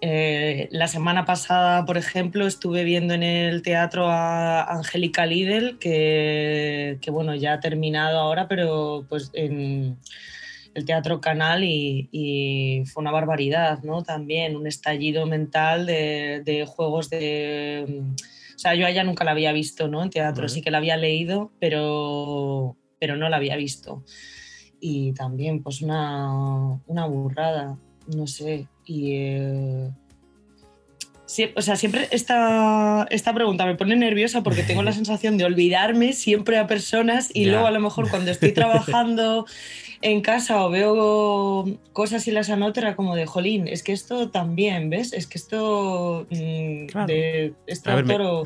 eh, 0.00 0.66
la 0.72 0.88
semana 0.88 1.24
pasada, 1.24 1.84
por 1.84 1.96
ejemplo, 1.96 2.48
estuve 2.48 2.82
viendo 2.82 3.14
en 3.14 3.22
el 3.22 3.62
teatro 3.62 4.08
a 4.08 4.64
Angélica 4.64 5.26
Lidl, 5.26 5.78
que, 5.78 6.98
que, 7.00 7.10
bueno, 7.12 7.36
ya 7.36 7.52
ha 7.52 7.60
terminado 7.60 8.18
ahora, 8.18 8.48
pero 8.48 9.06
pues 9.08 9.30
en 9.34 9.96
el 10.74 10.84
Teatro 10.84 11.20
Canal 11.20 11.62
y, 11.62 12.08
y 12.10 12.84
fue 12.86 13.02
una 13.02 13.12
barbaridad, 13.12 13.80
¿no? 13.84 14.02
También 14.02 14.56
un 14.56 14.66
estallido 14.66 15.26
mental 15.26 15.86
de, 15.86 16.42
de 16.44 16.66
juegos 16.66 17.10
de 17.10 18.02
sea, 18.60 18.74
yo 18.74 18.86
a 18.86 18.90
ella 18.90 19.04
nunca 19.04 19.24
la 19.24 19.30
había 19.30 19.52
visto, 19.52 19.88
¿no? 19.88 20.02
En 20.02 20.10
teatro, 20.10 20.48
sí 20.48 20.60
que 20.60 20.70
la 20.70 20.78
había 20.78 20.96
leído, 20.96 21.50
pero, 21.58 22.76
pero 22.98 23.16
no 23.16 23.28
la 23.28 23.38
había 23.38 23.56
visto. 23.56 24.04
Y 24.80 25.12
también, 25.12 25.62
pues, 25.62 25.82
una, 25.82 26.78
una 26.86 27.06
burrada, 27.06 27.78
no 28.14 28.26
sé. 28.26 28.68
Y, 28.84 29.12
eh, 29.14 29.90
o 31.54 31.62
sea, 31.62 31.76
siempre 31.76 32.08
esta, 32.10 33.06
esta 33.10 33.32
pregunta 33.32 33.64
me 33.64 33.76
pone 33.76 33.94
nerviosa 33.96 34.42
porque 34.42 34.62
tengo 34.62 34.82
la 34.82 34.92
sensación 35.00 35.38
de 35.38 35.44
olvidarme 35.44 36.12
siempre 36.12 36.58
a 36.58 36.66
personas 36.66 37.30
y 37.32 37.46
luego 37.46 37.66
a 37.66 37.70
lo 37.70 37.80
mejor 37.80 38.10
cuando 38.10 38.30
estoy 38.30 38.52
trabajando 38.52 39.46
en 40.02 40.22
casa 40.22 40.64
o 40.64 40.70
veo 40.70 41.66
cosas 41.92 42.26
y 42.26 42.30
las 42.30 42.48
anoto, 42.48 42.80
era 42.80 42.96
como 42.96 43.14
de, 43.14 43.26
jolín, 43.26 43.68
es 43.68 43.82
que 43.82 43.92
esto 43.92 44.30
también, 44.30 44.88
¿ves? 44.88 45.12
Es 45.12 45.26
que 45.26 45.36
esto 45.36 46.26
mm, 46.30 47.04
de 47.06 47.52
este 47.66 47.90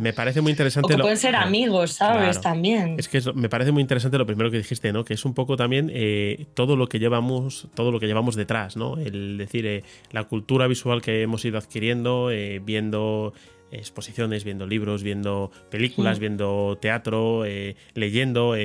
me, 0.00 0.12
parece 0.12 0.40
muy 0.40 0.50
interesante. 0.50 0.92
O 0.92 0.96
que 0.96 1.00
pueden 1.00 1.16
ser 1.16 1.36
amigos, 1.36 1.92
¿sabes? 1.92 2.40
También. 2.40 2.96
Es 2.98 3.08
que 3.08 3.20
me 3.34 3.48
parece 3.48 3.70
muy 3.70 3.82
interesante 3.82 4.18
lo 4.18 4.26
primero 4.26 4.50
que 4.50 4.56
dijiste, 4.56 4.92
¿no? 4.92 5.04
Que 5.04 5.14
es 5.14 5.24
un 5.24 5.34
poco 5.34 5.56
también 5.56 5.90
eh, 5.94 6.46
todo 6.54 6.74
lo 6.74 6.88
que 6.88 6.98
llevamos, 6.98 7.68
todo 7.74 7.92
lo 7.92 8.00
que 8.00 8.06
llevamos 8.06 8.34
detrás, 8.34 8.76
¿no? 8.76 8.98
El 8.98 9.38
decir, 9.38 9.66
eh, 9.66 9.84
la 10.10 10.24
cultura 10.24 10.66
visual 10.66 11.02
que 11.02 11.22
hemos 11.22 11.44
ido 11.44 11.58
adquiriendo, 11.58 12.32
eh, 12.32 12.60
viendo 12.64 13.32
exposiciones, 13.70 14.42
viendo 14.42 14.66
libros, 14.66 15.04
viendo 15.04 15.52
películas, 15.70 16.18
mm. 16.18 16.20
viendo 16.20 16.78
teatro, 16.80 17.44
leyendo. 17.94 18.56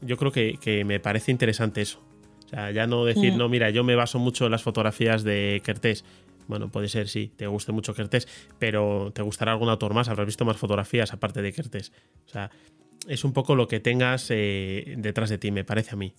yo 0.00 0.16
creo 0.16 0.32
que, 0.32 0.58
que 0.60 0.84
me 0.84 0.98
parece 0.98 1.30
interesante 1.30 1.82
eso. 1.82 2.07
O 2.48 2.50
sea, 2.50 2.70
ya 2.70 2.86
no 2.86 3.04
decir, 3.04 3.34
mm. 3.34 3.36
no, 3.36 3.48
mira, 3.50 3.68
yo 3.68 3.84
me 3.84 3.94
baso 3.94 4.18
mucho 4.18 4.46
en 4.46 4.52
las 4.52 4.62
fotografías 4.62 5.22
de 5.22 5.60
Kertés. 5.62 6.04
Bueno, 6.46 6.70
puede 6.70 6.88
ser, 6.88 7.08
sí, 7.08 7.30
te 7.36 7.46
guste 7.46 7.72
mucho 7.72 7.92
Kertés, 7.92 8.26
pero 8.58 9.12
te 9.14 9.20
gustará 9.20 9.52
algún 9.52 9.68
autor 9.68 9.92
más, 9.92 10.08
habrás 10.08 10.24
visto 10.24 10.46
más 10.46 10.56
fotografías 10.56 11.12
aparte 11.12 11.42
de 11.42 11.52
Kertés. 11.52 11.92
O 12.26 12.30
sea, 12.30 12.50
es 13.06 13.24
un 13.24 13.34
poco 13.34 13.54
lo 13.54 13.68
que 13.68 13.80
tengas 13.80 14.28
eh, 14.30 14.94
detrás 14.96 15.28
de 15.28 15.36
ti, 15.36 15.50
me 15.50 15.64
parece 15.64 15.90
a 15.92 15.96
mí. 15.96 16.14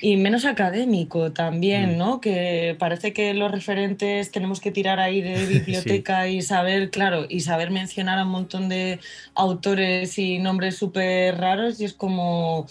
Y 0.00 0.16
menos 0.16 0.44
académico 0.44 1.32
también, 1.32 1.94
mm. 1.94 1.98
¿no? 1.98 2.20
Que 2.20 2.76
parece 2.76 3.12
que 3.12 3.34
los 3.34 3.52
referentes 3.52 4.32
tenemos 4.32 4.60
que 4.60 4.72
tirar 4.72 4.98
ahí 4.98 5.20
de 5.20 5.46
biblioteca 5.46 6.26
y 6.26 6.42
saber, 6.42 6.90
claro, 6.90 7.26
y 7.28 7.40
saber 7.40 7.70
mencionar 7.70 8.18
a 8.18 8.24
un 8.24 8.30
montón 8.30 8.68
de 8.68 8.98
autores 9.36 10.18
y 10.18 10.40
nombres 10.40 10.76
súper 10.76 11.36
raros 11.36 11.80
y 11.80 11.84
es 11.84 11.92
como 11.92 12.66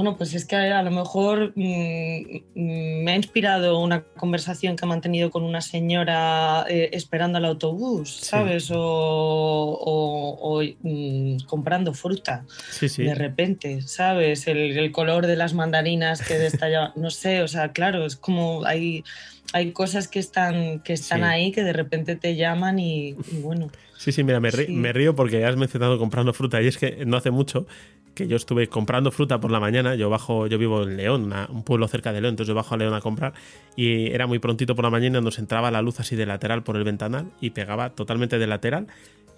bueno, 0.00 0.16
pues 0.16 0.32
es 0.32 0.46
que 0.46 0.56
a 0.56 0.82
lo 0.82 0.90
mejor 0.90 1.52
mm, 1.54 2.22
mm, 2.54 3.04
me 3.04 3.12
ha 3.12 3.16
inspirado 3.16 3.78
una 3.78 4.02
conversación 4.02 4.74
que 4.74 4.86
he 4.86 4.88
mantenido 4.88 5.30
con 5.30 5.42
una 5.42 5.60
señora 5.60 6.64
eh, 6.70 6.88
esperando 6.94 7.36
al 7.36 7.44
autobús, 7.44 8.16
¿sabes? 8.22 8.70
O, 8.74 10.62
mm, 10.82 11.40
comprando 11.44 11.92
fruta 11.92 12.46
de 12.80 13.14
repente, 13.14 13.82
¿sabes? 13.82 14.46
El, 14.46 14.90
color 14.90 15.26
de 15.26 15.36
las 15.36 15.52
mandarinas 15.52 16.22
que 16.22 16.38
destalla, 16.38 16.94
no 16.96 17.10
sé, 17.10 17.42
o 17.42 17.48
sea, 17.48 17.72
claro, 17.72 18.06
es 18.06 18.16
como 18.16 18.64
hay, 18.64 19.04
hay 19.52 19.72
cosas 19.72 20.08
que 20.08 20.18
están, 20.18 20.80
que 20.80 20.94
están 20.94 21.24
ahí 21.24 21.52
que 21.52 21.62
de 21.62 21.74
repente 21.74 22.16
te 22.16 22.36
llaman 22.36 22.78
y, 22.78 23.16
bueno. 23.42 23.70
Sí, 23.98 24.12
sí, 24.12 24.24
mira, 24.24 24.40
me, 24.40 24.50
me, 24.50 24.94
río 24.94 25.14
porque 25.14 25.44
has 25.44 25.56
mencionado 25.56 25.98
comprando 25.98 26.32
fruta 26.32 26.62
y 26.62 26.68
es 26.68 26.78
que 26.78 27.04
no 27.04 27.18
hace 27.18 27.30
mucho 27.30 27.66
que 28.14 28.26
yo 28.26 28.36
estuve 28.36 28.68
comprando 28.68 29.10
fruta 29.10 29.40
por 29.40 29.50
la 29.50 29.60
mañana. 29.60 29.94
Yo 29.94 30.10
bajo, 30.10 30.46
yo 30.46 30.58
vivo 30.58 30.82
en 30.82 30.96
León, 30.96 31.32
un 31.48 31.62
pueblo 31.62 31.88
cerca 31.88 32.12
de 32.12 32.20
León, 32.20 32.32
entonces 32.32 32.48
yo 32.48 32.54
bajo 32.54 32.74
a 32.74 32.78
León 32.78 32.94
a 32.94 33.00
comprar 33.00 33.32
y 33.76 34.10
era 34.10 34.26
muy 34.26 34.38
prontito 34.38 34.74
por 34.74 34.84
la 34.84 34.90
mañana, 34.90 35.20
nos 35.20 35.38
entraba 35.38 35.70
la 35.70 35.82
luz 35.82 36.00
así 36.00 36.16
de 36.16 36.26
lateral 36.26 36.62
por 36.62 36.76
el 36.76 36.84
ventanal 36.84 37.30
y 37.40 37.50
pegaba 37.50 37.90
totalmente 37.90 38.38
de 38.38 38.46
lateral 38.46 38.86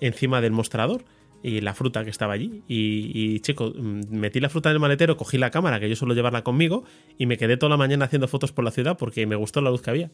encima 0.01 0.41
del 0.41 0.53
mostrador 0.53 1.05
y 1.43 1.61
la 1.61 1.75
fruta 1.75 2.05
que 2.05 2.11
estaba 2.11 2.35
allí. 2.35 2.63
Y, 2.69 3.41
chico, 3.41 3.73
mm, 3.75 4.03
metí 4.11 4.41
la 4.41 4.49
fruta 4.49 4.71
en 4.71 4.75
el 4.75 4.81
maletero, 4.81 5.17
cogí 5.17 5.39
la 5.39 5.51
cámara, 5.51 5.81
que 5.81 5.89
yo 5.89 5.97
suelo 5.97 6.15
llevarla 6.15 6.43
conmigo, 6.43 6.85
y 7.19 7.27
me 7.27 7.37
quedé 7.37 7.57
toda 7.57 7.71
la 7.71 7.77
mañana 7.77 8.05
haciendo 8.05 8.29
fotos 8.29 8.53
por 8.53 8.65
la 8.65 8.71
ciudad 8.71 8.97
porque 8.97 9.27
me 9.27 9.37
gustó 9.37 9.61
la 9.61 9.71
luz 9.71 9.83
que 9.83 9.91
había. 9.91 10.11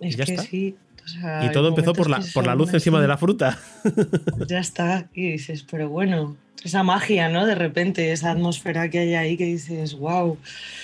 Es 0.00 0.16
que 0.16 0.38
sí. 0.38 0.76
Y 1.42 1.52
todo 1.52 1.68
empezó 1.68 1.92
por 1.92 2.10
la, 2.10 2.20
por 2.34 2.46
la 2.46 2.54
luz 2.54 2.72
encima 2.74 3.00
de 3.00 3.08
la 3.08 3.16
fruta. 3.16 3.58
Ya 4.48 4.58
está. 4.58 5.08
Y 5.14 5.32
dices, 5.32 5.64
pero 5.68 5.88
bueno, 5.88 6.36
esa 6.62 6.82
magia, 6.82 7.28
¿no? 7.28 7.46
De 7.46 7.54
repente, 7.54 8.12
esa 8.12 8.30
atmósfera 8.30 8.88
que 8.90 8.98
hay 8.98 9.14
ahí 9.14 9.36
que 9.36 9.44
dices, 9.44 9.94
wow. 9.94 10.38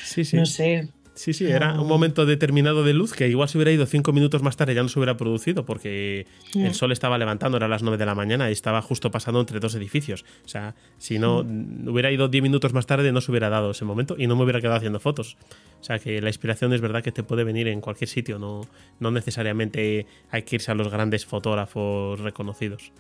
Sí, 0.05 0.25
sí. 0.25 0.37
No 0.37 0.47
sé. 0.47 0.89
Sí, 1.23 1.33
sí, 1.35 1.47
era 1.47 1.81
un 1.81 1.87
momento 1.87 2.27
determinado 2.27 2.83
de 2.83 2.95
luz 2.95 3.13
que 3.13 3.29
igual 3.29 3.49
si 3.49 3.57
hubiera 3.57 3.71
ido 3.71 3.87
cinco 3.87 4.13
minutos 4.13 4.43
más 4.43 4.57
tarde 4.57 4.75
ya 4.75 4.83
no 4.83 4.89
se 4.89 4.99
hubiera 4.99 5.17
producido 5.17 5.65
porque 5.65 6.27
el 6.53 6.75
sol 6.75 6.91
estaba 6.91 7.17
levantando, 7.17 7.59
era 7.59 7.69
las 7.69 7.85
nueve 7.85 7.97
de 7.97 8.05
la 8.05 8.17
mañana 8.17 8.49
y 8.49 8.53
estaba 8.53 8.83
justo 8.83 9.13
pasando 9.13 9.39
entre 9.39 9.61
dos 9.61 9.77
edificios. 9.77 10.25
O 10.45 10.49
sea, 10.49 10.75
si 10.99 11.21
no 11.21 11.47
hubiera 11.87 12.11
ido 12.11 12.27
diez 12.27 12.43
minutos 12.43 12.73
más 12.73 12.87
tarde 12.87 13.13
no 13.13 13.21
se 13.21 13.31
hubiera 13.31 13.51
dado 13.51 13.71
ese 13.71 13.85
momento 13.85 14.17
y 14.19 14.27
no 14.27 14.35
me 14.35 14.43
hubiera 14.43 14.61
quedado 14.61 14.79
haciendo 14.79 14.99
fotos. 14.99 15.37
O 15.81 15.85
sea, 15.85 16.01
que 16.01 16.21
la 16.21 16.29
inspiración 16.29 16.73
es 16.73 16.81
verdad 16.81 17.05
que 17.05 17.13
te 17.13 17.23
puede 17.23 17.45
venir 17.45 17.69
en 17.69 17.81
cualquier 17.81 18.09
sitio, 18.09 18.41
no, 18.41 18.63
no 18.99 19.13
necesariamente 19.13 20.07
hay 20.29 20.43
que 20.43 20.57
irse 20.57 20.73
a 20.73 20.75
los 20.75 20.91
grandes 20.91 21.25
fotógrafos 21.25 22.19
reconocidos. 22.19 22.91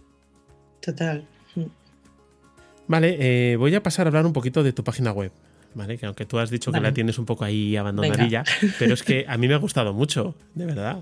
Total. 0.80 1.26
Vale, 2.86 3.16
eh, 3.18 3.56
voy 3.56 3.74
a 3.74 3.82
pasar 3.82 4.06
a 4.06 4.10
hablar 4.10 4.26
un 4.26 4.32
poquito 4.32 4.62
de 4.62 4.72
tu 4.72 4.84
página 4.84 5.10
web. 5.10 5.32
¿Vale? 5.74 5.98
Que 5.98 6.06
aunque 6.06 6.26
tú 6.26 6.38
has 6.38 6.50
dicho 6.50 6.72
que 6.72 6.80
la 6.80 6.92
tienes 6.92 7.18
un 7.18 7.26
poco 7.26 7.44
ahí 7.44 7.76
abandonadilla, 7.76 8.44
pero 8.78 8.94
es 8.94 9.02
que 9.02 9.24
a 9.28 9.36
mí 9.36 9.48
me 9.48 9.54
ha 9.54 9.58
gustado 9.58 9.92
mucho, 9.92 10.34
de 10.54 10.66
verdad. 10.66 11.00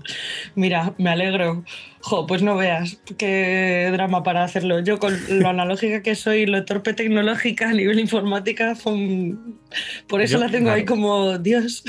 Mira, 0.55 0.93
me 0.97 1.09
alegro. 1.09 1.63
Jo, 2.03 2.25
pues 2.25 2.41
no 2.41 2.57
veas 2.57 2.99
qué 3.17 3.89
drama 3.91 4.23
para 4.23 4.43
hacerlo. 4.43 4.79
Yo 4.79 4.97
con 4.97 5.15
lo 5.29 5.49
analógica 5.49 6.01
que 6.01 6.15
soy, 6.15 6.47
lo 6.47 6.65
torpe 6.65 6.93
tecnológica 6.93 7.69
a 7.69 7.73
nivel 7.73 7.99
informática, 7.99 8.75
por 10.07 10.21
eso 10.21 10.37
la 10.37 10.49
tengo 10.49 10.71
ahí 10.71 10.83
como 10.83 11.37
Dios. 11.37 11.83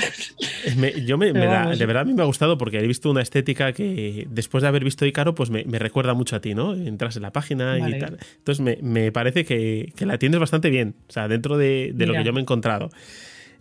yo 1.05 1.17
me, 1.17 1.33
de 1.33 1.85
verdad 1.85 2.01
a 2.01 2.05
mí 2.05 2.13
me 2.13 2.21
ha 2.21 2.25
gustado 2.25 2.57
porque 2.57 2.79
he 2.79 2.87
visto 2.87 3.09
una 3.09 3.21
estética 3.21 3.73
que 3.73 4.27
después 4.29 4.61
de 4.61 4.67
haber 4.67 4.83
visto 4.83 5.05
Icaro, 5.05 5.35
pues 5.35 5.49
me, 5.49 5.63
recuerda 5.79 6.13
mucho 6.13 6.35
a 6.35 6.39
ti, 6.41 6.53
¿no? 6.53 6.73
Entras 6.73 7.15
en 7.15 7.23
la 7.23 7.31
página 7.31 7.77
y 7.77 7.99
tal. 7.99 8.19
Entonces 8.37 8.81
me, 8.81 9.11
parece 9.11 9.45
que, 9.45 9.91
la 9.99 10.17
tienes 10.17 10.39
bastante 10.39 10.69
bien, 10.69 10.95
o 11.09 11.11
sea, 11.11 11.27
dentro 11.27 11.57
de, 11.57 11.93
lo 11.97 12.13
que 12.13 12.23
yo 12.23 12.33
me 12.33 12.39
he 12.39 12.43
encontrado. 12.43 12.72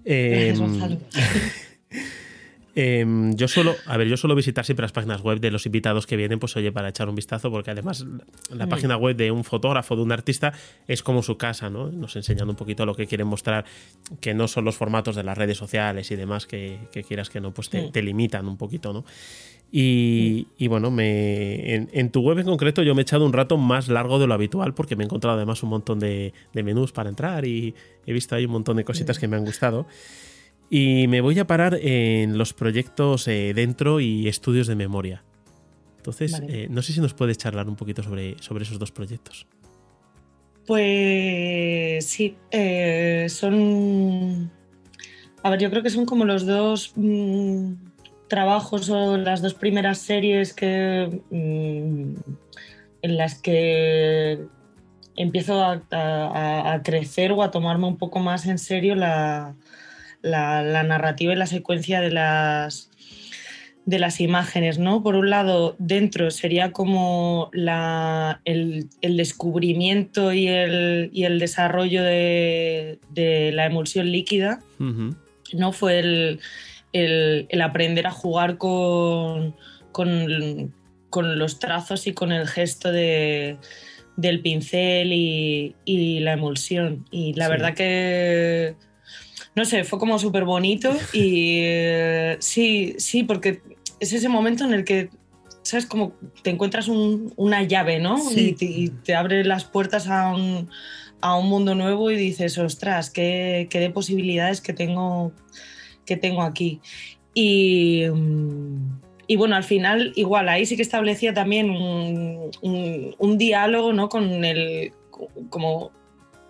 Eh, 0.05 0.55
Em, 2.75 3.35
yo 3.37 3.49
solo, 3.49 3.77
a 3.87 3.99
ver, 3.99 4.09
yo 4.09 4.17
suelo 4.17 4.35
visitar 4.35 4.65
siempre 4.65 4.83
las 4.85 4.93
páginas 4.93 5.21
web 5.21 5.41
de 5.41 5.51
los 5.51 5.67
invitados 5.67 6.07
que 6.07 6.17
vienen, 6.17 6.39
pues 6.39 6.57
oye, 6.57 6.73
para 6.73 6.89
echar 6.89 7.09
un 7.09 7.15
vistazo, 7.15 7.51
porque 7.51 7.71
además 7.71 8.07
la 8.51 8.65
mm. 8.65 8.69
página 8.69 8.97
web 8.97 9.15
de 9.15 9.31
un 9.31 9.45
fotógrafo, 9.45 9.95
de 9.95 10.03
un 10.03 10.11
artista, 10.11 10.55
es 10.89 11.03
como 11.03 11.23
su 11.23 11.37
casa, 11.37 11.69
¿no? 11.69 11.91
Nos 11.91 12.17
enseñan 12.17 12.49
un 12.49 12.57
poquito 12.57 12.87
lo 12.87 12.95
que 12.95 13.07
quieren 13.07 13.27
mostrar, 13.27 13.67
que 14.21 14.33
no 14.33 14.49
son 14.49 14.65
los 14.65 14.77
formatos 14.77 15.17
de 15.17 15.23
las 15.23 15.37
redes 15.37 15.59
sociales 15.59 16.11
y 16.11 16.17
demás 16.17 16.47
que, 16.47 16.79
quieras 17.07 17.29
que 17.29 17.41
no, 17.41 17.53
pues 17.53 17.69
te, 17.69 17.91
mm. 17.91 18.05
limitan 18.05 18.49
un 18.49 18.57
poquito, 18.57 18.95
¿no? 18.95 19.05
Y, 19.75 20.67
bueno, 20.69 20.91
me, 20.91 21.75
en, 21.75 22.11
tu 22.11 22.21
web 22.21 22.39
en 22.39 22.45
concreto 22.45 22.83
yo 22.83 22.95
me 22.95 23.01
he 23.01 23.05
echado 23.05 23.25
un 23.25 23.33
rato 23.33 23.57
más 23.57 23.89
largo 23.89 24.19
de 24.19 24.27
lo 24.27 24.35
habitual 24.35 24.75
porque 24.75 24.97
me 24.97 25.05
he 25.05 25.07
encontrado 25.07 25.37
además 25.37 25.63
un 25.63 25.71
montón 25.71 25.99
de, 25.99 26.35
de 26.53 26.63
menús 26.63 26.93
para 26.93 27.09
entrar 27.09 27.47
y 27.47 27.75
he 28.05 28.13
visto 28.13 28.35
ahí 28.35 28.45
un 28.45 28.53
montón 28.53 28.77
de 28.77 28.85
cositas 28.85 29.19
que 29.19 29.29
me 29.29 29.37
han 29.37 29.47
gustado. 29.47 29.87
Y 30.69 31.07
me 31.09 31.21
voy 31.21 31.39
a 31.39 31.47
parar 31.47 31.79
en 31.83 32.39
los 32.39 32.55
proyectos 32.55 33.29
eh, 33.29 33.53
dentro 33.55 34.01
y 34.01 34.29
estudios 34.29 34.67
de 34.67 34.75
memoria. 34.75 35.23
Entonces, 35.99 36.43
eh, 36.49 36.67
no 36.71 36.83
sé 36.83 36.93
si 36.93 37.01
nos 37.01 37.15
puedes 37.15 37.39
charlar 37.39 37.69
un 37.69 37.77
poquito 37.77 38.03
sobre, 38.03 38.37
sobre 38.41 38.65
esos 38.65 38.79
dos 38.79 38.91
proyectos. 38.91 39.47
Pues 40.67 42.07
sí, 42.07 42.37
eh, 42.51 43.27
son... 43.29 44.51
A 45.43 45.51
ver, 45.51 45.61
yo 45.61 45.71
creo 45.71 45.83
que 45.83 45.91
son 45.91 46.07
como 46.07 46.25
los 46.25 46.47
dos 46.47 46.93
mm, 46.97 47.73
trabajos 48.33 48.89
o 48.89 49.19
las 49.19 49.43
dos 49.43 49.53
primeras 49.53 49.99
series 49.99 50.55
que, 50.55 51.21
mm, 51.29 52.15
en 53.03 53.17
las 53.19 53.35
que 53.35 54.47
empiezo 55.17 55.63
a, 55.63 56.81
crecer 56.83 57.33
o 57.33 57.43
a 57.43 57.51
tomarme 57.51 57.87
un 57.87 57.99
poco 57.99 58.21
más 58.21 58.47
en 58.47 58.57
serio 58.57 58.95
la, 58.95 59.55
la, 60.23 60.83
narrativa 60.83 61.35
y 61.35 61.37
la 61.37 61.47
secuencia 61.47 62.01
de 62.01 62.11
las, 62.11 62.89
de 63.85 63.99
las 63.99 64.19
imágenes, 64.19 64.79
¿no? 64.79 65.03
Por 65.03 65.15
un 65.17 65.29
lado, 65.29 65.77
dentro 65.79 66.31
sería 66.31 66.73
como 66.73 67.51
el, 67.53 68.89
descubrimiento 69.03 70.33
y 70.33 70.49
el, 70.49 71.11
el 71.15 71.39
desarrollo 71.39 72.03
de, 72.03 72.99
la 73.53 73.67
emulsión 73.67 74.11
líquida, 74.11 74.61
¿no? 74.79 75.73
Fue 75.73 75.99
el, 75.99 76.41
aprender 77.63 78.07
a 78.07 78.11
jugar 78.11 78.59
con, 78.59 79.55
con, 79.93 81.39
los 81.39 81.59
trazos 81.59 82.07
y 82.07 82.13
con 82.13 82.33
el 82.33 82.47
gesto 82.49 82.91
de, 82.93 83.59
del 84.17 84.41
pincel 84.41 85.13
y, 85.13 86.21
la 86.21 86.33
emulsión. 86.33 87.07
Y 87.11 87.35
la 87.35 87.49
verdad 87.49 87.75
que 87.75 88.75
no 89.55 89.65
sé, 89.65 89.85
fue 89.85 89.99
como 89.99 90.19
súper 90.19 90.45
bonito 90.45 90.95
y 91.13 91.59
eh, 91.63 92.37
sí, 92.41 92.95
sí, 92.99 93.23
porque 93.23 93.63
es 94.01 94.13
ese 94.13 94.29
momento 94.29 94.65
en 94.65 94.73
el 94.73 94.85
que, 94.85 95.11
¿sabes? 95.63 95.87
Como 95.87 96.15
te 96.43 96.51
encuentras 96.51 96.89
una 96.89 97.63
llave, 97.63 98.01
¿no? 98.01 98.19
Y, 98.35 98.89
te, 99.05 99.15
abre 99.15 99.45
las 99.45 99.65
puertas 99.65 100.09
a 100.09 100.35
un, 100.35 100.69
mundo 101.45 101.75
nuevo 101.75 102.11
y 102.11 102.17
dices, 102.17 102.59
ostras, 102.59 103.11
qué, 103.11 103.69
qué 103.71 103.79
de 103.79 103.91
posibilidades 103.91 104.61
que 104.61 104.73
tengo, 104.73 105.33
que 106.07 106.17
tengo 106.17 106.43
aquí. 106.43 106.81
Y, 107.35 108.05
mm, 108.13 109.01
y 109.27 109.37
bueno, 109.37 109.57
al 109.57 109.65
final, 109.65 110.13
igual, 110.17 110.49
ahí 110.49 110.67
sí 110.67 110.77
que 110.77 110.83
establecía 110.83 111.33
también 111.33 111.71
un, 111.71 113.39
diálogo, 113.39 113.93
¿no? 113.93 114.09
Con 114.09 114.45
el, 114.45 114.93
como 115.49 115.91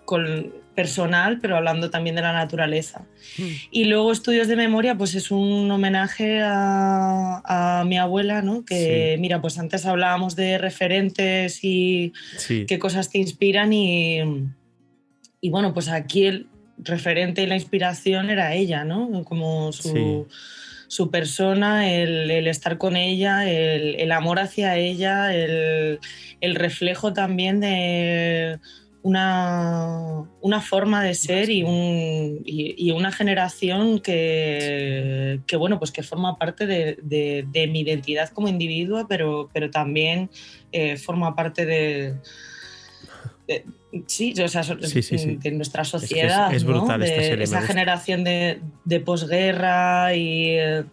con 0.05 0.53
personal, 0.75 1.39
pero 1.39 1.55
hablando 1.55 1.89
también 1.89 2.15
de 2.15 2.23
la 2.23 2.33
naturaleza. 2.33 3.05
Hmm. 3.37 3.47
Y 3.71 3.85
luego 3.85 4.11
estudios 4.11 4.47
de 4.47 4.55
memoria, 4.55 4.97
pues 4.97 5.15
es 5.15 5.31
un 5.31 5.69
homenaje 5.71 6.41
a, 6.43 7.83
mi 7.87 7.97
abuela, 7.97 8.41
¿no? 8.41 8.65
Que 8.65 9.17
mira, 9.19 9.39
pues 9.39 9.59
antes 9.59 9.85
hablábamos 9.85 10.35
de 10.35 10.57
referentes 10.57 11.59
y 11.63 12.11
qué 12.67 12.79
cosas 12.79 13.09
te 13.09 13.19
inspiran 13.19 13.71
y, 13.71 14.19
y 15.41 15.49
bueno, 15.49 15.73
pues 15.73 15.89
aquí 15.89 16.25
el 16.25 16.47
referente 16.77 17.43
y 17.43 17.47
la 17.47 17.55
inspiración 17.55 18.29
era 18.29 18.53
ella, 18.53 18.83
¿no? 18.83 19.23
Como 19.23 19.71
su 19.71 20.27
su 20.93 21.09
persona, 21.09 21.91
el, 21.91 22.47
estar 22.47 22.77
con 22.77 22.95
ella, 22.95 23.49
el, 23.49 24.11
amor 24.11 24.39
hacia 24.39 24.77
ella, 24.77 25.33
el, 25.33 25.99
reflejo 26.55 27.13
también 27.13 27.59
de 27.59 28.59
una, 29.01 30.23
una 30.41 30.61
forma 30.61 31.03
de 31.03 31.15
ser 31.15 31.49
y, 31.49 31.63
un, 31.63 32.45
una 32.95 33.11
generación 33.11 33.99
que, 33.99 35.41
bueno, 35.57 35.79
pues 35.79 35.91
que 35.91 36.03
forma 36.03 36.37
parte 36.37 36.67
de, 36.67 37.67
mi 37.71 37.79
identidad 37.79 38.29
como 38.29 38.47
individuo, 38.47 39.07
pero, 39.09 39.49
pero 39.51 39.71
también 39.71 40.29
eh, 40.71 40.97
forma 40.97 41.35
parte 41.35 41.65
de 41.65 42.13
sí, 44.07 44.33
o 44.41 44.47
sea, 44.47 44.63
de 44.63 45.51
nuestra 45.51 45.83
sociedad. 45.83 46.53
Es, 46.53 46.63
brutal 46.63 47.01
de 47.01 47.43
Esa 47.43 47.61
generación 47.61 48.23
de, 48.23 48.99
posguerra 49.05 50.15
y 50.15 50.49
eh, 50.51 50.83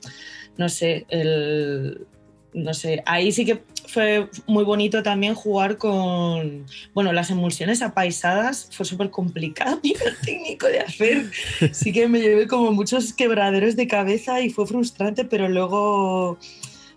no 0.57 0.69
sé, 0.69 1.07
el, 1.09 2.07
no 2.53 2.75
sé, 2.75 3.03
ahí 3.07 3.33
sí 3.33 3.45
que 3.45 3.63
fue 3.87 4.29
muy 4.47 4.65
bonito 4.65 5.03
también 5.03 5.35
jugar 5.35 5.77
con, 5.77 6.67
bueno, 6.95 7.13
las 7.13 7.31
emulsiones 7.31 7.83
apaisadas, 7.83 8.69
fue 8.73 8.87
súper 8.87 9.11
complicado 9.11 9.77
a 9.77 9.81
nivel 9.83 10.17
técnico 10.25 10.67
de 10.67 10.81
hacer, 10.81 11.31
sí 11.73 11.93
que 11.93 12.09
me 12.09 12.21
llevé 12.21 12.47
como 12.47 12.73
muchos 12.73 13.13
quebraderos 13.13 13.77
de 13.77 13.87
cabeza 13.87 14.41
y 14.41 14.51
fue 14.51 14.67
frustrante, 14.67 15.25
pero 15.25 15.49
luego 15.49 16.39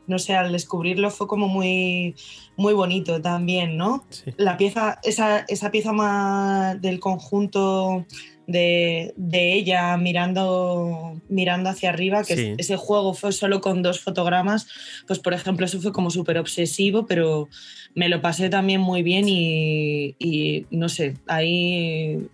no 0.06 0.20
sé, 0.20 0.36
al 0.36 0.52
descubrirlo 0.52 1.10
fue 1.10 1.28
como 1.28 1.48
muy, 1.48 2.16
muy 2.56 2.74
bonito 2.74 3.22
también, 3.22 3.78
¿no? 3.78 4.06
La 4.38 4.58
pieza, 4.58 5.00
esa, 5.04 5.46
esa, 5.48 5.72
pieza 5.72 5.92
más 5.92 6.80
del 6.82 7.00
conjunto 7.00 8.06
de, 8.48 9.14
ella 9.32 9.98
mirando, 9.98 11.20
mirando 11.30 11.70
hacia 11.70 11.90
arriba, 11.90 12.24
que 12.24 12.56
ese 12.58 12.78
juego 12.78 13.14
fue 13.14 13.32
solo 13.32 13.62
con 13.62 13.82
dos 13.82 14.02
fotogramas, 14.02 14.68
pues 15.08 15.20
por 15.20 15.34
ejemplo 15.34 15.66
eso 15.66 15.82
fue 15.82 15.92
como 15.92 16.10
súper 16.10 16.38
obsesivo, 16.38 17.06
pero 17.06 17.48
me 17.96 18.10
lo 18.10 18.22
pasé 18.22 18.50
también 18.50 18.82
muy 18.82 19.02
bien 19.04 19.28
y, 19.28 20.16
y 20.20 20.66
no 20.72 20.90
sé, 20.90 21.16
ahí 21.28 22.30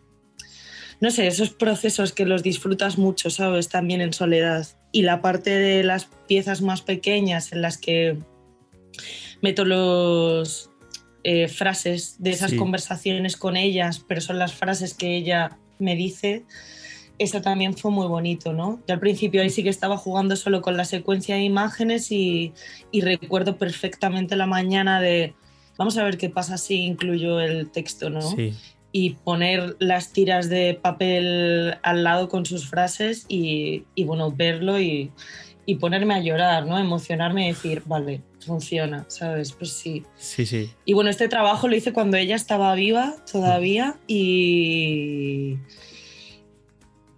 no 1.01 1.11
sé, 1.11 1.27
esos 1.27 1.51
procesos 1.51 2.11
que 2.11 2.25
los 2.25 2.43
disfrutas 2.43 2.97
mucho, 2.97 3.29
¿sabes? 3.29 3.69
También 3.69 4.01
en 4.01 4.11
soledad. 4.11 4.67
Y 4.91 5.03
la 5.03 5.21
parte 5.21 5.51
de 5.51 5.83
las 5.83 6.09
piezas 6.27 6.61
más 6.61 6.81
pequeñas 6.81 7.53
en 7.53 7.61
las 7.61 7.77
que 7.77 8.17
meto 9.41 9.65
los 9.65 10.69
eh, 11.23 11.47
frases 11.47 12.15
de 12.19 12.31
esas 12.31 12.53
conversaciones 12.53 13.37
con 13.37 13.57
ellas, 13.57 14.03
pero 14.07 14.21
son 14.21 14.39
las 14.39 14.53
frases 14.53 14.93
que 14.93 15.15
ella 15.15 15.57
me 15.77 15.95
dice, 15.95 16.43
eso 17.17 17.41
también 17.41 17.75
fue 17.75 17.91
muy 17.91 18.07
bonito, 18.07 18.53
¿no? 18.53 18.81
Yo 18.87 18.93
al 18.93 18.99
principio 18.99 19.41
ahí 19.41 19.49
sí 19.49 19.63
que 19.63 19.69
estaba 19.69 19.97
jugando 19.97 20.35
solo 20.35 20.61
con 20.61 20.77
la 20.77 20.85
secuencia 20.85 21.35
de 21.35 21.41
imágenes 21.41 22.11
y, 22.11 22.53
y 22.91 23.01
recuerdo 23.01 23.57
perfectamente 23.57 24.35
la 24.35 24.45
mañana 24.45 25.01
de, 25.01 25.33
vamos 25.77 25.97
a 25.97 26.03
ver 26.03 26.17
qué 26.17 26.29
pasa 26.29 26.57
si 26.57 26.85
incluyo 26.85 27.39
el 27.39 27.69
texto, 27.69 28.09
¿no? 28.09 28.21
Sí 28.21 28.53
y 28.91 29.11
poner 29.11 29.75
las 29.79 30.11
tiras 30.11 30.49
de 30.49 30.77
papel 30.81 31.77
al 31.83 32.03
lado 32.03 32.27
con 32.27 32.45
sus 32.45 32.67
frases 32.67 33.25
y, 33.27 33.83
bueno, 34.03 34.31
verlo 34.31 34.79
y, 34.79 35.11
ponerme 35.75 36.13
a 36.15 36.19
llorar, 36.19 36.65
¿no? 36.65 36.77
Emocionarme 36.77 37.45
y 37.45 37.49
decir, 37.49 37.83
vale, 37.85 38.21
funciona, 38.39 39.05
¿sabes? 39.07 39.51
Pues 39.51 39.71
sí. 39.71 40.03
Sí, 40.17 40.45
sí. 40.45 40.71
Y 40.85 40.93
bueno, 40.93 41.09
este 41.09 41.27
trabajo 41.27 41.67
lo 41.67 41.75
hice 41.75 41.93
cuando 41.93 42.17
ella 42.17 42.35
estaba 42.35 42.73
viva 42.75 43.15
todavía 43.31 43.95
y... 44.07 45.57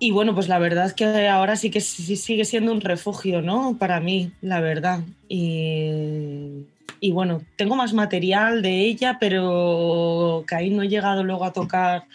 Y 0.04 0.10
bueno, 0.10 0.34
pues 0.34 0.48
la 0.48 0.58
verdad 0.58 0.88
es 0.88 0.94
que 0.94 1.28
ahora 1.28 1.56
sí 1.56 1.70
que 1.70 1.80
sigue 1.80 2.44
siendo 2.44 2.72
un 2.72 2.82
refugio, 2.82 3.44
¿no? 3.44 3.78
Para 3.78 4.00
mí, 4.00 4.32
la 4.42 4.60
verdad. 4.60 5.02
Y, 5.30 6.66
y 7.00 7.12
bueno, 7.12 7.44
tengo 7.56 7.76
más 7.76 7.94
material 7.94 8.64
de 8.64 8.80
ella, 8.80 9.18
pero 9.20 10.44
que 10.48 10.56
ahí 10.56 10.72
no 10.72 10.82
he 10.82 10.90
llegado 10.90 11.24
luego 11.24 11.46
a 11.46 11.54
tocar 11.54 12.08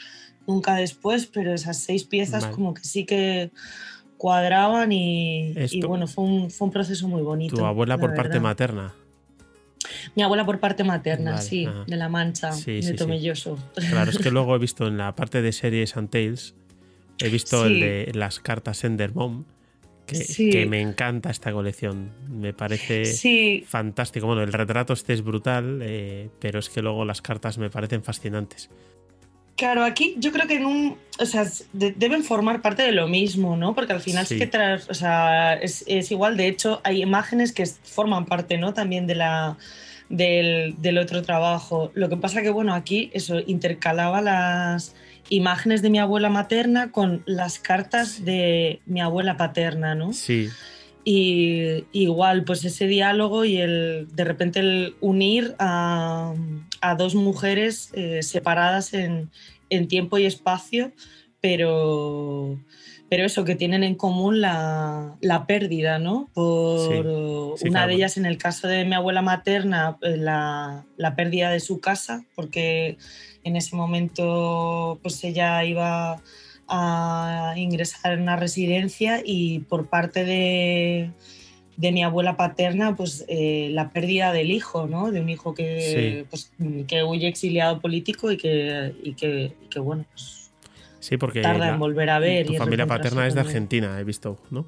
nunca 0.49 0.74
después, 0.74 1.26
pero 1.26 1.55
esas 1.55 1.78
seis 1.78 2.05
piezas 2.05 2.47
como 2.47 2.74
que 2.74 2.84
sí 2.84 3.05
que 3.05 3.51
cuadraban 4.17 4.93
y, 4.93 5.55
bueno, 5.87 6.07
fue 6.07 6.25
un, 6.25 6.51
fue 6.51 6.67
un, 6.67 6.73
proceso 6.73 7.09
muy 7.09 7.23
bonito. 7.23 7.57
¿Tu 7.57 7.64
abuela 7.64 7.99
por 7.99 8.14
parte 8.14 8.41
materna? 8.41 8.95
Mi 10.14 10.23
abuela 10.23 10.45
por 10.45 10.59
parte 10.59 10.85
materna, 10.85 11.39
sí, 11.39 11.69
de 11.87 11.97
La 11.97 12.09
Mancha, 12.09 12.51
de 12.55 12.95
Tomelloso. 12.95 13.59
Claro, 13.91 14.11
es 14.11 14.19
que 14.19 14.31
luego 14.31 14.55
he 14.57 14.59
visto 14.61 14.87
en 14.87 14.99
la 14.99 15.14
parte 15.14 15.43
de 15.43 15.53
series 15.53 15.97
and 15.97 16.11
Tales, 16.11 16.55
he 17.19 17.29
visto 17.29 17.67
el 17.67 17.81
de 17.81 18.12
las 18.14 18.41
cartas 18.41 18.85
Endermom 18.85 19.45
que, 20.07 20.67
me 20.67 20.81
encanta 20.81 21.31
esta 21.31 21.53
colección. 21.53 22.12
Me 22.31 22.53
parece 22.53 23.64
fantástico. 23.67 24.27
Bueno, 24.27 24.43
el 24.43 24.53
retrato 24.53 24.93
este 24.93 25.12
es 25.12 25.23
brutal, 25.23 25.81
eh, 25.83 26.31
pero 26.41 26.59
es 26.59 26.71
que 26.71 26.83
luego 26.83 27.05
las 27.05 27.23
cartas 27.23 27.59
me 27.59 27.71
parecen 27.71 28.03
fascinantes. 28.03 28.71
Claro, 29.57 29.85
aquí 29.85 30.15
yo 30.19 30.33
creo 30.33 30.47
que 30.47 30.55
en 30.55 30.67
un, 30.67 30.99
o 31.19 31.27
sea, 31.27 31.47
deben 31.73 32.23
formar 32.23 32.61
parte 32.61 32.83
de 32.83 32.93
lo 32.93 33.09
mismo, 33.09 33.57
¿no? 33.57 33.75
Porque 33.75 33.95
al 33.95 34.01
final 34.01 34.27
sí. 34.27 34.39
que 34.39 34.47
tras, 34.47 34.89
o 34.91 34.95
sea, 34.95 35.55
es, 35.55 35.83
es, 35.87 36.11
igual. 36.11 36.37
De 36.37 36.47
hecho, 36.47 36.81
hay 36.85 37.03
imágenes 37.03 37.53
que 37.53 37.65
forman 37.67 38.27
parte, 38.27 38.59
¿no? 38.59 38.75
También 38.75 39.07
de 39.07 39.15
la, 39.15 39.57
del, 40.11 40.75
del 40.79 40.99
otro 40.99 41.23
trabajo. 41.23 41.91
Lo 41.95 42.09
que 42.11 42.19
pasa 42.19 42.43
que, 42.43 42.51
bueno, 42.51 42.75
aquí 42.75 43.11
eso 43.15 43.41
intercalaba 43.47 44.21
las, 44.21 44.95
imágenes 45.29 45.83
de 45.83 45.91
mi 45.91 45.99
abuela 45.99 46.29
materna 46.29 46.93
con 46.93 47.23
las 47.27 47.59
cartas 47.59 48.25
de 48.25 48.81
mi 48.87 49.01
abuela 49.01 49.37
paterna, 49.37 49.95
¿no? 49.95 50.13
Sí. 50.13 50.49
Y 51.09 51.85
igual, 51.93 52.43
pues 52.43 52.65
ese 52.65 52.89
diálogo 52.89 53.45
y 53.45 53.59
el 53.59 54.09
de 54.13 54.25
repente 54.25 54.59
el 54.59 54.97
unir 55.01 55.55
a, 55.61 56.35
dos 56.99 57.15
mujeres 57.15 57.93
eh, 57.95 58.25
separadas 58.25 58.93
en, 58.93 59.31
tiempo 59.87 60.19
y 60.19 60.27
espacio, 60.27 60.91
pero, 61.41 62.59
pero 63.09 63.25
eso, 63.25 63.45
que 63.45 63.55
tienen 63.55 63.85
en 63.85 63.95
común 63.95 64.41
la, 64.41 65.17
pérdida, 65.47 66.01
¿no? 66.01 66.29
Por 66.35 67.07
una 67.65 67.87
de 67.87 67.95
ellas, 67.95 68.17
en 68.17 68.27
el 68.27 68.37
caso 68.37 68.67
de 68.67 68.85
mi 68.85 68.97
abuela 68.97 69.23
materna, 69.23 69.99
eh, 70.03 70.17
la, 70.17 70.87
la 70.97 71.15
pérdida 71.15 71.51
de 71.51 71.61
su 71.61 71.79
casa, 71.79 72.25
porque 72.35 72.99
en 73.45 73.55
ese 73.55 73.77
momento 73.77 74.99
pues 75.05 75.23
ella 75.23 75.65
iba 75.65 76.21
a 76.69 77.55
ingresar 77.57 78.12
en 78.12 78.23
una 78.23 78.37
residencia 78.37 79.23
y 79.25 79.61
por 79.61 79.89
parte 79.89 80.25
de, 80.25 81.11
mi 81.79 82.03
abuela 82.03 82.37
paterna, 82.37 82.97
pues 82.97 83.25
eh, 83.29 83.71
la 83.73 83.91
pérdida 83.91 84.33
del 84.33 84.51
hijo, 84.51 84.87
¿no? 84.87 85.11
De 85.12 85.21
un 85.21 85.29
hijo 85.29 85.55
que, 85.55 86.27
pues, 86.31 86.53
que 86.89 87.05
huye 87.05 87.29
exiliado 87.29 87.81
político 87.81 88.31
y 88.33 88.37
que, 88.37 88.95
y 89.03 89.14
que, 89.14 89.79
bueno, 89.79 90.05
pues 90.11 90.51
sí, 91.01 91.17
porque 91.17 91.43
tarda 91.43 91.71
en 91.71 91.79
volver 91.79 92.11
a 92.11 92.19
ver. 92.19 92.47
Tu 92.47 92.55
familia 92.55 92.87
paterna 92.87 93.27
es 93.27 93.35
de 93.35 93.41
Argentina, 93.41 93.99
he 94.01 94.05
visto, 94.05 94.39
¿no? 94.51 94.67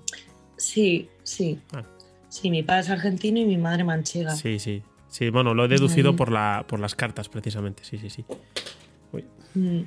Sí, 0.57 1.09
sí. 1.23 1.59
Ah. 1.73 1.85
Sí, 2.29 2.51
mi 2.51 2.63
padre 2.63 2.83
es 2.83 2.91
argentino 2.91 3.39
y 3.39 3.47
mi 3.47 3.57
madre 3.57 3.85
manchega. 3.85 4.35
Sí, 4.35 4.59
sí. 4.59 4.83
Sí, 5.09 5.31
bueno, 5.31 5.55
lo 5.55 5.65
he 5.65 5.69
deducido 5.69 6.15
por, 6.15 6.31
la, 6.31 6.67
por 6.69 6.81
las 6.81 6.95
cartas, 6.95 7.29
precisamente. 7.29 7.85
Sí, 7.85 7.99
sí, 7.99 8.11
sí. 8.11 8.25
Mm. 9.55 9.81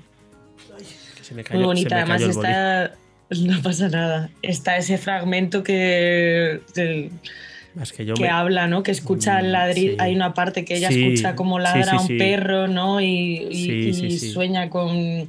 Muy 1.54 1.64
bonita, 1.64 1.98
además 1.98 2.22
está. 2.22 2.94
No 3.30 3.62
pasa 3.62 3.88
nada. 3.88 4.30
Está 4.42 4.78
ese 4.78 4.98
fragmento 4.98 5.64
que. 5.64 6.62
que, 6.74 8.30
habla, 8.30 8.68
¿no? 8.68 8.84
Que 8.84 8.92
escucha 8.92 9.40
el 9.40 9.48
mm, 9.48 9.52
ladrido. 9.52 9.96
Hay 10.00 10.16
una 10.16 10.34
parte 10.34 10.66
que 10.66 10.76
ella 10.76 10.90
escucha 10.90 11.36
como 11.36 11.58
ladra 11.58 12.00
un 12.00 12.08
perro, 12.18 12.68
¿no? 12.68 13.00
Y, 13.00 14.20
sueña 14.34 14.70
con 14.70 15.28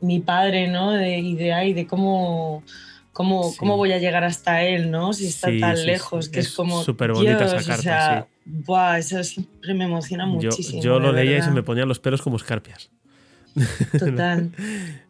mi 0.00 0.20
padre, 0.20 0.68
¿no? 0.68 0.92
De, 0.92 1.18
y 1.18 1.34
de, 1.34 1.72
de 1.74 1.86
cómo 1.86 2.62
¿Cómo, 3.18 3.52
¿Cómo, 3.56 3.76
voy 3.76 3.90
a 3.90 3.98
llegar 3.98 4.22
hasta 4.22 4.62
él, 4.62 4.92
no? 4.92 5.12
Si 5.12 5.26
está 5.26 5.48
tan 5.58 5.84
lejos, 5.84 6.28
que 6.28 6.38
es, 6.38 6.54
como. 6.54 6.84
Súper 6.84 7.10
bonita 7.10 7.46
esa 7.46 7.56
carta, 7.56 7.74
o 7.74 7.82
sea, 7.82 8.26
buah, 8.44 8.98
eso 8.98 9.24
siempre 9.24 9.74
me 9.74 9.86
emociona 9.86 10.24
muchísimo. 10.24 10.80
Yo, 10.80 11.00
lo 11.00 11.10
leía 11.10 11.38
y 11.38 11.42
se 11.42 11.50
me 11.50 11.64
ponían 11.64 11.88
los 11.88 11.98
pelos 11.98 12.22
como 12.22 12.36
escarpias. 12.36 12.92
Total. 13.98 14.50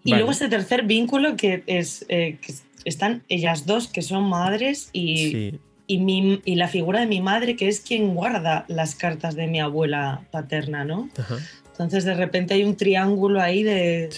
y 0.04 0.14
luego 0.14 0.30
ese 0.30 0.48
tercer 0.48 0.84
vínculo 0.84 1.36
que 1.36 1.62
es 1.66 2.04
eh, 2.08 2.38
que 2.40 2.54
están 2.84 3.22
ellas 3.28 3.66
dos, 3.66 3.88
que 3.88 4.02
son 4.02 4.28
madres 4.28 4.90
y 4.92 5.58
mi, 5.88 6.40
y, 6.44 6.54
la 6.56 6.68
figura 6.68 7.00
de 7.00 7.06
mi 7.06 7.20
madre, 7.20 7.56
que 7.56 7.68
es 7.68 7.80
quien 7.80 8.14
guarda 8.14 8.64
las 8.68 8.94
cartas 8.94 9.34
de 9.34 9.46
mi 9.46 9.60
abuela 9.60 10.22
paterna, 10.30 10.84
¿no? 10.84 11.08
Entonces 11.72 12.04
de 12.04 12.14
repente 12.14 12.54
hay 12.54 12.64
un 12.64 12.76
triángulo 12.76 13.40
ahí 13.40 13.62
de, 13.62 14.10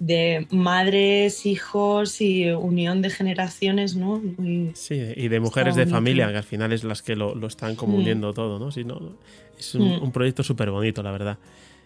de 0.00 0.46
madres, 0.50 1.46
hijos 1.46 2.20
y 2.20 2.50
unión 2.50 3.02
de 3.02 3.10
generaciones, 3.10 3.96
¿no? 3.96 4.20
sí, 4.74 5.00
y 5.16 5.28
de 5.28 5.40
mujeres 5.40 5.76
de 5.76 5.86
familia, 5.86 6.28
que 6.28 6.36
al 6.36 6.44
final 6.44 6.72
es 6.72 6.84
las 6.84 7.02
que 7.02 7.16
lo, 7.16 7.46
están 7.46 7.74
como 7.74 7.96
mm. 7.96 8.00
uniendo 8.00 8.32
todo, 8.34 8.58
¿no? 8.58 8.66
no 8.66 9.16
es 9.58 9.74
un, 9.74 10.08
mm. 10.08 10.12
proyecto 10.12 10.42
súper 10.42 10.70
bonito, 10.70 11.02
la 11.02 11.10
verdad. 11.10 11.38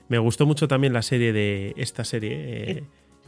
Me 0.09 0.19
gustó 0.19 0.47
mucho 0.47 0.69
también 0.69 0.93
la 0.93 1.03
serie 1.03 1.33
de 1.33 1.75
esta 1.77 2.05
serie. 2.05 2.33
Eh, 2.35 2.83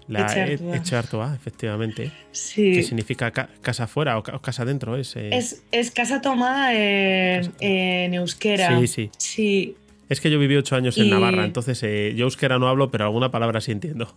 la 0.07 0.27
Echartoa, 0.75 1.35
efectivamente. 1.35 2.13
Sí. 2.33 2.73
Que 2.75 2.83
significa 2.83 3.31
casa 3.31 3.85
afuera 3.85 4.19
o, 4.19 4.23
casa 4.23 4.65
dentro. 4.65 4.97
Es, 4.97 5.17
eh, 5.17 5.31
es, 5.71 5.91
casa 5.91 6.21
tomada 6.21 6.75
en, 6.75 8.15
euskera. 8.15 8.79
Sí, 8.81 8.87
sí. 8.87 9.11
Sí. 9.17 9.77
Es 10.09 10.21
que 10.21 10.31
yo 10.31 10.39
viví 10.39 10.57
ocho 10.57 10.77
años 10.77 10.99
en 10.99 11.09
Navarra, 11.09 11.45
entonces 11.45 11.83
eh, 11.83 12.13
yo 12.15 12.27
euskera 12.27 12.59
no 12.59 12.69
hablo, 12.69 12.91
pero 12.91 13.05
alguna 13.05 13.31
palabra 13.31 13.63
sí 13.63 13.73
entiendo. 13.73 14.15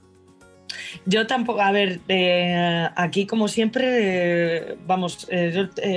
Yo 1.05 1.27
tampoco, 1.27 1.61
a 1.61 1.71
ver, 1.71 2.01
eh, 2.09 2.89
aquí 2.95 3.25
como 3.25 3.47
siempre, 3.47 4.75
vamos, 4.85 5.27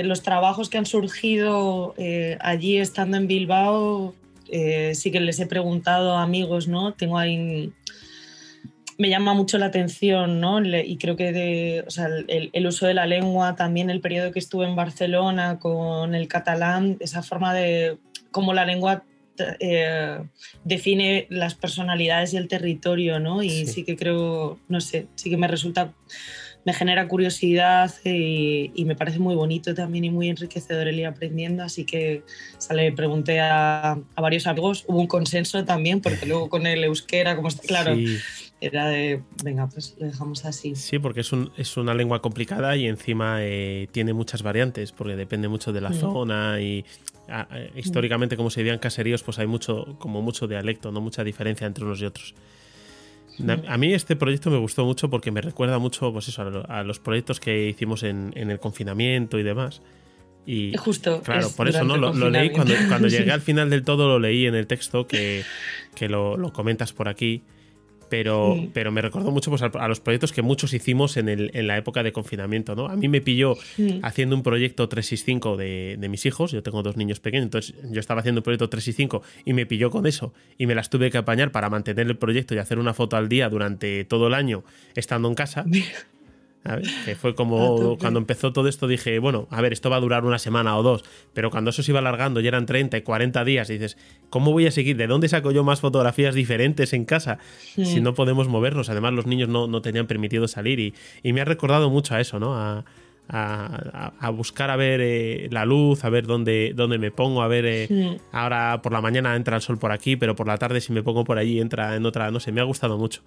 los 0.03 0.23
trabajos 0.23 0.69
que 0.69 0.77
han 0.77 0.85
surgido 0.85 1.93
allí 2.39 2.77
estando 2.77 3.17
en 3.17 3.27
Bilbao, 3.27 4.15
sí 4.93 5.11
que 5.11 5.19
les 5.19 5.39
he 5.39 5.45
preguntado 5.45 6.17
a 6.17 6.23
amigos, 6.23 6.67
¿no? 6.67 6.93
Tengo 6.93 7.17
ahí 7.17 7.73
me 9.01 9.09
llama 9.09 9.33
mucho 9.33 9.57
la 9.57 9.65
atención, 9.65 10.39
¿no? 10.39 10.63
Y 10.63 10.97
creo 10.97 11.15
que 11.15 11.31
de, 11.31 11.83
o 11.87 11.89
sea, 11.89 12.07
el, 12.27 12.67
uso 12.67 12.85
de 12.85 12.93
la 12.93 13.07
lengua, 13.07 13.55
también 13.55 13.89
el 13.89 13.99
periodo 13.99 14.31
que 14.31 14.37
estuve 14.37 14.67
en 14.67 14.75
Barcelona 14.75 15.57
con 15.57 16.13
el 16.13 16.27
catalán, 16.27 16.97
esa 16.99 17.23
forma 17.23 17.51
de 17.55 17.97
cómo 18.29 18.53
la 18.53 18.63
lengua 18.63 19.03
eh, 19.59 20.19
define 20.63 21.25
las 21.31 21.55
personalidades 21.55 22.33
y 22.33 22.37
el 22.37 22.47
territorio, 22.47 23.19
¿no? 23.19 23.41
Y 23.41 23.65
sí. 23.65 23.83
que 23.83 23.95
creo, 23.95 24.59
no 24.67 24.79
sé, 24.81 25.07
sí 25.15 25.31
que 25.31 25.37
me 25.37 25.47
resulta, 25.47 25.93
me 26.65 26.73
genera 26.73 27.07
curiosidad 27.07 27.93
y, 28.03 28.71
me 28.85 28.95
parece 28.95 29.19
muy 29.19 29.35
bonito 29.35 29.73
también 29.73 30.05
y 30.05 30.09
muy 30.09 30.29
enriquecedor 30.29 30.87
el 30.87 30.99
ir 30.99 31.07
aprendiendo, 31.07 31.63
así 31.63 31.85
que 31.85 32.23
le 32.71 32.91
pregunté 32.91 33.39
a, 33.39 33.91
a, 33.93 34.21
varios 34.21 34.47
amigos, 34.47 34.83
hubo 34.87 34.99
un 34.99 35.07
consenso 35.07 35.63
también, 35.65 36.01
porque 36.01 36.25
luego 36.25 36.49
con 36.49 36.67
el 36.67 36.83
euskera, 36.83 37.35
como 37.35 37.47
está 37.47 37.67
claro 37.67 37.95
era 38.61 38.87
de, 38.87 39.23
venga, 39.43 39.67
pues 39.67 39.95
lo 39.99 40.05
dejamos 40.05 40.45
así. 40.45 40.75
Sí, 40.75 40.99
porque 40.99 41.21
es, 41.21 41.33
un, 41.33 41.51
es 41.57 41.77
una 41.77 41.95
lengua 41.95 42.21
complicada 42.21 42.75
y 42.77 42.87
encima 42.87 43.37
eh, 43.39 43.87
tiene 43.91 44.13
muchas 44.13 44.43
variantes, 44.43 44.91
porque 44.91 45.15
depende 45.15 45.47
mucho 45.47 45.73
de 45.73 45.81
la 45.81 45.89
mm. 45.89 45.93
zona 45.95 46.61
y 46.61 46.85
eh, 47.27 47.71
históricamente, 47.75 48.37
como 48.37 48.51
se 48.51 48.61
dirían 48.61 48.77
caseríos, 48.77 49.23
pues 49.23 49.39
hay 49.39 49.47
mucho, 49.47 49.95
como 49.97 50.21
mucho 50.21 50.47
dialecto, 50.47 50.91
no 50.91 51.01
mucha 51.01 51.23
diferencia 51.23 51.65
entre 51.65 51.83
unos 51.83 51.99
y 52.01 52.05
otros. 52.05 52.35
A 53.67 53.77
mí 53.77 53.93
este 53.93 54.15
proyecto 54.15 54.49
me 54.49 54.57
gustó 54.57 54.85
mucho 54.85 55.09
porque 55.09 55.31
me 55.31 55.41
recuerda 55.41 55.79
mucho 55.79 56.11
pues 56.11 56.27
eso, 56.27 56.63
a, 56.67 56.83
los 56.83 56.99
proyectos 56.99 57.39
que 57.39 57.69
hicimos 57.69 58.03
en, 58.03 58.33
el 58.35 58.59
confinamiento 58.59 59.39
y 59.39 59.43
demás. 59.43 59.81
Y 60.45 60.75
Justo. 60.77 61.21
Claro, 61.21 61.49
por 61.55 61.69
eso 61.69 61.83
no 61.83 61.97
lo, 61.97 62.29
leí 62.29 62.49
cuando, 62.51 62.73
cuando 62.87 63.07
llegué 63.09 63.31
al 63.31 63.41
final 63.41 63.69
del 63.69 63.83
todo, 63.83 64.07
lo 64.07 64.19
leí 64.19 64.47
en 64.47 64.55
el 64.55 64.67
texto 64.67 65.07
que, 65.07 65.43
que 65.95 66.09
lo, 66.09 66.37
lo, 66.37 66.51
comentas 66.51 66.93
por 66.93 67.07
aquí 67.07 67.43
pero, 68.11 68.67
pero 68.73 68.91
me 68.91 69.01
recordó 69.01 69.31
mucho 69.31 69.49
pues, 69.49 69.61
a, 69.61 69.87
los 69.87 70.01
proyectos 70.01 70.33
que 70.33 70.41
muchos 70.41 70.73
hicimos 70.73 71.15
en, 71.15 71.29
el, 71.29 71.49
en 71.53 71.65
la 71.65 71.77
época 71.77 72.03
de 72.03 72.11
confinamiento. 72.11 72.75
¿no? 72.75 72.87
A 72.87 72.97
mí 72.97 73.07
me 73.07 73.21
pilló 73.21 73.55
haciendo 74.03 74.35
un 74.35 74.43
proyecto 74.43 74.89
365 74.89 75.55
de, 75.55 75.95
de 75.97 76.09
mis 76.09 76.25
hijos, 76.25 76.51
yo 76.51 76.61
tengo 76.61 76.83
dos 76.83 76.97
niños 76.97 77.21
pequeños, 77.21 77.45
entonces 77.45 77.73
yo 77.89 78.01
estaba 78.01 78.19
haciendo 78.19 78.39
un 78.39 78.43
proyecto 78.43 78.67
365 78.67 79.23
y 79.45 79.53
me 79.53 79.65
pilló 79.65 79.89
con 79.91 80.05
eso 80.05 80.33
y 80.57 80.65
me 80.65 80.75
las 80.75 80.89
tuve 80.89 81.09
que 81.09 81.19
apañar 81.19 81.53
para 81.53 81.69
mantener 81.69 82.05
el 82.05 82.17
proyecto 82.17 82.53
y 82.53 82.57
hacer 82.57 82.79
una 82.79 82.93
foto 82.93 83.15
al 83.15 83.29
día 83.29 83.47
durante 83.47 84.03
todo 84.03 84.27
el 84.27 84.33
año 84.33 84.65
estando 84.93 85.29
en 85.29 85.35
casa. 85.35 85.63
Que 87.05 87.15
fue 87.15 87.33
como 87.33 87.97
cuando 87.97 88.19
empezó 88.19 88.53
todo 88.53 88.67
esto 88.67 88.87
dije, 88.87 89.17
bueno, 89.17 89.47
a 89.49 89.61
ver, 89.61 89.73
esto 89.73 89.89
va 89.89 89.95
a 89.95 89.99
durar 89.99 90.25
una 90.25 90.37
semana 90.37 90.77
o 90.77 90.83
dos, 90.83 91.03
pero 91.33 91.49
cuando 91.49 91.71
eso 91.71 91.81
se 91.81 91.91
iba 91.91 91.99
alargando 91.99 92.39
y 92.39 92.47
eran 92.47 92.67
30 92.67 92.97
y 92.97 93.01
40 93.01 93.43
días, 93.43 93.69
y 93.71 93.73
dices, 93.73 93.97
¿cómo 94.29 94.51
voy 94.51 94.67
a 94.67 94.71
seguir? 94.71 94.95
¿De 94.95 95.07
dónde 95.07 95.27
saco 95.27 95.51
yo 95.51 95.63
más 95.63 95.81
fotografías 95.81 96.35
diferentes 96.35 96.93
en 96.93 97.05
casa 97.05 97.39
si 97.75 97.99
no 97.99 98.13
podemos 98.13 98.47
movernos? 98.47 98.89
Además, 98.89 99.13
los 99.13 99.25
niños 99.25 99.49
no, 99.49 99.81
tenían 99.81 100.05
permitido 100.05 100.47
salir 100.47 100.79
y, 101.23 101.33
me 101.33 101.41
ha 101.41 101.45
recordado 101.45 101.89
mucho 101.89 102.13
a 102.13 102.21
eso, 102.21 102.39
¿no? 102.39 102.55
A, 102.55 102.83
buscar 104.33 104.69
a 104.69 104.75
ver 104.75 104.99
eh, 105.01 105.47
la 105.51 105.65
luz, 105.65 106.03
a 106.03 106.09
ver 106.09 106.27
dónde, 106.27 106.73
dónde 106.75 106.97
me 106.97 107.11
pongo, 107.11 107.41
a 107.41 107.47
ver, 107.47 107.65
eh, 107.65 108.19
ahora 108.31 108.81
por 108.83 108.91
la 108.91 109.01
mañana 109.01 109.35
entra 109.35 109.55
el 109.55 109.61
sol 109.61 109.79
por 109.79 109.91
aquí, 109.91 110.15
pero 110.15 110.35
por 110.35 110.47
la 110.47 110.57
tarde 110.57 110.81
si 110.81 110.91
me 110.91 111.01
pongo 111.01 111.23
por 111.23 111.37
allí 111.37 111.59
entra 111.59 111.95
en 111.95 112.05
otra, 112.05 112.29
no 112.29 112.39
sé, 112.39 112.51
me 112.51 112.61
ha 112.61 112.65
gustado 112.65 112.97
mucho. 112.97 113.21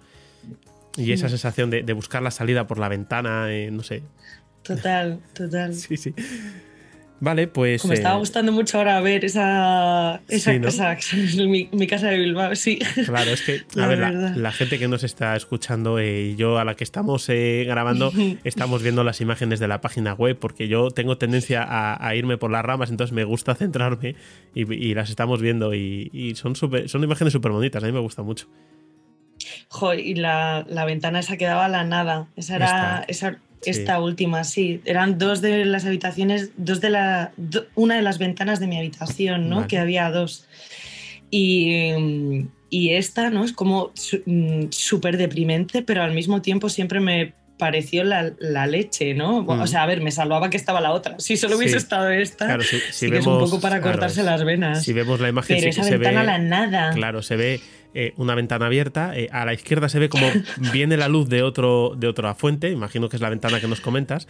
Y 0.97 1.11
esa 1.11 1.29
sensación 1.29 1.69
de, 1.69 1.93
buscar 1.93 2.21
la 2.21 2.31
salida 2.31 2.67
por 2.67 2.77
la 2.77 2.89
ventana, 2.89 3.51
eh, 3.51 3.69
no 3.71 3.83
sé. 3.83 4.03
Total, 4.63 5.19
total. 5.33 5.73
sí, 5.73 5.97
sí. 5.97 6.13
Vale, 7.21 7.47
pues. 7.47 7.85
me 7.85 7.93
estaba 7.93 8.15
eh, 8.15 8.19
gustando 8.19 8.51
mucho 8.51 8.77
ahora 8.77 8.99
ver 8.99 9.23
esa, 9.23 10.21
esa 10.27 10.59
casa, 10.59 10.97
mi, 11.47 11.87
casa 11.87 12.09
de 12.09 12.17
Bilbao, 12.19 12.55
sí. 12.55 12.79
Claro, 13.05 13.31
es 13.31 13.41
que, 13.41 13.61
a 13.81 13.87
ver, 13.87 13.99
la, 14.35 14.51
gente 14.51 14.77
que 14.77 14.87
nos 14.87 15.03
está 15.03 15.35
escuchando 15.35 15.97
eh, 15.97 16.31
y 16.33 16.35
yo 16.35 16.59
a 16.59 16.65
la 16.65 16.75
que 16.75 16.83
estamos 16.83 17.27
grabando, 17.27 18.11
estamos 18.43 18.83
viendo 18.83 19.03
las 19.03 19.21
imágenes 19.21 19.59
de 19.59 19.67
la 19.67 19.79
página 19.79 20.13
web, 20.13 20.37
porque 20.37 20.67
yo 20.67 20.91
tengo 20.91 21.17
tendencia 21.17 21.65
a, 21.65 22.15
irme 22.15 22.37
por 22.37 22.51
las 22.51 22.65
ramas, 22.65 22.89
entonces 22.89 23.13
me 23.13 23.23
gusta 23.23 23.55
centrarme 23.55 24.15
y, 24.53 24.93
las 24.93 25.09
estamos 25.09 25.41
viendo 25.41 25.73
y, 25.73 26.33
son, 26.35 26.55
son 26.55 27.03
imágenes 27.03 27.31
súper 27.31 27.51
bonitas, 27.53 27.81
a 27.81 27.87
mí 27.87 27.93
me 27.93 27.99
gusta 27.99 28.23
mucho 28.23 28.47
y 29.97 30.15
la, 30.15 30.65
ventana 30.85 31.19
esa 31.19 31.37
quedaba 31.37 31.65
a 31.65 31.69
la 31.69 31.83
nada. 31.83 32.27
Esa 32.35 32.55
era 32.55 33.05
esta, 33.07 33.39
esa, 33.65 33.99
última, 33.99 34.43
sí. 34.43 34.81
Eran 34.85 35.17
dos 35.17 35.41
de 35.41 35.65
las 35.65 35.85
habitaciones, 35.85 36.51
dos 36.57 36.81
de 36.81 36.89
la, 36.89 37.31
una 37.75 37.95
de 37.95 38.01
las 38.01 38.17
ventanas 38.17 38.59
de 38.59 38.67
mi 38.67 38.77
habitación, 38.77 39.49
¿no? 39.49 39.67
Que 39.67 39.77
había 39.77 40.09
dos. 40.11 40.47
Y, 41.31 42.47
esta, 42.71 43.29
¿no? 43.29 43.45
Es 43.45 43.53
como 43.53 43.91
mm, 44.25 44.65
súper 44.69 45.17
deprimente, 45.17 45.81
pero 45.81 46.03
al 46.03 46.13
mismo 46.13 46.41
tiempo 46.41 46.67
siempre 46.67 46.99
me 46.99 47.33
pareció 47.57 48.03
la, 48.03 48.33
leche, 48.67 49.13
¿no? 49.13 49.37
O 49.37 49.55
mm. 49.55 49.67
sea, 49.67 49.83
a 49.83 49.85
ver, 49.85 50.01
me 50.01 50.11
salvaba 50.11 50.49
que 50.49 50.57
estaba 50.57 50.81
la 50.81 50.91
otra. 50.91 51.15
Si 51.19 51.37
solo 51.37 51.57
hubiese 51.57 51.77
estado 51.77 52.09
esta, 52.09 52.45
claro, 52.45 52.63
sí 52.63 53.09
que 53.09 53.17
es 53.17 53.25
un 53.25 53.39
poco 53.39 53.61
para 53.61 53.81
cortarse 53.81 54.23
las 54.23 54.43
venas. 54.43 54.83
Si 54.83 54.91
vemos 54.93 55.19
la 55.19 55.29
imagen, 55.29 55.57
Pero 55.57 55.69
esa 55.69 55.89
ventana 55.89 56.21
a 56.21 56.23
la 56.25 56.37
nada. 56.37 56.91
Claro, 56.93 57.21
se 57.21 57.37
ve 57.37 57.61
eh, 57.97 58.13
una 58.17 58.35
ventana 58.35 58.65
abierta. 58.65 59.17
Eh, 59.17 59.29
a 59.31 59.45
la 59.45 59.53
izquierda 59.53 59.87
se 59.87 59.99
ve 59.99 60.09
como 60.09 60.27
viene 60.73 60.97
la 60.97 61.07
luz 61.07 61.29
de, 61.29 61.43
otro, 61.43 61.93
de 61.97 62.07
otra 62.07 62.35
fuente, 62.35 62.69
imagino 62.69 63.07
que 63.07 63.15
es 63.15 63.21
la 63.21 63.29
ventana 63.29 63.61
que 63.61 63.69
nos 63.69 63.79
comentas. 63.79 64.27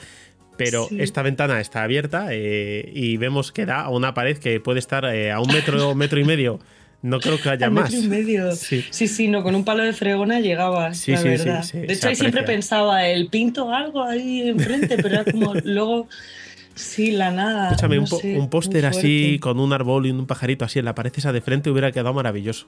Pero 0.55 0.87
esta 0.99 1.21
ventana 1.23 1.59
está 1.59 1.83
abierta 1.83 2.27
eh, 2.29 2.89
y 2.93 3.17
vemos 3.17 3.51
que 3.51 3.65
da 3.65 3.81
a 3.81 3.89
una 3.89 4.13
pared 4.13 4.37
que 4.37 4.61
puede 4.61 4.79
estar 4.79 5.05
a 5.05 5.39
un 5.41 5.51
metro, 5.51 5.95
metro 5.95 6.19
y 6.19 6.23
medio. 6.23 6.59
No 7.01 7.19
creo 7.19 7.41
que 7.41 7.49
haya 7.49 7.69
más. 7.69 7.91
Metro 7.91 8.05
y 8.05 8.07
medio. 8.07 8.55
Sí. 8.55 8.83
sí, 8.91 9.27
no, 9.27 9.43
con 9.43 9.55
un 9.55 9.65
palo 9.65 9.83
de 9.83 9.93
fregona 9.93 10.39
llegaba, 10.39 10.93
sí, 10.93 11.11
la 11.11 11.23
verdad. 11.23 11.65
de 11.73 11.91
hecho, 11.91 12.07
ahí 12.07 12.15
siempre 12.15 12.43
pensaba, 12.43 13.05
el 13.07 13.27
pinto 13.27 13.73
algo 13.73 14.03
ahí 14.03 14.47
enfrente, 14.47 14.95
pero 14.95 15.09
era 15.09 15.25
como 15.25 15.55
luego. 15.63 16.07
Sí, 16.75 17.11
la 17.11 17.31
nada. 17.31 17.71
Escúchame, 17.71 17.99
un, 17.99 18.49
póster 18.49 18.85
así 18.85 19.39
con 19.41 19.59
un 19.59 19.73
árbol 19.73 20.05
y 20.05 20.11
un 20.11 20.27
pajarito 20.27 20.65
así 20.65 20.77
en 20.77 20.85
la 20.85 20.93
pared 20.93 21.11
esa 21.15 21.33
de 21.33 21.41
frente 21.41 21.69
hubiera 21.69 21.91
quedado 21.91 22.13
maravilloso. 22.13 22.67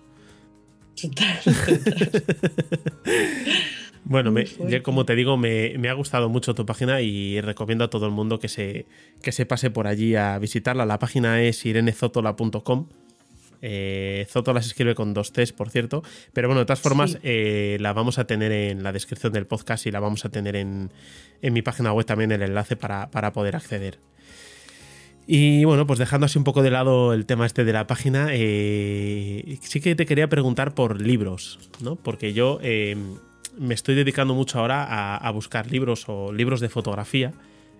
bueno, 4.03 4.33
como 4.83 5.05
te 5.05 5.15
digo, 5.15 5.37
me, 5.37 5.89
ha 5.89 5.93
gustado 5.93 6.29
mucho 6.29 6.55
tu 6.55 6.65
página 6.65 7.01
y 7.01 7.41
recomiendo 7.41 7.85
a 7.85 7.89
todo 7.89 8.05
el 8.05 8.11
mundo 8.11 8.39
que 8.39 8.47
se, 8.47 8.85
que 9.21 9.31
se 9.31 9.45
pase 9.45 9.69
por 9.69 9.87
allí 9.87 10.15
a 10.15 10.37
visitarla. 10.39 10.85
La 10.85 10.99
página 10.99 11.41
es 11.41 11.65
irenezotola.com. 11.65 12.87
Eh, 13.61 14.27
Zotola 14.29 14.61
se 14.61 14.69
escribe 14.69 14.95
con 14.95 15.13
dos 15.13 15.31
Cs, 15.31 15.53
por 15.53 15.69
cierto. 15.69 16.03
Pero 16.33 16.47
bueno, 16.47 16.59
de 16.59 16.65
todas 16.65 16.81
formas, 16.81 17.19
eh, 17.23 17.77
la 17.79 17.93
vamos 17.93 18.19
a 18.19 18.25
tener 18.25 18.51
en 18.51 18.83
la 18.83 18.91
descripción 18.91 19.33
del 19.33 19.47
podcast 19.47 19.85
y 19.87 19.91
la 19.91 19.99
vamos 19.99 20.25
a 20.25 20.29
tener 20.29 20.55
en, 20.55 20.91
mi 21.41 21.61
página 21.61 21.93
web 21.93 22.05
también 22.05 22.31
el 22.31 22.41
enlace 22.41 22.75
para, 22.75 23.09
para 23.09 23.33
poder 23.33 23.55
acceder. 23.55 23.99
Y 25.30 25.65
bueno, 25.65 25.86
pues 25.86 25.99
dejando 25.99 26.25
así 26.25 26.38
un 26.38 26.45
poco 26.45 26.63
de 26.63 26.71
lado 26.71 27.11
el 27.11 27.25
tema 27.25 27.45
este 27.45 27.65
de 27.65 27.73
la 27.73 27.86
página, 27.86 28.30
eh, 28.32 29.59
sí 29.61 29.82
que 29.82 29.93
te 29.93 30.05
quería 30.05 30.30
preguntar 30.30 30.73
por 30.73 31.01
libros, 31.01 31.59
¿no? 31.82 31.97
Porque 31.97 32.32
yo 32.32 32.59
eh, 32.61 32.95
me 33.59 33.73
estoy 33.73 33.95
dedicando 33.95 34.34
mucho 34.34 34.57
ahora 34.57 35.17
a, 35.17 35.32
buscar 35.32 35.69
libros 35.69 36.05
o 36.07 36.32
libros 36.32 36.61
de 36.61 36.69
fotografía 36.69 37.34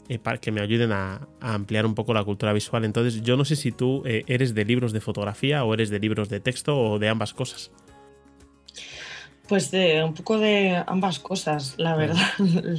eh, 0.10 0.20
para 0.20 0.40
que 0.40 0.52
me 0.52 0.60
ayuden 0.60 0.92
a, 0.92 1.30
ampliar 1.40 1.86
un 1.86 1.96
poco 1.96 2.14
la 2.14 2.26
cultura 2.26 2.52
visual. 2.52 2.84
Entonces, 2.84 3.22
yo 3.22 3.38
no 3.38 3.46
sé 3.46 3.56
si 3.56 3.72
tú 3.72 4.04
eres 4.06 4.54
de 4.54 4.66
libros 4.66 4.92
de 4.92 5.00
fotografía 5.00 5.64
o 5.64 5.74
eres 5.74 5.90
de 5.90 6.00
libros 6.00 6.28
de 6.28 6.42
texto 6.42 6.78
o 6.78 7.00
de 7.00 7.08
ambas 7.08 7.34
cosas. 7.34 7.72
Pues 9.48 9.72
de 9.72 10.04
un 10.04 10.14
poco 10.14 10.38
de 10.38 10.84
ambas 10.88 11.20
cosas, 11.20 11.76
la 11.78 11.96
verdad. 11.96 12.28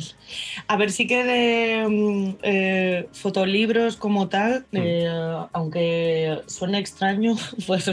A 0.66 0.76
ver, 0.76 0.90
sí 0.90 1.06
que 1.06 1.24
de 1.24 1.88
mm, 1.88 2.38
eh, 2.42 3.08
fotolibros 3.12 3.96
como 3.96 4.28
tal, 4.28 4.66
mm. 4.72 4.76
eh, 4.76 5.46
aunque 5.52 6.40
suene 6.46 6.78
extraño, 6.78 7.36
pues 7.66 7.90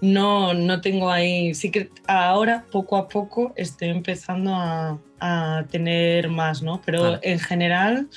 no, 0.00 0.54
no 0.54 0.80
tengo 0.80 1.10
ahí. 1.10 1.54
Sí 1.54 1.70
que 1.70 1.90
ahora, 2.06 2.64
poco 2.70 2.96
a 2.96 3.08
poco, 3.08 3.52
estoy 3.56 3.88
empezando 3.88 4.54
a, 4.54 4.98
tener 5.72 6.28
más, 6.28 6.62
¿no? 6.62 6.80
Pero 6.86 7.18
en 7.22 7.40
general, 7.40 8.08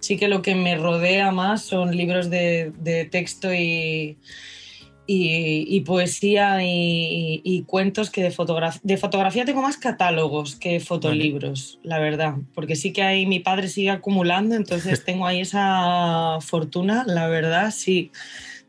sí 0.00 0.16
que 0.16 0.28
lo 0.28 0.40
que 0.40 0.54
me 0.54 0.76
rodea 0.76 1.30
más 1.30 1.62
son 1.62 1.94
libros 1.94 2.30
de 2.30 3.08
texto 3.12 3.52
y 3.52 4.16
y, 5.10 5.80
poesía 5.80 6.58
y, 6.60 7.64
cuentos 7.66 8.10
que 8.10 8.22
de, 8.22 8.30
fotografía, 8.30 8.80
de 8.84 8.98
fotografía 8.98 9.46
tengo 9.46 9.62
más 9.62 9.78
catálogos 9.78 10.54
que 10.54 10.80
fotolibros, 10.80 11.80
la 11.82 11.98
verdad, 11.98 12.34
porque 12.54 12.76
sí 12.76 12.92
que 12.92 13.02
ahí 13.02 13.24
mi 13.24 13.40
padre 13.40 13.68
sigue 13.68 13.88
acumulando, 13.88 14.54
entonces 14.54 15.02
tengo 15.06 15.26
ahí 15.26 15.40
esa 15.40 16.38
fortuna, 16.42 17.04
la 17.06 17.26
verdad, 17.28 17.70
sí. 17.70 18.12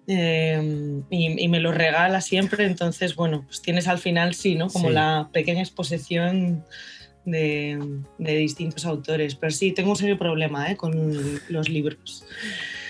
Em, 0.07 1.03
y, 1.09 1.47
me 1.49 1.59
lo 1.59 1.73
regala 1.73 2.21
siempre, 2.21 2.65
entonces, 2.65 3.15
bueno, 3.15 3.43
pues 3.45 3.61
tienes 3.61 3.87
al 3.89 3.99
final, 3.99 4.33
sí, 4.33 4.55
¿no? 4.55 4.69
Como 4.69 4.89
la 4.89 5.29
pequeña 5.33 5.59
exposición 5.59 6.63
de, 7.25 7.77
de, 8.17 8.35
distintos 8.37 8.85
autores. 8.85 9.35
Pero 9.35 9.51
sí, 9.51 9.71
tengo 9.71 9.91
un 9.91 9.95
serio 9.97 10.17
problema 10.17 10.71
¿eh? 10.71 10.77
con 10.77 11.13
los 11.49 11.69
libros. 11.69 12.25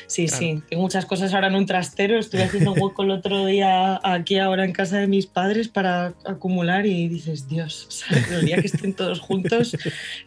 Sí, 0.09 0.27
sí. 0.27 0.63
Tengo 0.67 0.81
muchas 0.81 1.05
cosas 1.05 1.35
ahora 1.35 1.47
en 1.47 1.55
un 1.55 1.67
trastero. 1.67 2.17
Estoy 2.17 2.41
haciendo 2.41 2.73
hueco 2.77 3.03
el 3.03 3.11
otro 3.11 3.45
día 3.45 3.99
aquí 4.03 4.39
ahora 4.39 4.65
en 4.65 4.71
casa 4.73 4.97
de 4.97 5.05
mis 5.05 5.27
padres 5.27 5.67
para 5.67 6.15
acumular 6.25 6.87
y 6.87 7.07
dices, 7.07 7.47
Dios, 7.47 8.03
el 8.31 8.45
día 8.45 8.57
que 8.57 8.65
estén 8.65 8.93
todos 8.93 9.19
juntos 9.19 9.77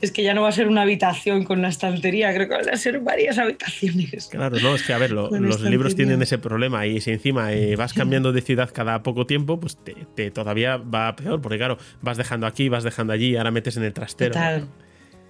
es 0.01 0.13
que 0.13 0.23
ya 0.23 0.35
no 0.35 0.43
va 0.43 0.51
a 0.51 0.53
ser 0.53 0.69
una 0.69 0.83
habitación 0.83 1.43
con 1.43 1.59
una 1.59 1.69
estantería, 1.69 2.33
creo 2.33 2.49
que 2.49 2.55
van 2.55 2.71
a 2.71 2.77
ser 2.77 3.01
varias 3.01 3.39
habitaciones. 3.39 4.29
Claro, 4.31 4.57
no, 4.61 4.77
es 4.77 4.85
que 4.85 4.93
a 4.93 4.99
ver, 4.99 5.11
los 5.11 5.61
libros 5.63 5.97
tienen 5.97 6.23
ese 6.23 6.39
problema 6.39 6.87
y 6.87 7.01
si 7.01 7.11
encima 7.11 7.53
eh, 7.53 7.75
vas 7.75 7.93
cambiando 7.93 8.33
de 8.33 8.41
ciudad 8.41 8.71
cada 8.73 9.03
poco 9.03 9.27
tiempo, 9.27 9.59
pues 9.59 9.77
te, 9.77 10.31
todavía 10.31 10.77
va 10.77 11.17
peor, 11.17 11.41
porque 11.41 11.59
claro, 11.59 11.77
vas 12.03 12.17
dejando 12.17 12.47
aquí, 12.47 12.69
vas 12.69 12.85
dejando 12.85 13.13
allí, 13.13 13.37
ahora 13.37 13.51
metes 13.51 13.77
en 13.77 13.83
el 13.83 13.93
trastero. 13.93 14.33
Total. 14.33 14.69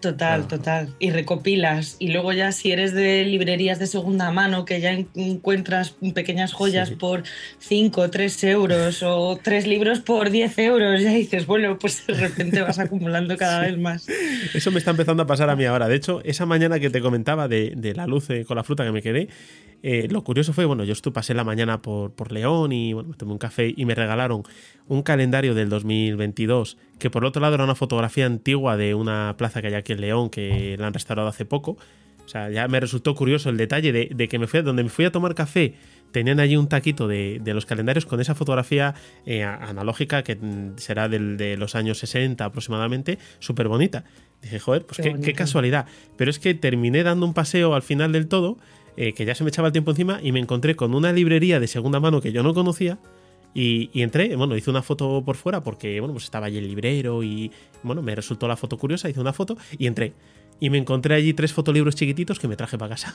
Total, 0.03 0.49
total. 0.49 0.89
Y 0.99 1.11
recopilas. 1.11 1.95
Y 2.01 2.09
luego 2.09 2.33
ya 2.33 2.51
si 2.51 2.73
eres 2.73 2.93
de 2.93 3.25
librerías 3.25 3.79
de 3.79 3.87
segunda 3.87 4.33
mano, 4.33 4.65
que 4.65 4.81
ya 4.81 4.93
encuentras 5.15 5.95
pequeñas 6.13 6.53
joyas 6.53 6.91
por 6.91 7.23
5, 7.61 8.11
3 8.11 8.45
euros 8.45 9.05
o 9.05 9.39
tres 9.41 9.69
libros 9.69 10.01
por 10.01 10.31
10 10.31 10.59
euros, 10.59 11.01
ya 11.03 11.11
dices, 11.11 11.47
bueno, 11.47 11.79
pues 11.79 12.05
de 12.05 12.15
repente 12.15 12.61
vas 12.63 12.81
acumulando 12.81 13.37
cada 13.37 13.61
vez 13.67 13.79
más. 13.79 14.09
Eso 14.53 14.73
me 14.73 14.81
está 14.81 14.91
empezando 14.91 15.23
a 15.23 15.27
pasar 15.29 15.49
a 15.51 15.55
mí 15.55 15.65
ahora. 15.65 15.87
De 15.87 15.95
hecho, 15.95 16.21
esa 16.25 16.47
mañana 16.47 16.81
que 16.81 16.91
te 16.91 17.01
comentaba 17.01 17.47
de, 17.47 17.73
de 17.77 17.95
la 17.95 18.09
luz 18.09 18.27
con 18.49 18.57
la 18.57 18.65
fruta 18.65 18.85
que 18.85 18.91
me 18.91 19.03
quedé, 19.03 19.29
eh, 19.83 20.07
lo 20.09 20.23
curioso 20.23 20.53
fue, 20.53 20.65
bueno, 20.65 20.85
yo 20.85 20.93
estuve, 20.93 21.15
pasé 21.15 21.35
la 21.35 21.45
mañana 21.45 21.83
por, 21.83 22.13
por 22.13 22.31
León 22.31 22.73
y 22.73 22.93
bueno, 22.93 23.15
tomé 23.17 23.33
un 23.33 23.39
café 23.39 23.73
y 23.77 23.85
me 23.85 23.95
regalaron 23.95 24.45
un 24.87 25.03
calendario 25.03 25.55
del 25.55 25.69
2022, 25.69 26.79
que 26.99 27.11
por 27.11 27.25
otro 27.25 27.43
lado 27.43 27.57
era 27.57 27.65
una 27.65 27.75
fotografía 27.75 28.27
antigua 28.27 28.77
de 28.77 28.95
una 28.95 29.35
plaza 29.37 29.61
que 29.61 29.69
hay 29.69 29.75
aquí 29.75 29.93
en 29.93 30.01
León, 30.01 30.31
que 30.31 30.77
la 30.79 30.87
han 30.87 30.95
restaurado 30.95 31.29
hace 31.29 31.45
poco. 31.45 31.77
O 32.25 32.29
sea, 32.29 32.51
ya 32.51 32.69
me 32.69 32.79
resultó 32.79 33.15
curioso 33.17 33.51
el 33.51 33.57
detalle 33.57 33.93
de, 33.93 34.29
que 34.29 34.39
me 34.39 34.47
fui, 34.47 34.63
donde 34.63 34.85
me 34.85 34.89
fui 34.89 35.05
a 35.05 35.11
tomar 35.11 35.35
café, 35.35 35.75
tenían 36.13 36.39
allí 36.39 36.57
un 36.57 36.69
taquito 36.69 37.09
de, 37.09 37.41
los 37.45 37.67
calendarios 37.67 38.07
con 38.07 38.21
esa 38.21 38.37
fotografía 38.37 38.95
eh, 39.27 39.43
analógica 39.43 40.23
que 40.23 40.37
mm, 40.37 40.77
será 40.77 41.09
del, 41.09 41.37
de 41.37 41.57
los 41.57 41.75
años 41.75 41.99
60 41.99 42.45
aproximadamente, 42.45 43.19
súper 43.41 43.67
bonita. 43.67 44.05
Dije, 44.41 44.59
joder, 44.59 44.85
pues 44.85 45.01
qué, 45.01 45.33
casualidad. 45.35 45.87
Pero 46.17 46.31
es 46.31 46.39
que 46.39 46.55
terminé 46.55 47.03
dando 47.03 47.27
un 47.27 47.35
paseo 47.35 47.75
al 47.75 47.83
final 47.83 48.13
del 48.13 48.29
todo 48.29 48.59
eh, 48.97 49.13
que 49.13 49.25
ya 49.25 49.35
se 49.35 49.45
me 49.45 49.49
echaba 49.49 49.69
el 49.69 49.73
tiempo 49.73 49.91
encima 49.91 50.21
y 50.23 50.33
me 50.33 50.41
encontré 50.41 50.77
con 50.77 50.95
una 50.95 51.13
librería 51.13 51.61
de 51.61 51.67
segunda 51.67 52.01
mano 52.01 52.21
que 52.21 52.33
yo 52.33 52.43
no 52.43 52.55
conocía. 52.55 52.99
Y, 53.55 53.91
entré, 54.01 54.35
bueno, 54.35 54.57
hice 54.57 54.71
una 54.71 54.83
foto 54.83 55.23
por 55.25 55.37
fuera 55.37 55.63
porque, 55.63 56.01
bueno, 56.01 56.15
pues 56.15 56.25
estaba 56.25 56.47
allí 56.47 56.57
el 56.57 56.69
librero 56.69 57.23
y, 57.23 57.51
bueno, 57.83 58.01
me 58.01 58.15
resultó 58.15 58.49
la 58.49 58.57
foto 58.57 58.79
curiosa, 58.79 59.11
hice 59.11 59.21
una 59.21 59.35
foto 59.35 59.59
y 59.77 59.87
entré. 59.87 60.15
Y 60.59 60.71
me 60.71 60.79
encontré 60.79 61.15
allí 61.15 61.35
tres 61.35 61.53
fotolibros 61.53 61.95
chiquititos 61.95 62.39
que 62.39 62.49
me 62.49 62.57
traje 62.57 62.79
para 62.79 62.95
casa. 62.95 63.15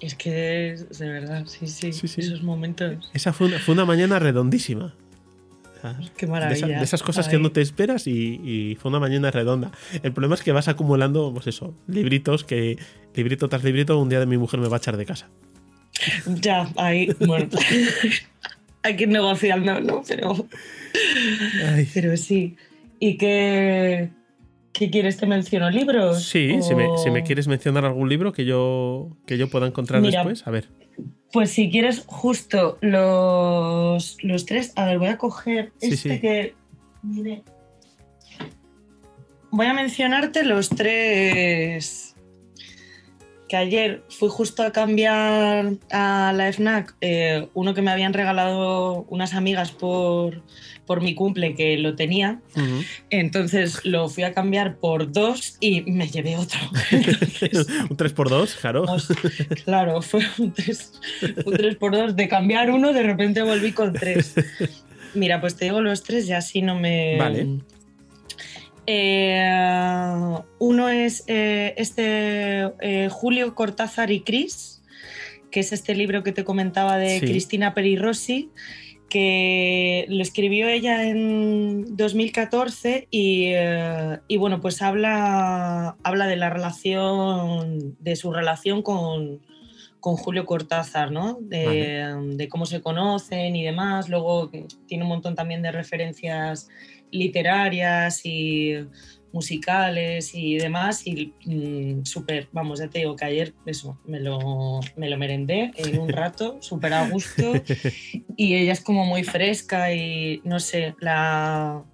Es 0.00 0.14
que, 0.14 0.76
de 0.98 1.08
verdad, 1.08 1.46
sí, 1.46 1.66
sí, 1.66 1.88
esos 1.88 2.42
momentos. 2.42 3.10
Esa 3.12 3.32
fue 3.32 3.48
fue 3.58 3.74
una 3.74 3.84
mañana 3.84 4.18
redondísima. 4.18 4.94
Qué 6.16 6.26
maravilla. 6.26 6.78
De, 6.78 6.84
esas 6.84 7.02
cosas 7.02 7.28
que 7.28 7.38
no 7.38 7.50
te 7.52 7.60
esperas 7.60 8.06
y, 8.06 8.76
fue 8.80 8.90
una 8.90 9.00
mañana 9.00 9.30
redonda. 9.30 9.70
El 10.02 10.12
problema 10.12 10.34
es 10.34 10.42
que 10.42 10.52
vas 10.52 10.68
acumulando, 10.68 11.32
pues 11.32 11.46
eso, 11.46 11.74
libritos 11.86 12.44
que, 12.44 12.78
librito 13.14 13.48
tras 13.48 13.64
librito, 13.64 13.98
un 13.98 14.08
día 14.08 14.20
de 14.20 14.26
mi 14.26 14.38
mujer 14.38 14.60
me 14.60 14.68
va 14.68 14.76
a 14.76 14.78
echar 14.78 14.96
de 14.96 15.06
casa. 15.06 15.28
Ya, 16.26 16.68
ahí, 16.76 17.14
bueno. 17.20 17.48
Hay 18.84 18.96
que 18.96 19.04
ir 19.04 19.10
negociando, 19.10 19.80
¿no? 19.80 20.02
Pero, 20.06 20.48
pero 21.94 22.16
sí. 22.16 22.56
¿Y 22.98 23.16
qué, 23.16 24.10
qué 24.72 24.90
quieres? 24.90 25.18
¿Te 25.18 25.26
menciono 25.26 25.70
libros? 25.70 26.24
Sí, 26.24 26.58
si, 26.62 27.10
me, 27.10 27.22
quieres 27.22 27.46
mencionar 27.46 27.84
algún 27.84 28.08
libro 28.08 28.32
que 28.32 28.44
yo, 28.44 29.16
que 29.24 29.38
yo 29.38 29.48
pueda 29.48 29.68
encontrar 29.68 30.02
después, 30.02 30.46
a 30.46 30.50
ver. 30.50 30.68
Pues 31.32 31.50
si 31.50 31.70
quieres 31.70 32.04
justo 32.06 32.78
los, 32.80 34.16
tres, 34.46 34.72
a 34.76 34.84
ver, 34.86 34.98
voy 34.98 35.08
a 35.08 35.18
coger 35.18 35.72
este 35.80 36.20
que... 36.20 36.54
Voy 39.50 39.66
a 39.66 39.74
mencionarte 39.74 40.44
los 40.44 40.68
tres 40.68 42.11
que 43.52 43.58
ayer 43.58 44.02
fui 44.08 44.30
justo 44.30 44.62
a 44.62 44.72
cambiar 44.72 45.74
a 45.90 46.32
la 46.34 46.50
FNAC, 46.50 46.94
eh, 47.02 47.48
uno 47.52 47.74
que 47.74 47.82
me 47.82 47.90
habían 47.90 48.14
regalado 48.14 49.04
unas 49.10 49.34
amigas 49.34 49.72
por, 49.72 50.42
por 50.86 51.02
mi 51.02 51.14
cumple 51.14 51.54
que 51.54 51.76
lo 51.76 51.94
tenía. 51.94 52.40
Entonces 53.10 53.84
lo 53.84 54.08
fui 54.08 54.24
a 54.24 54.32
cambiar 54.32 54.76
por 54.76 55.12
dos 55.12 55.58
y 55.60 55.82
me 55.82 56.08
llevé 56.08 56.38
otro. 56.38 56.58
un 57.90 57.94
3 57.94 58.12
por 58.14 58.30
2 58.30 58.54
claro. 58.54 58.86
claro, 59.66 60.00
fue 60.00 60.22
un 60.38 60.54
3, 60.54 60.90
por 61.78 61.94
2 61.94 62.16
De 62.16 62.28
cambiar 62.28 62.70
uno, 62.70 62.94
de 62.94 63.02
repente 63.02 63.42
volví 63.42 63.72
con 63.72 63.92
tres. 63.92 64.34
Mira, 65.12 65.42
pues 65.42 65.56
te 65.56 65.66
digo 65.66 65.82
los 65.82 66.02
tres 66.02 66.26
y 66.26 66.32
así 66.32 66.62
no 66.62 66.74
me. 66.74 67.18
Vale. 67.18 67.58
Eh, 68.86 70.34
uno 70.58 70.88
es 70.88 71.24
eh, 71.26 71.74
este 71.76 72.72
eh, 72.80 73.08
Julio 73.10 73.54
Cortázar 73.54 74.10
y 74.10 74.20
Cris, 74.20 74.82
que 75.50 75.60
es 75.60 75.72
este 75.72 75.94
libro 75.94 76.22
que 76.22 76.32
te 76.32 76.44
comentaba 76.44 76.96
de 76.96 77.20
Cristina 77.20 77.74
Peri 77.74 77.96
Rossi 77.96 78.50
que 79.12 80.06
lo 80.08 80.22
escribió 80.22 80.68
ella 80.68 81.06
en 81.06 81.98
2014 81.98 83.08
eh, 83.12 84.18
y, 84.26 84.36
bueno, 84.38 84.62
pues 84.62 84.80
habla, 84.80 85.98
habla 86.02 86.26
de 86.26 86.36
la 86.36 86.48
relación, 86.48 87.94
de 88.00 88.16
su 88.16 88.32
relación 88.32 88.80
con, 88.80 89.42
Julio 90.02 90.44
Cortázar, 90.44 91.10
¿no? 91.10 91.38
De, 91.40 92.48
cómo 92.50 92.66
se 92.66 92.80
conocen 92.80 93.56
y 93.56 93.64
demás. 93.64 94.08
Luego 94.08 94.50
tiene 94.86 95.04
un 95.04 95.08
montón 95.08 95.34
también 95.34 95.62
de 95.62 95.72
referencias 95.72 96.68
literarias 97.10 98.24
y 98.24 98.86
musicales 99.32 100.34
y 100.34 100.58
demás. 100.58 101.06
Y 101.06 101.32
mm, 101.44 102.04
súper, 102.04 102.48
vamos, 102.52 102.80
ya 102.80 102.88
te 102.88 102.98
digo 102.98 103.16
que 103.16 103.24
ayer 103.24 103.54
eso, 103.64 103.98
me 104.04 104.20
lo, 104.20 104.80
me 104.96 105.08
lo 105.08 105.16
merendé 105.16 105.72
en 105.76 105.98
un 105.98 106.08
rato, 106.20 106.58
súper 106.60 106.92
a 106.94 107.08
gusto. 107.08 107.52
Y 108.36 108.54
ella 108.56 108.72
es 108.72 108.80
como 108.80 109.04
muy 109.04 109.24
fresca 109.24 109.92
y 109.92 110.40
no 110.44 110.58
sé, 110.58 110.94
la, 110.98 111.84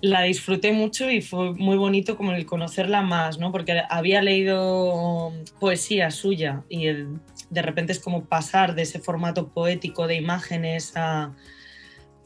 la 0.00 0.22
disfruté 0.22 0.72
mucho 0.72 1.10
y 1.10 1.20
fue 1.20 1.52
muy 1.54 1.76
bonito 1.76 2.16
como 2.16 2.32
el 2.32 2.46
conocerla 2.46 3.02
más, 3.02 3.38
¿no? 3.38 3.52
Porque 3.52 3.82
había 3.88 4.22
leído 4.22 5.32
poesía 5.58 6.10
suya 6.10 6.62
y 6.68 6.86
de 6.86 7.62
repente 7.62 7.92
es 7.92 8.00
como 8.00 8.24
pasar 8.24 8.74
de 8.74 8.82
ese 8.82 8.98
formato 8.98 9.48
poético 9.48 10.06
de 10.06 10.16
imágenes 10.16 10.96
a 10.96 11.32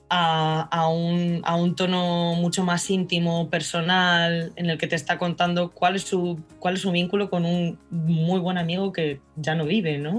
a, 0.09 0.89
un, 0.89 1.75
tono 1.77 2.35
mucho 2.35 2.65
más 2.65 2.89
íntimo, 2.91 3.51
personal, 3.51 4.53
en 4.57 4.71
el 4.71 4.79
que 4.79 4.87
te 4.87 4.97
está 4.97 5.19
contando 5.19 5.71
cuál 5.71 5.97
es 5.97 6.03
su, 6.03 6.41
cuál 6.59 6.75
es 6.75 6.81
su 6.81 6.93
vínculo 6.93 7.31
con 7.31 7.45
un 7.45 7.79
muy 7.91 8.39
buen 8.41 8.59
amigo 8.59 8.93
que 8.93 9.21
ya 9.37 9.55
no 9.55 9.65
vive, 9.65 9.99
¿no? 9.99 10.19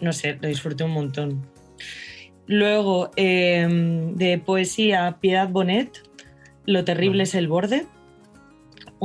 No 0.00 0.12
sé, 0.12 0.38
lo 0.40 0.48
disfruté 0.48 0.84
un 0.84 0.92
montón. 0.92 1.46
Luego, 2.46 3.10
em, 3.16 4.14
de 4.14 4.38
poesía, 4.38 5.16
Piedad 5.20 5.48
Bonet, 5.48 6.02
Lo 6.66 6.84
terrible 6.84 7.24
es 7.24 7.34
el 7.34 7.48
borde 7.48 7.86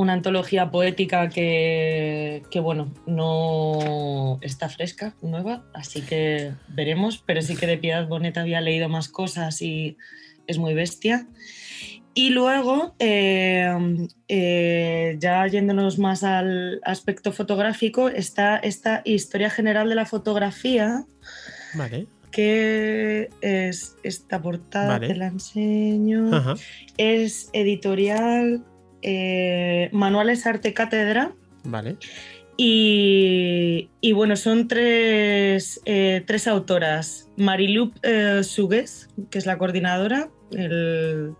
una 0.00 0.14
antología 0.14 0.70
poética 0.70 1.28
que, 1.28 2.42
bueno, 2.62 2.92
no 3.06 4.38
está 4.40 4.68
fresca, 4.68 5.14
nueva, 5.20 5.64
así 5.74 6.00
que 6.00 6.52
veremos, 6.68 7.22
pero 7.26 7.42
sí 7.42 7.56
que 7.56 7.66
de 7.66 7.76
Piedad 7.76 8.08
Bonet 8.08 8.38
había 8.38 8.60
leído 8.60 8.88
más 8.88 9.08
cosas 9.08 9.60
y 9.60 9.98
es 10.46 10.58
muy 10.58 10.72
bestia. 10.72 11.26
Y 12.14 12.30
luego, 12.30 12.94
eh, 12.98 14.08
eh, 14.28 15.16
ya 15.18 15.46
yéndonos 15.46 15.98
más 15.98 16.24
al 16.24 16.80
aspecto 16.82 17.30
fotográfico, 17.30 18.08
está 18.08 18.56
esta 18.56 19.02
historia 19.04 19.50
general 19.50 19.88
de 19.88 19.94
la 19.94 20.06
fotografía. 20.06 21.04
Vale. 21.74 22.06
Que 22.30 23.28
es 23.40 23.96
esta 24.02 24.40
portada, 24.40 24.88
Vale. 24.88 25.08
te 25.08 25.16
la 25.16 25.26
enseño. 25.26 26.34
Ajá. 26.34 26.54
Es 26.96 27.50
editorial 27.52 28.64
eh, 29.02 29.88
Manuales 29.92 30.46
Arte 30.46 30.72
Cátedra. 30.74 31.32
Vale. 31.64 31.96
Y, 32.56 33.88
y 34.00 34.12
bueno, 34.12 34.36
son 34.36 34.68
tres, 34.68 35.80
eh, 35.86 36.22
tres 36.26 36.46
autoras. 36.46 37.28
Marilu 37.36 37.92
eh, 38.02 38.42
Sugues, 38.44 39.08
que 39.30 39.38
es 39.38 39.46
la 39.46 39.56
coordinadora, 39.58 40.28
el- 40.52 41.32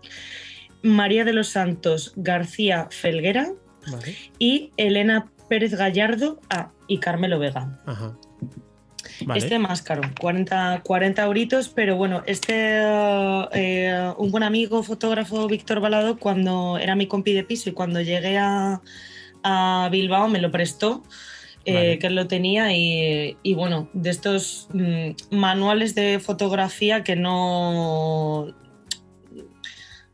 María 0.83 1.23
de 1.25 1.33
los 1.33 1.49
Santos 1.49 2.13
García 2.15 2.87
Felguera 2.89 3.53
Vale. 3.91 4.15
y 4.39 4.71
Elena 4.77 5.31
Pérez 5.47 5.75
Gallardo 5.75 6.39
ah, 6.49 6.71
y 6.87 6.97
Carmelo 6.97 7.37
Vega. 7.37 7.79
Ajá. 7.85 8.17
Vale. 9.25 9.39
Este 9.39 9.59
más 9.59 9.81
caro, 9.81 10.01
40, 10.19 10.81
40 10.83 11.23
euritos, 11.23 11.69
pero 11.69 11.95
bueno, 11.95 12.23
este, 12.25 12.81
eh, 13.53 14.13
un 14.17 14.31
buen 14.31 14.43
amigo 14.43 14.83
fotógrafo, 14.83 15.47
Víctor 15.47 15.79
Balado, 15.79 16.17
cuando 16.17 16.77
era 16.77 16.95
mi 16.95 17.07
compi 17.07 17.33
de 17.33 17.43
piso 17.43 17.69
y 17.69 17.73
cuando 17.73 18.01
llegué 18.01 18.37
a, 18.37 18.81
a 19.43 19.89
Bilbao 19.91 20.27
me 20.27 20.41
lo 20.41 20.51
prestó, 20.51 21.03
eh, 21.65 21.73
Vale. 21.73 21.99
que 21.99 22.07
él 22.07 22.15
lo 22.15 22.27
tenía 22.27 22.73
y, 22.73 23.37
y 23.43 23.53
bueno, 23.53 23.89
de 23.93 24.09
estos 24.09 24.67
mm, 24.73 25.35
manuales 25.35 25.93
de 25.93 26.19
fotografía 26.19 27.03
que 27.03 27.15
no 27.15 28.53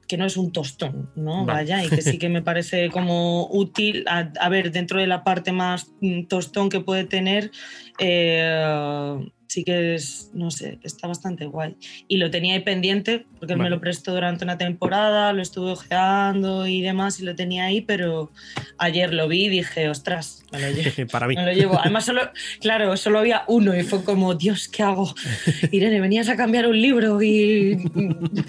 que 0.08 0.18
no 0.18 0.26
es 0.26 0.38
un 0.38 0.52
tostón, 0.52 1.10
¿no? 1.16 1.46
Vale. 1.46 1.60
Vaya, 1.60 1.84
y 1.84 1.90
que 1.90 2.02
sí 2.02 2.18
que 2.18 2.30
me 2.30 2.42
parece 2.42 2.90
como 2.90 3.48
útil, 3.52 4.06
a, 4.08 4.32
a 4.40 4.50
ver, 4.50 4.72
dentro 4.72 5.00
de 5.00 5.08
la 5.08 5.24
parte 5.24 5.52
más 5.52 5.92
mm, 6.02 6.24
tostón 6.24 6.70
que 6.70 6.80
puede 6.80 7.04
tener, 7.04 7.52
eh, 8.00 9.20
sí 9.48 9.64
que 9.64 9.96
es, 9.96 10.30
no 10.34 10.52
sé, 10.52 10.80
está 10.84 11.08
bastante 11.08 11.46
guay. 11.46 11.76
Y 12.08 12.18
lo 12.18 12.30
tenía 12.30 12.54
ahí 12.56 12.60
pendiente, 12.62 13.26
porque 13.40 13.54
Vale. 13.56 13.64
me 13.64 13.70
lo 13.70 13.80
prestó 13.82 14.14
durante 14.14 14.44
una 14.44 14.58
temporada, 14.58 15.34
lo 15.34 15.42
estuve 15.42 15.72
ojeando 15.72 16.68
y 16.68 16.82
demás, 16.82 17.20
y 17.20 17.24
lo 17.24 17.36
tenía 17.36 17.66
ahí, 17.66 17.82
pero 17.82 18.32
ayer 18.78 19.14
lo 19.14 19.28
vi 19.28 19.46
y 19.46 19.50
dije, 19.50 19.90
ostras, 19.90 20.44
me 20.52 20.60
lo 20.60 20.70
llevo. 20.72 21.08
Para 21.12 21.28
mí. 21.28 21.36
Me 21.36 21.46
lo 21.46 21.54
llevo. 21.54 21.80
Además, 21.80 22.06
solo, 22.06 22.22
claro, 22.60 22.96
solo 22.98 23.20
había 23.20 23.44
uno 23.48 23.76
y 23.78 23.84
fue 23.84 24.04
como, 24.04 24.36
Dios, 24.36 24.68
¿qué 24.68 24.84
hago? 24.84 25.14
Irene, 25.72 26.00
venías 26.02 26.30
a 26.30 26.36
cambiar 26.36 26.68
un 26.68 26.80
libro 26.82 27.22
y 27.22 27.78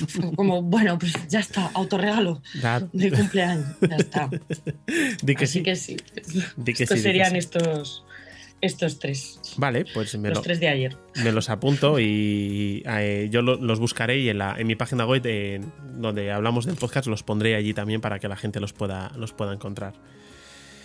fue 0.09 0.33
como, 0.37 0.63
bueno, 0.63 0.99
pues 0.99 1.13
ya 1.29 1.41
está, 1.41 1.71
autorregalo 1.75 2.43
Claro. 2.61 2.89
de 2.93 3.11
cumpleaños, 3.11 3.67
ya 3.89 3.97
está. 3.97 4.31
Di 5.23 5.35
que 5.35 5.45
Así 5.45 5.59
sí. 5.59 5.63
que 5.63 5.77
sí. 5.77 5.97
Di 6.57 6.75
que 6.75 6.83
Estos 6.85 6.99
sí, 6.99 7.03
di 7.03 7.03
que 7.03 7.03
serían 7.03 7.31
sí. 7.33 7.39
estos, 7.39 8.05
estos 8.61 8.99
tres, 8.99 9.41
Vale, 9.57 9.85
pues 9.95 10.17
me, 10.19 10.29
los 10.31 10.39
lo- 10.39 10.43
tres 10.43 10.59
de 10.61 10.69
ayer. 10.69 10.97
me 11.23 11.31
los 11.33 11.49
apunto 11.51 11.99
y 12.01 12.83
eh, 12.87 13.29
yo 13.31 13.43
lo- 13.43 13.57
los 13.57 13.79
buscaré 13.79 14.19
y 14.19 14.29
en, 14.29 14.39
la, 14.39 14.57
en 14.59 14.67
mi 14.67 14.75
página 14.75 15.07
web 15.07 15.23
eh, 15.25 15.61
donde 15.97 16.33
hablamos 16.33 16.67
del 16.67 16.77
podcast 16.77 17.07
los 17.07 17.23
pondré 17.23 17.55
allí 17.55 17.73
también 17.75 18.01
para 18.01 18.19
que 18.19 18.29
la 18.29 18.37
gente 18.37 18.59
los 18.61 18.73
pueda, 18.73 19.13
los 19.17 19.33
pueda 19.33 19.53
encontrar. 19.53 19.95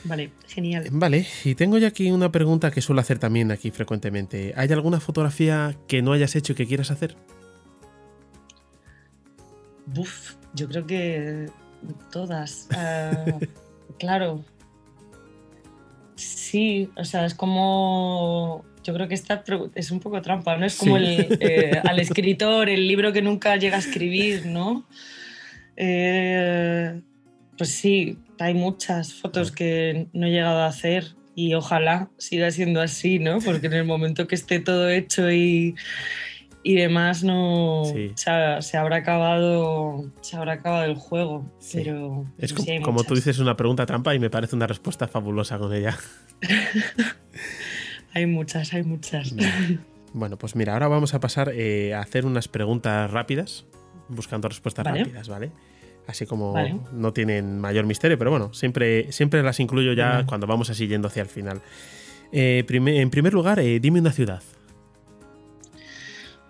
Vale, 0.06 0.32
genial. 0.48 0.88
Vale, 0.92 1.26
y 1.46 1.56
tengo 1.56 1.78
ya 1.78 1.88
aquí 1.88 2.12
una 2.12 2.30
pregunta 2.32 2.72
que 2.72 2.82
suelo 2.82 3.00
hacer 3.02 3.20
también 3.20 3.52
aquí 3.52 3.72
frecuentemente. 3.72 4.54
¿Hay 4.58 4.70
alguna 4.72 5.00
fotografía 5.00 5.78
que 5.88 6.02
no 6.02 6.12
hayas 6.12 6.36
hecho 6.36 6.52
y 6.52 6.56
que 6.58 6.68
quieras 6.68 6.92
hacer? 6.92 7.16
Buf, 9.86 10.36
yo 10.54 10.68
creo 10.70 10.86
que 10.86 11.50
todas. 12.12 12.68
Ah, 12.72 13.26
claro. 14.00 14.44
Sí, 16.24 16.90
o 16.96 17.04
sea, 17.06 17.26
es 17.26 17.34
como. 17.34 18.66
Yo 18.84 18.94
creo 18.94 19.08
que 19.08 19.16
esta 19.16 19.44
es 19.76 19.92
un 19.92 20.00
poco 20.00 20.22
trampa, 20.22 20.58
¿no? 20.58 20.66
Es 20.66 20.76
como 20.76 20.98
Sí. 20.98 21.04
el, 21.04 21.38
eh, 21.40 21.82
al 21.84 22.00
escritor, 22.00 22.70
el 22.70 22.88
libro 22.88 23.14
que 23.14 23.22
nunca 23.22 23.56
llega 23.56 23.78
a 23.78 23.80
escribir, 23.80 24.46
¿no? 24.46 24.86
Eh, 25.78 27.02
pues 27.58 27.70
sí, 27.70 28.18
hay 28.40 28.54
muchas 28.54 29.14
fotos 29.14 29.52
que 29.52 30.08
no 30.14 30.28
he 30.28 30.32
llegado 30.32 30.60
a 30.60 30.68
hacer 30.68 31.16
y 31.36 31.54
ojalá 31.54 32.10
siga 32.18 32.52
siendo 32.52 32.82
así, 32.82 33.20
¿no? 33.20 33.40
Porque 33.40 33.68
en 33.68 33.74
el 33.74 33.86
momento 33.86 34.28
que 34.28 34.36
esté 34.36 34.60
todo 34.60 34.90
hecho 34.90 35.32
y, 35.32 35.76
y 36.64 36.76
demás, 36.76 37.24
no 37.24 37.84
Sí. 37.94 38.12
se, 38.16 38.30
ha- 38.30 38.62
se 38.62 38.78
habrá 38.78 38.98
acabado 38.98 40.06
se 40.22 40.38
habrá 40.38 40.54
acabado 40.54 40.86
el 40.86 40.96
juego. 40.96 41.46
Sí. 41.60 41.80
Pero, 41.84 42.26
Es 42.38 42.52
pero 42.54 42.56
co- 42.56 42.64
sí 42.64 42.72
hay 42.72 42.82
como 42.82 43.04
tú 43.04 43.16
dices, 43.16 43.40
una 43.40 43.58
pregunta 43.58 43.86
trampa 43.86 44.16
y 44.16 44.20
me 44.20 44.30
parece 44.30 44.56
una 44.56 44.68
respuesta 44.68 45.08
fabulosa 45.08 45.58
con 45.60 45.74
ella. 45.74 45.98
Hay 48.16 48.28
muchas, 48.28 48.74
hay 48.74 48.84
muchas. 48.84 49.34
Bueno, 50.14 50.38
pues 50.38 50.56
mira, 50.56 50.74
ahora 50.74 50.88
vamos 50.88 51.16
a 51.16 51.20
pasar 51.20 51.52
eh, 51.56 51.96
a 51.96 52.02
hacer 52.02 52.26
unas 52.28 52.48
preguntas 52.48 53.10
rápidas, 53.10 53.66
buscando 54.08 54.48
respuestas 54.48 54.86
Vale. 54.86 55.00
rápidas, 55.00 55.28
¿vale? 55.28 55.52
Así 56.06 56.28
como 56.28 56.54
Vale. 56.54 56.76
no 56.92 57.12
tienen 57.14 57.60
mayor 57.60 57.86
misterio, 57.88 58.18
pero 58.20 58.30
bueno, 58.30 58.54
siempre, 58.54 59.12
siempre 59.12 59.42
las 59.42 59.60
incluyo 59.60 59.94
ya 59.94 60.26
cuando 60.28 60.46
vamos 60.46 60.70
así 60.70 60.88
yendo 60.88 61.08
hacia 61.08 61.24
el 61.24 61.30
final. 61.30 61.62
Eh, 62.32 62.64
en 62.70 63.10
primer 63.10 63.34
lugar, 63.34 63.60
eh, 63.60 63.80
dime 63.80 64.00
una 64.00 64.12
ciudad. 64.12 64.44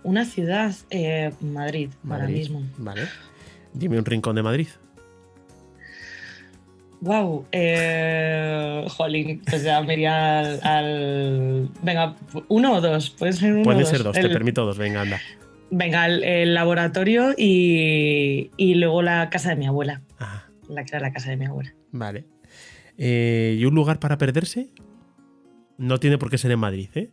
Una 0.04 0.26
ciudad, 0.26 0.74
eh, 0.89 1.32
Madrid, 1.41 1.89
ahora 2.10 2.28
mismo. 2.28 2.62
Vale. 2.78 3.04
Dime 3.74 3.97
un 3.97 4.06
rincón 4.06 4.36
de 4.36 4.43
Madrid. 4.43 4.68
Wow, 7.01 7.45
eh, 7.51 8.86
jolín, 8.89 9.41
pues 9.49 9.64
ya 9.64 9.82
me 9.82 9.93
iría 9.93 10.39
al, 10.39 10.60
al- 10.64 11.70
Venga, 11.82 12.16
uno 12.47 12.74
o 12.76 12.82
dos, 12.82 13.10
puede 13.10 13.34
ser 13.34 13.51
uno 13.51 13.62
o 13.62 13.64
Pueden 13.66 13.86
ser 13.86 14.04
dos, 14.04 14.14
te 14.16 14.30
permito 14.30 14.66
dos, 14.66 14.78
venga, 14.78 15.01
anda. 15.01 15.20
Venga, 15.70 16.06
el, 16.06 16.24
el 16.24 16.54
laboratorio 16.54 17.34
y, 17.38 18.51
y 18.56 18.76
luego 18.76 19.01
la 19.01 19.30
casa 19.30 19.49
de 19.49 19.56
mi 19.58 19.66
abuela, 19.68 20.01
Ajá, 20.18 20.49
la 20.70 20.86
que 20.86 20.95
era 20.95 21.01
la 21.08 21.12
casa 21.14 21.30
de 21.30 21.38
mi 21.38 21.45
abuela. 21.45 21.74
vale. 21.91 22.26
Eh, 22.97 23.58
¿Y 23.60 23.66
un 23.66 23.74
lugar 23.76 23.99
para 23.99 24.18
perderse? 24.18 24.70
No 25.78 25.99
tiene 25.99 26.18
por 26.18 26.30
qué 26.30 26.38
ser 26.38 26.51
en 26.51 26.60
Madrid, 26.60 26.89
¿eh? 26.95 27.10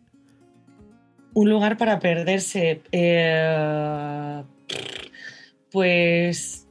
Un 1.35 1.49
lugar 1.49 1.77
para 1.77 1.99
perderse. 2.01 2.83
eh, 2.93 4.43
pues 5.71 6.67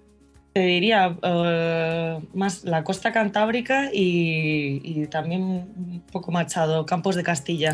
te 0.54 0.62
diría 0.62 1.16
eh, 1.22 2.20
más 2.34 2.64
la 2.66 2.84
costa 2.84 3.12
cantábrica 3.14 3.90
y, 3.94 4.82
y 4.84 5.08
también 5.08 5.42
un 5.42 6.04
poco 6.12 6.32
machado, 6.32 6.86
Campos 6.86 7.16
de 7.16 7.24
Castilla, 7.24 7.74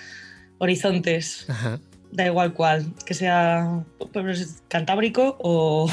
horizontes, 0.58 1.48
Ajá. 1.48 1.78
da 2.10 2.26
igual 2.26 2.52
cuál, 2.54 2.86
que 3.04 3.14
sea 3.14 3.84
pues, 4.12 4.62
cantábrico 4.68 5.36
o 5.40 5.88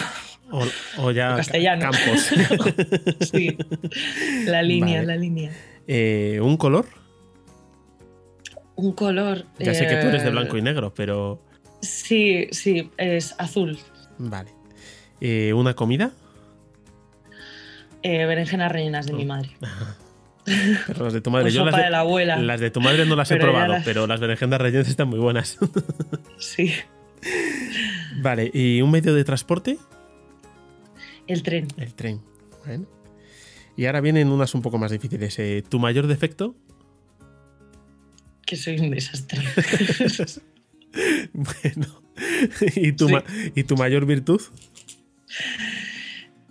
O, 0.52 0.64
o 0.98 1.12
ya 1.12 1.34
O 1.34 1.38
castellano. 1.38 1.82
Campos. 1.92 2.30
sí, 3.32 3.58
la 4.46 4.62
línea, 4.64 4.98
Vale. 5.02 5.08
la 5.08 5.16
línea. 5.18 5.52
Eh, 5.88 6.40
¿Un 6.42 6.58
color? 6.58 6.86
Un 8.76 8.92
color. 8.94 9.46
Ya 9.60 9.74
sé 9.74 9.88
que 9.88 9.96
tú 9.98 10.08
eres 10.08 10.24
de 10.24 10.30
eh, 10.30 10.32
blanco 10.32 10.58
y 10.58 10.62
negro, 10.62 10.94
pero. 10.94 11.42
Sí, 11.82 12.48
sí, 12.52 12.90
es 12.98 13.36
azul. 13.38 13.78
Vale. 14.18 14.52
Eh, 15.22 15.54
¿Una 15.54 15.74
comida? 15.76 16.12
Eh, 18.02 18.26
berenjenas 18.26 18.72
rellenas 18.72 19.06
de 19.06 19.14
mi 19.14 19.26
madre. 19.26 19.50
Pero 20.88 21.06
las 21.06 21.14
de 21.14 21.22
tu 21.22 21.32
madre. 21.32 21.52
Yo 21.52 21.64
las 21.64 21.74
de, 21.76 21.84
de 21.84 21.90
la 21.90 22.00
abuela. 22.02 22.36
las 22.36 22.60
de 22.60 22.70
tu 22.70 22.82
madre 22.82 23.06
no 23.06 23.16
las 23.16 23.32
he 23.32 23.36
Pero 23.36 23.46
probado, 23.54 23.74
las- 23.76 23.86
pero 23.86 24.08
las 24.08 24.20
berenjenas 24.20 24.60
rellenas 24.60 24.90
están 24.90 25.08
muy 25.08 25.20
buenas. 25.20 25.58
Sí. 26.38 26.74
vale. 28.22 28.52
¿Y 28.54 28.82
un 28.82 28.92
medio 28.92 29.14
de 29.14 29.24
transporte? 29.24 29.78
El 31.28 31.44
tren. 31.44 31.68
El 31.78 31.94
tren. 31.94 32.20
Bueno. 32.66 32.86
Y 33.78 33.86
ahora 33.86 34.02
vienen 34.02 34.28
unas 34.28 34.54
un 34.54 34.62
poco 34.62 34.78
más 34.78 34.92
difíciles. 34.92 35.40
¿Tu 35.70 35.80
mayor 35.80 36.08
defecto? 36.08 36.56
Que 38.46 38.56
soy 38.56 38.80
un 38.80 38.92
desastre. 38.92 39.42
bueno. 41.34 42.02
¿Y 42.76 42.92
tu, 42.94 43.08
Sí. 43.08 43.16
¿Y 43.56 43.64
tu 43.64 43.76
mayor 43.76 44.06
virtud? 44.06 44.42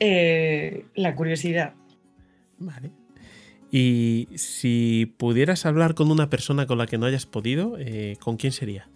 Eh, 0.01 0.85
la 0.95 1.15
curiosidad. 1.15 1.75
Vale. 2.59 2.91
Y 3.71 4.29
si 4.35 5.15
pudieras 5.17 5.65
hablar 5.65 5.95
con 5.95 6.11
una 6.11 6.29
persona 6.29 6.67
con 6.67 6.79
la 6.79 6.87
que 6.87 6.99
no 6.99 7.07
hayas 7.07 7.27
podido, 7.27 7.77
eh, 7.79 8.17
¿con 8.21 8.37
quién 8.37 8.53
sería? 8.53 8.89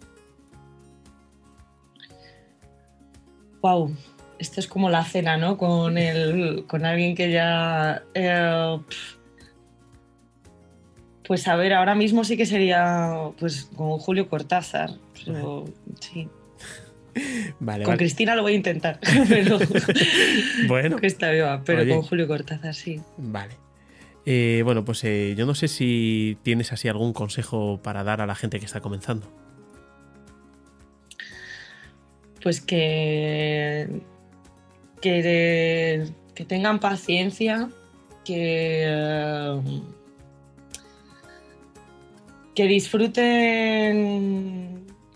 Wow. 3.61 3.95
Esto 4.39 4.59
es 4.59 4.67
como 4.67 4.89
la 4.89 5.03
cena, 5.03 5.37
¿no? 5.37 5.57
Con, 5.57 5.97
el, 5.97 6.65
con 6.67 6.85
alguien 6.85 7.15
que 7.15 7.31
ya. 7.31 8.03
eh. 8.13 8.79
Pues 11.27 11.45
a 11.49 11.57
ver, 11.57 11.73
ahora 11.73 11.93
mismo 11.93 12.23
sí 12.23 12.37
que 12.37 12.45
sería 12.45 13.13
pues 13.37 13.69
con 13.75 13.99
Julio 13.99 14.29
Cortázar. 14.29 14.91
Pero 15.25 15.65
sí. 15.99 16.29
Vale, 17.59 17.83
con 17.83 17.91
vale. 17.91 17.97
Cristina 17.97 18.33
lo 18.35 18.43
voy 18.43 18.53
a 18.53 18.55
intentar, 18.55 18.99
pero 19.29 19.59
Bueno, 20.67 20.97
que 20.97 21.07
está 21.07 21.31
viva, 21.31 21.61
pero 21.65 21.81
Oye. 21.81 21.93
con 21.93 22.03
Julio 22.03 22.27
Cortázar 22.27 22.73
sí. 22.73 23.01
vale. 23.17 23.55
Eh, 24.25 24.61
bueno, 24.63 24.85
pues 24.85 25.03
eh, 25.03 25.35
yo 25.37 25.45
no 25.45 25.55
sé 25.55 25.67
si 25.67 26.37
tienes 26.43 26.71
así 26.73 26.87
algún 26.87 27.13
consejo 27.13 27.79
para 27.81 28.03
dar 28.03 28.21
a 28.21 28.25
la 28.25 28.35
gente 28.35 28.59
que 28.59 28.65
está 28.65 28.81
comenzando. 28.81 29.27
Pues 32.41 32.61
que, 32.61 34.01
que, 35.01 36.07
que 36.35 36.45
tengan 36.45 36.79
paciencia, 36.79 37.69
que, 38.25 38.83
eh, 38.85 39.61
que 42.57 42.65
disfruten 42.65 43.27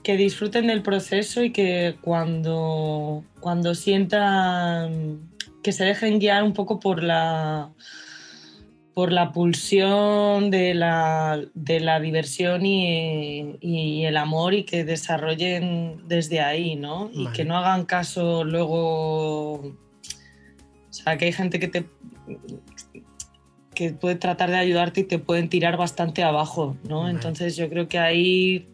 que 0.04 0.16
disfruten 0.16 0.68
del 0.68 0.84
proceso 0.84 1.44
y 1.44 1.52
que 1.52 1.96
cuando, 2.02 3.24
cuando 3.40 3.74
sientan 3.74 5.32
que 5.64 5.72
se 5.72 5.86
dejen 5.86 6.20
guiar 6.20 6.44
un 6.44 6.54
poco 6.54 6.80
por 6.80 7.02
la 7.02 7.72
por 8.94 9.12
la 9.12 9.32
pulsión 9.32 10.52
de 10.52 10.76
la, 10.76 11.42
de 11.56 11.80
la 11.80 12.00
diversión 12.00 12.64
y, 12.64 13.58
y 13.60 14.06
el 14.06 14.18
amor 14.18 14.54
y 14.54 14.64
que 14.64 14.84
desarrollen 14.84 16.08
desde 16.08 16.42
ahí, 16.42 16.76
¿no? 16.76 17.10
Y 17.12 17.26
que 17.28 17.44
no 17.46 17.58
hagan 17.58 17.86
caso 17.86 18.44
luego. 18.44 19.54
O 19.54 19.74
sea, 20.92 21.18
que 21.18 21.26
hay 21.26 21.32
gente 21.32 21.60
que 21.60 21.70
te 21.70 21.86
que 23.74 23.94
puede 23.94 24.16
tratar 24.16 24.50
de 24.50 24.58
ayudarte 24.58 25.02
y 25.02 25.04
te 25.06 25.20
pueden 25.20 25.50
tirar 25.50 25.78
bastante 25.78 26.24
abajo, 26.24 26.76
¿no? 26.88 27.10
Entonces 27.10 27.56
yo 27.56 27.70
creo 27.70 27.88
que 27.88 28.00
ahí 28.00 28.68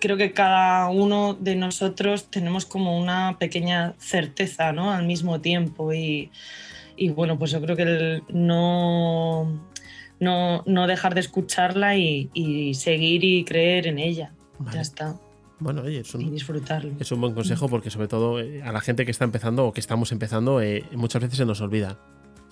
creo 0.00 0.16
que 0.16 0.32
cada 0.32 0.88
uno 0.90 1.34
de 1.34 1.56
nosotros 1.56 2.30
tenemos 2.30 2.66
como 2.66 2.98
una 2.98 3.36
pequeña 3.38 3.94
certeza, 3.98 4.72
¿no? 4.72 4.90
Al 4.92 5.06
mismo 5.06 5.40
tiempo 5.40 5.92
y, 5.92 6.30
y 6.96 7.10
bueno, 7.10 7.38
pues 7.38 7.50
yo 7.50 7.60
creo 7.60 7.76
que 7.76 7.82
el 7.82 8.22
no, 8.28 9.60
no, 10.20 10.62
no 10.66 10.86
dejar 10.86 11.14
de 11.14 11.20
escucharla 11.20 11.96
y, 11.96 12.30
y 12.34 12.74
seguir 12.74 13.24
y 13.24 13.44
creer 13.44 13.86
en 13.86 13.98
ella. 13.98 14.32
Vale. 14.58 14.76
Ya 14.76 14.80
está. 14.82 15.16
Bueno, 15.60 15.82
oye, 15.82 16.00
es 16.00 16.14
Y 16.14 16.30
disfrutarlo. 16.30 16.92
es 17.00 17.10
un 17.10 17.20
buen 17.20 17.34
consejo 17.34 17.68
porque 17.68 17.90
sobre 17.90 18.06
todo 18.06 18.40
eh, 18.40 18.62
a 18.62 18.70
la 18.70 18.80
gente 18.80 19.04
que 19.04 19.10
está 19.10 19.24
empezando 19.24 19.66
o 19.66 19.72
que 19.72 19.80
estamos 19.80 20.12
empezando 20.12 20.60
eh, 20.60 20.84
muchas 20.92 21.22
veces 21.22 21.38
se 21.38 21.44
nos 21.44 21.60
olvida. 21.60 21.98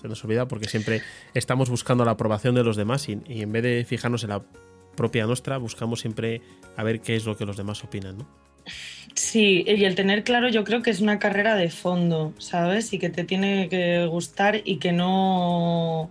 Nos 0.09 0.25
olvida 0.25 0.49
porque 0.49 0.69
siempre 0.69 1.03
estamos 1.35 1.71
buscando 1.71 2.05
la 2.05 2.13
aprobación 2.13 2.55
de 2.55 2.65
los 2.65 2.77
demás 2.77 3.09
y, 3.09 3.19
y 3.27 3.43
en 3.43 3.53
vez 3.53 3.63
de 3.63 3.85
fijarnos 3.85 4.25
en 4.25 4.31
la 4.31 4.43
propia 4.97 5.27
nuestra, 5.27 5.59
buscamos 5.59 6.01
siempre 6.01 6.41
a 6.77 6.83
ver 6.83 7.01
qué 7.01 7.15
es 7.17 7.25
lo 7.25 7.37
que 7.37 7.47
los 7.47 7.57
demás 7.57 7.85
opinan, 7.85 8.19
¿no? 8.19 8.27
Sí, 9.15 9.65
y 9.67 9.85
el 9.85 9.95
tener 9.95 10.25
claro 10.25 10.49
yo 10.49 10.65
creo 10.65 10.83
que 10.83 10.91
es 10.91 11.01
una 11.01 11.19
carrera 11.19 11.55
de 11.55 11.71
fondo, 11.71 12.35
¿sabes? 12.39 12.93
Y 12.93 12.99
que 12.99 13.09
te 13.09 13.25
tiene 13.25 13.69
que 13.69 14.05
gustar 14.07 14.61
y 14.65 14.79
que 14.79 14.93
no... 14.93 16.11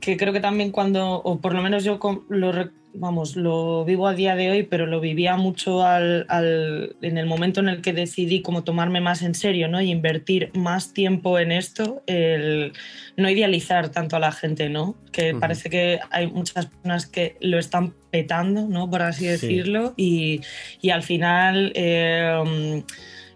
Que 0.00 0.16
creo 0.16 0.32
que 0.32 0.40
también 0.40 0.70
cuando, 0.72 1.14
o 1.22 1.38
por 1.38 1.54
lo 1.54 1.62
menos 1.62 1.84
yo 1.84 1.98
lo, 2.28 2.52
vamos, 2.98 3.36
lo 3.36 3.84
vivo 3.84 4.06
a 4.06 4.14
día 4.14 4.34
de 4.36 4.50
hoy, 4.50 4.62
pero 4.64 4.86
lo 4.86 5.00
vivía 5.00 5.36
mucho 5.36 5.82
al, 5.84 6.26
al- 6.28 6.96
en 7.02 7.18
el 7.18 7.26
momento 7.26 7.60
en 7.60 7.68
el 7.68 7.80
que 7.80 7.92
decidí 7.92 8.42
como 8.42 8.64
tomarme 8.64 9.00
más 9.00 9.22
en 9.22 9.34
serio, 9.34 9.68
¿no? 9.68 9.80
Y 9.80 9.90
invertir 9.90 10.50
más 10.54 10.92
tiempo 10.92 11.38
en 11.38 11.52
esto, 11.52 12.02
el 12.06 12.72
no 13.16 13.30
idealizar 13.30 13.88
tanto 13.90 14.16
a 14.16 14.18
la 14.18 14.32
gente, 14.32 14.68
¿no? 14.68 14.96
Que 15.12 15.34
parece 15.34 15.70
que 15.70 16.00
hay 16.10 16.26
muchas 16.26 16.66
personas 16.66 17.06
que 17.06 17.36
lo 17.40 17.58
están 17.58 17.94
petando, 18.10 18.66
¿no? 18.68 18.88
Por 18.90 19.02
así 19.02 19.24
Sí. 19.24 19.30
decirlo, 19.30 19.94
y, 19.96 20.40
y 20.80 20.90
al 20.90 21.02
final 21.02 21.72
eh, 21.74 22.82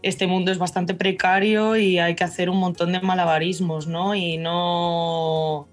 este 0.02 0.26
mundo 0.26 0.50
es 0.50 0.58
bastante 0.58 0.94
precario 0.94 1.76
y 1.76 1.98
hay 1.98 2.14
que 2.14 2.24
hacer 2.24 2.50
un 2.50 2.58
montón 2.58 2.92
de 2.92 3.00
malabarismos, 3.00 3.86
¿no? 3.86 4.14
Y 4.14 4.36
no 4.38 5.68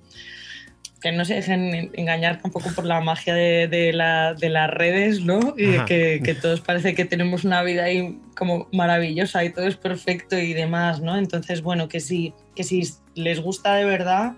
que 1.01 1.11
no 1.13 1.23
se 1.23 1.35
dejen 1.35 1.91
engañar 1.93 2.41
tampoco 2.41 2.69
por 2.75 2.83
la 2.85 2.99
magia 2.99 3.33
de, 3.33 3.67
de 3.67 3.93
la- 3.93 4.33
de 4.33 4.49
las 4.49 4.69
redes, 4.69 5.23
¿no? 5.23 5.55
Que, 5.85 6.21
que 6.23 6.35
todos 6.35 6.59
parece 6.61 6.93
que 6.95 7.05
tenemos 7.05 7.45
una 7.45 7.63
vida 7.63 7.85
ahí 7.85 8.19
como 8.35 8.67
maravillosa 8.73 9.43
y 9.45 9.51
todo 9.51 9.65
es 9.67 9.77
perfecto 9.77 10.37
y 10.37 10.53
demás, 10.53 10.99
¿no? 11.01 11.17
Entonces, 11.17 11.61
bueno, 11.61 11.87
que 11.87 11.99
si, 12.01 12.33
que 12.55 12.63
si 12.63 12.83
les 13.15 13.39
gusta 13.41 13.75
de 13.75 13.85
verdad, 13.85 14.33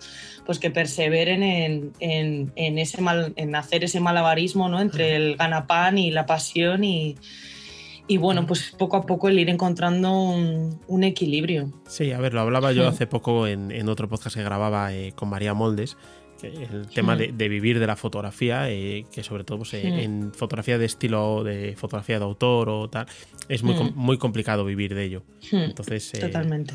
pues 0.45 0.59
que 0.59 0.69
perseveren 0.69 1.41
en, 1.43 1.93
en- 1.99 2.51
en 2.55 2.77
ese 2.77 3.01
mal, 3.01 3.33
en 3.37 3.55
hacer 3.55 3.83
ese 3.83 3.99
malabarismo, 3.99 4.69
¿no? 4.69 4.81
Entre 4.81 5.15
el 5.15 5.35
ganapán 5.37 5.97
y 5.97 6.11
la 6.11 6.25
pasión 6.27 6.83
y, 6.83 7.15
y 8.07 8.17
bueno, 8.17 8.45
pues 8.45 8.73
poco 8.77 8.97
a 8.97 9.05
poco 9.05 9.29
el 9.29 9.39
ir 9.39 9.49
encontrando 9.49 10.11
un, 10.13 10.79
un 10.87 11.03
equilibrio. 11.03 11.71
Sí, 11.87 12.11
a 12.11 12.19
ver, 12.19 12.33
lo 12.33 12.41
hablaba 12.41 12.71
yo 12.71 12.87
hace 12.87 13.07
poco 13.07 13.47
en, 13.47 13.71
en 13.71 13.87
otro 13.89 14.07
podcast 14.09 14.35
que 14.35 14.43
grababa 14.43 14.93
eh, 14.93 15.13
con 15.15 15.29
María 15.29 15.53
Moldes, 15.53 15.95
el 16.43 16.87
tema 16.93 17.15
de, 17.15 17.31
de 17.31 17.49
vivir 17.49 17.79
de 17.79 17.87
la 17.87 17.95
fotografía, 17.95 18.69
eh, 18.69 19.05
que 19.11 19.23
sobre 19.23 19.43
todo 19.43 19.59
pues, 19.59 19.73
eh, 19.75 20.03
en 20.03 20.33
fotografía 20.33 20.77
de 20.77 20.85
estilo, 20.85 21.43
de 21.43 21.75
fotografía 21.75 22.17
de 22.19 22.25
autor 22.25 22.69
o 22.69 22.89
tal, 22.89 23.05
es 23.49 23.63
muy, 23.63 23.75
com- 23.75 23.91
Hmm. 23.93 23.99
muy 23.99 24.17
complicado 24.17 24.65
vivir 24.65 24.93
de 24.95 25.03
ello. 25.03 25.23
Hmm, 25.51 25.57
Entonces, 25.57 26.13
eh, 26.13 26.19
Totalmente. 26.19 26.73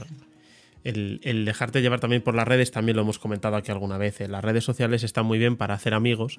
el, 0.84 1.20
el 1.24 1.44
dejarte 1.44 1.82
llevar 1.82 2.00
también 2.00 2.22
por 2.22 2.34
las 2.34 2.46
redes, 2.46 2.70
también 2.70 2.96
lo 2.96 3.02
hemos 3.02 3.18
comentado 3.18 3.56
aquí 3.56 3.70
alguna 3.72 3.98
vez. 3.98 4.20
Las 4.28 4.44
redes 4.44 4.64
sociales 4.64 5.02
están 5.02 5.26
muy 5.26 5.38
bien 5.38 5.56
para 5.56 5.74
hacer 5.74 5.94
amigos, 5.94 6.38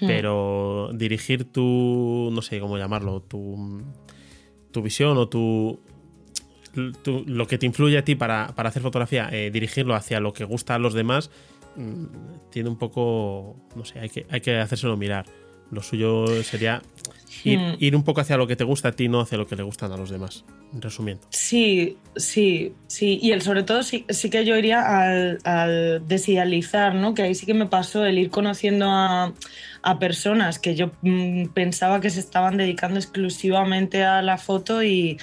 Hmm. 0.00 0.06
pero 0.08 0.90
dirigir 0.94 1.44
tu, 1.44 2.28
no 2.32 2.42
sé 2.42 2.58
cómo 2.58 2.76
llamarlo, 2.76 3.20
tu, 3.22 3.82
tu 4.72 4.82
visión 4.82 5.16
o 5.16 5.28
tu, 5.28 5.78
tu- 7.02 7.22
lo 7.26 7.46
que 7.46 7.56
te 7.56 7.66
influye 7.66 7.96
a 7.96 8.04
ti 8.04 8.16
para, 8.16 8.48
para 8.56 8.68
hacer 8.68 8.82
fotografía, 8.82 9.28
dirigirlo 9.52 9.94
hacia 9.94 10.18
lo 10.20 10.32
que 10.32 10.44
gusta 10.44 10.74
a 10.74 10.78
los 10.78 10.92
demás, 10.92 11.30
mm, 11.76 12.50
tiene 12.50 12.68
un 12.68 12.76
poco, 12.76 13.56
no 13.74 13.84
sé, 13.84 13.98
hay 14.00 14.08
que, 14.08 14.26
hay 14.30 14.40
que 14.40 14.58
hacérselo 14.58 14.96
mirar. 14.96 15.26
Lo 15.70 15.82
suyo 15.82 16.26
sería 16.44 16.80
ir, 17.44 17.58
Hmm. 17.58 17.76
ir 17.78 17.96
un 17.96 18.04
poco 18.04 18.20
hacia 18.20 18.36
lo 18.36 18.46
que 18.46 18.56
te 18.56 18.64
gusta 18.64 18.88
a 18.88 18.92
ti, 18.92 19.08
no 19.08 19.20
hacia 19.20 19.36
lo 19.36 19.46
que 19.46 19.56
le 19.56 19.62
gustan 19.62 19.92
a 19.92 19.96
los 19.96 20.10
demás, 20.10 20.44
resumiendo. 20.72 21.26
Sí, 21.30 21.98
sí, 22.16 22.74
sí. 22.86 23.18
Y 23.20 23.32
el 23.32 23.42
sobre 23.42 23.62
todo 23.62 23.82
sí, 23.82 24.04
sí 24.08 24.30
que 24.30 24.44
yo 24.44 24.56
iría 24.56 24.80
al, 24.80 25.38
al 25.44 26.06
desidealizar, 26.06 26.94
¿no? 26.94 27.14
Que 27.14 27.22
ahí 27.22 27.34
sí 27.34 27.46
que 27.46 27.54
me 27.54 27.66
pasó 27.66 28.04
el 28.04 28.18
ir 28.18 28.30
conociendo 28.30 28.86
a, 28.88 29.34
a 29.82 29.98
personas 29.98 30.58
que 30.58 30.74
yo 30.76 30.92
mm, 31.02 31.46
pensaba 31.48 32.00
que 32.00 32.10
se 32.10 32.20
estaban 32.20 32.56
dedicando 32.56 32.98
exclusivamente 32.98 34.04
a 34.04 34.22
la 34.22 34.38
foto 34.38 34.82
y, 34.82 35.18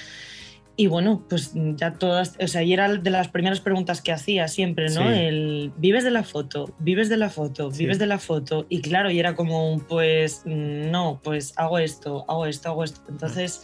y 0.76 0.88
bueno, 0.88 1.24
pues 1.28 1.52
ya 1.54 1.92
todas, 1.92 2.36
o 2.40 2.48
sea, 2.48 2.62
y 2.62 2.72
era 2.72 2.88
de 2.92 3.10
las 3.10 3.28
primeras 3.28 3.60
preguntas 3.60 4.02
que 4.02 4.10
hacía 4.12 4.48
siempre, 4.48 4.86
¿no? 4.86 5.02
Sí. 5.02 5.18
El 5.18 5.72
vives 5.76 6.02
de 6.02 6.10
la 6.10 6.24
foto, 6.24 6.74
vives 6.80 7.08
de 7.08 7.16
la 7.16 7.30
foto, 7.30 7.70
Sí. 7.70 7.78
vives 7.84 7.98
de 7.98 8.06
la 8.06 8.18
foto. 8.18 8.66
Y 8.68 8.80
claro, 8.80 9.10
y 9.10 9.18
era 9.20 9.36
como 9.36 9.72
un, 9.72 9.80
pues 9.80 10.42
no, 10.44 11.20
pues 11.22 11.52
hago 11.56 11.78
esto, 11.78 12.24
hago 12.28 12.46
esto, 12.46 12.70
hago 12.70 12.82
esto. 12.84 13.00
Entonces, 13.08 13.62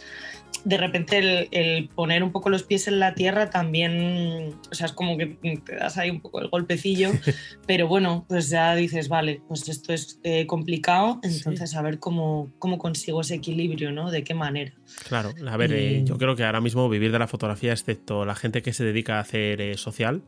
de 0.63 0.77
repente 0.77 1.17
el, 1.17 1.47
el 1.51 1.89
poner 1.89 2.23
un 2.23 2.31
poco 2.31 2.49
los 2.49 2.63
pies 2.63 2.87
en 2.87 2.99
la 2.99 3.15
tierra 3.15 3.49
también, 3.49 4.55
o 4.71 4.75
sea, 4.75 4.85
es 4.85 4.93
como 4.93 5.17
que 5.17 5.37
te 5.65 5.75
das 5.75 5.97
ahí 5.97 6.09
un 6.09 6.21
poco 6.21 6.39
el 6.39 6.49
golpecillo, 6.49 7.11
pero 7.67 7.87
bueno, 7.87 8.25
pues 8.27 8.49
ya 8.49 8.75
dices, 8.75 9.09
vale, 9.09 9.41
pues 9.47 9.67
esto 9.69 9.93
es 9.93 10.19
eh, 10.23 10.45
complicado, 10.45 11.19
entonces 11.23 11.75
a 11.75 11.81
ver 11.81 11.99
cómo, 11.99 12.51
cómo 12.59 12.77
consigo 12.77 13.21
ese 13.21 13.35
equilibrio, 13.35 13.91
¿no? 13.91 14.11
De 14.11 14.23
qué 14.23 14.33
manera. 14.33 14.73
Claro, 15.07 15.33
a 15.47 15.57
ver, 15.57 15.73
eh, 15.73 16.03
yo 16.05 16.17
creo 16.17 16.35
que 16.35 16.43
ahora 16.43 16.61
mismo 16.61 16.89
vivir 16.89 17.11
de 17.11 17.19
la 17.19 17.27
fotografía, 17.27 17.71
excepto 17.71 18.25
la 18.25 18.35
gente 18.35 18.61
que 18.61 18.73
se 18.73 18.83
dedica 18.83 19.17
a 19.17 19.21
hacer 19.21 19.61
eh, 19.61 19.77
social, 19.77 20.21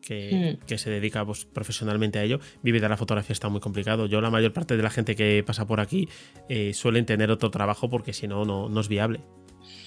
que, 0.00 0.56
Mm. 0.62 0.66
que 0.66 0.78
se 0.78 0.90
dedica 0.90 1.24
pues, 1.24 1.44
profesionalmente 1.44 2.18
a 2.18 2.22
ello, 2.24 2.40
vivir 2.62 2.80
de 2.80 2.88
la 2.88 2.96
fotografía 2.96 3.32
está 3.32 3.48
muy 3.48 3.60
complicado. 3.60 4.06
Yo, 4.06 4.20
la 4.20 4.30
mayor 4.30 4.52
parte 4.52 4.76
de 4.76 4.82
la 4.82 4.90
gente 4.90 5.14
que 5.16 5.42
pasa 5.46 5.66
por 5.66 5.80
aquí 5.80 6.08
eh, 6.48 6.72
suelen 6.74 7.06
tener 7.06 7.30
otro 7.30 7.50
trabajo 7.50 7.88
porque 7.90 8.12
si 8.12 8.26
no, 8.28 8.44
no 8.44 8.68
no 8.68 8.80
es 8.80 8.88
viable. 8.88 9.20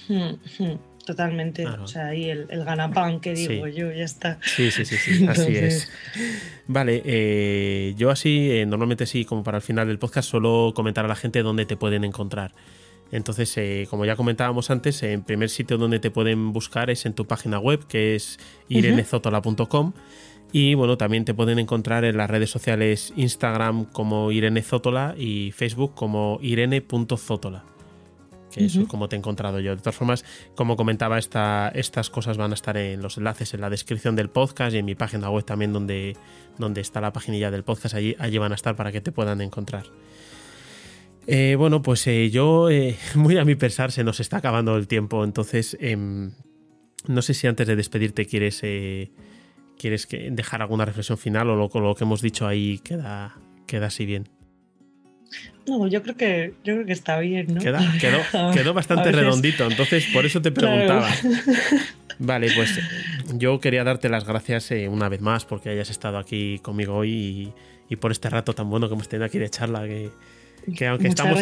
Hmm, 0.08 0.34
hmm, 0.58 0.78
Totalmente, 1.06 1.66
o 1.66 1.86
sea, 1.86 2.06
ahí 2.08 2.30
el, 2.30 2.46
el 2.48 2.64
ganapán 2.64 3.20
que 3.20 3.34
digo 3.34 3.66
Sí. 3.66 3.72
yo, 3.74 3.92
ya 3.92 4.04
está. 4.04 4.38
Sí, 4.42 4.70
sí, 4.70 4.86
sí, 4.86 4.96
sí, 4.96 5.10
así 5.28 5.42
Entonces- 5.42 5.88
es. 6.16 6.32
Vale, 6.66 7.02
eh, 7.04 7.92
yo 7.98 8.10
así, 8.10 8.50
eh, 8.52 8.64
normalmente 8.64 9.04
sí, 9.04 9.26
como 9.26 9.42
para 9.42 9.58
el 9.58 9.62
final 9.62 9.86
del 9.86 9.98
podcast, 9.98 10.30
solo 10.30 10.72
comentar 10.74 11.04
a 11.04 11.08
la 11.08 11.14
gente 11.16 11.42
dónde 11.42 11.66
te 11.66 11.76
pueden 11.76 12.04
encontrar. 12.04 12.54
Entonces, 13.14 13.56
eh, 13.58 13.86
como 13.88 14.04
ya 14.04 14.16
comentábamos 14.16 14.70
antes, 14.70 15.00
en 15.04 15.22
primer 15.22 15.48
sitio 15.48 15.78
donde 15.78 16.00
te 16.00 16.10
pueden 16.10 16.52
buscar 16.52 16.90
es 16.90 17.06
en 17.06 17.14
tu 17.14 17.28
página 17.28 17.60
web, 17.60 17.86
que 17.86 18.16
es 18.16 18.40
irenezotola.com. 18.68 19.92
Y 20.50 20.74
bueno, 20.74 20.98
también 20.98 21.24
te 21.24 21.32
pueden 21.32 21.60
encontrar 21.60 22.04
en 22.04 22.16
las 22.16 22.28
redes 22.28 22.50
sociales 22.50 23.12
Instagram 23.14 23.84
como 23.84 24.32
Irene 24.32 24.62
Zótola 24.62 25.14
y 25.16 25.52
Facebook 25.52 25.94
como 25.94 26.40
irene.zótola. 26.42 27.62
Que 28.50 28.64
eso 28.64 28.80
es 28.82 28.88
como 28.88 29.08
te 29.08 29.14
he 29.14 29.18
encontrado 29.20 29.60
yo. 29.60 29.76
De 29.76 29.80
todas 29.80 29.94
formas, 29.94 30.24
como 30.56 30.76
comentaba, 30.76 31.16
esta, 31.16 31.68
estas 31.68 32.10
cosas 32.10 32.36
van 32.36 32.50
a 32.50 32.54
estar 32.54 32.76
en 32.76 33.00
los 33.00 33.16
enlaces 33.16 33.54
en 33.54 33.60
la 33.60 33.70
descripción 33.70 34.16
del 34.16 34.28
podcast 34.28 34.74
y 34.74 34.78
en 34.78 34.86
mi 34.86 34.96
página 34.96 35.30
web 35.30 35.44
también 35.44 35.72
donde, 35.72 36.16
donde 36.58 36.80
está 36.80 37.00
la 37.00 37.12
paginilla 37.12 37.52
del 37.52 37.62
podcast. 37.62 37.94
Allí, 37.94 38.16
allí 38.18 38.38
van 38.38 38.50
a 38.50 38.56
estar 38.56 38.74
para 38.74 38.90
que 38.90 39.00
te 39.00 39.12
puedan 39.12 39.40
encontrar. 39.40 39.84
Eh, 41.26 41.56
bueno, 41.58 41.82
pues 41.82 42.06
eh, 42.06 42.30
yo, 42.30 42.70
eh, 42.70 42.96
muy 43.14 43.38
a 43.38 43.44
mi 43.44 43.54
pesar, 43.54 43.92
se 43.92 44.04
nos 44.04 44.20
está 44.20 44.38
acabando 44.38 44.76
el 44.76 44.86
tiempo, 44.86 45.24
entonces 45.24 45.76
em, 45.80 46.32
no 47.06 47.22
sé 47.22 47.34
si 47.34 47.46
antes 47.46 47.66
de 47.66 47.76
despedirte 47.76 48.26
quieres, 48.26 48.60
quieres 49.78 50.06
que 50.06 50.30
dejar 50.30 50.62
alguna 50.62 50.84
reflexión 50.84 51.18
final 51.18 51.50
o 51.50 51.56
lo, 51.56 51.80
lo 51.80 51.94
que 51.94 52.04
hemos 52.04 52.20
dicho 52.22 52.46
ahí 52.46 52.78
queda, 52.78 53.36
queda 53.66 53.86
así 53.86 54.06
bien. 54.06 54.28
No, 55.66 55.86
yo 55.88 56.02
creo 56.02 56.16
que, 56.16 56.54
yo 56.62 56.74
creo 56.74 56.86
que 56.86 56.92
está 56.92 57.18
bien, 57.18 57.54
¿no? 57.54 57.60
quedó, 58.52 58.74
bastante 58.74 59.10
redondito, 59.10 59.66
entonces 59.66 60.06
por 60.12 60.26
eso 60.26 60.40
te 60.42 60.52
preguntaba. 60.52 61.10
Vale, 62.18 62.48
pues 62.54 62.78
yo 63.34 63.58
quería 63.58 63.82
darte 63.82 64.08
las 64.08 64.24
gracias 64.24 64.70
una 64.88 65.08
vez 65.08 65.20
más 65.20 65.44
porque 65.44 65.70
hayas 65.70 65.90
estado 65.90 66.18
aquí 66.18 66.60
conmigo 66.60 66.94
hoy 66.94 67.52
y, 67.88 67.96
por 67.96 68.12
este 68.12 68.28
rato 68.28 68.54
tan 68.54 68.68
bueno 68.70 68.88
que 68.88 68.94
hemos 68.94 69.08
tenido 69.08 69.24
aquí 69.24 69.38
de 69.38 69.48
charla 69.48 69.84
que, 69.84 70.10
que 70.76 70.86
aunque 70.86 71.08
estamos, 71.08 71.38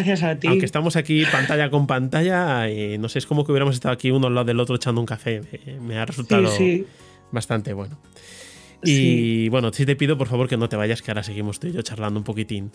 Aunque 0.47 0.65
estamos 0.65 0.95
aquí 0.95 1.23
pantalla 1.31 1.69
con 1.69 1.87
pantalla, 1.87 2.67
eh, 2.67 2.97
no 2.97 3.09
sé, 3.09 3.19
es 3.19 3.25
como 3.25 3.45
que 3.45 3.51
hubiéramos 3.51 3.75
estado 3.75 3.93
aquí 3.93 4.11
uno 4.11 4.27
al 4.27 4.35
lado 4.35 4.45
del 4.45 4.59
otro 4.59 4.75
echando 4.75 5.01
un 5.01 5.07
café. 5.07 5.41
me 5.81 5.97
ha 5.97 6.05
resultado 6.05 6.49
bastante 7.31 7.73
bueno. 7.73 7.97
Y 8.83 9.49
bueno, 9.49 9.71
sí 9.71 9.85
te 9.85 9.95
pido 9.95 10.17
por 10.17 10.27
favor 10.27 10.47
que 10.47 10.57
no 10.57 10.69
te 10.69 10.75
vayas, 10.75 11.01
que 11.01 11.11
ahora 11.11 11.23
seguimos 11.23 11.59
tú 11.59 11.67
y 11.67 11.71
yo 11.71 11.81
charlando 11.81 12.19
un 12.19 12.23
poquitín. 12.23 12.71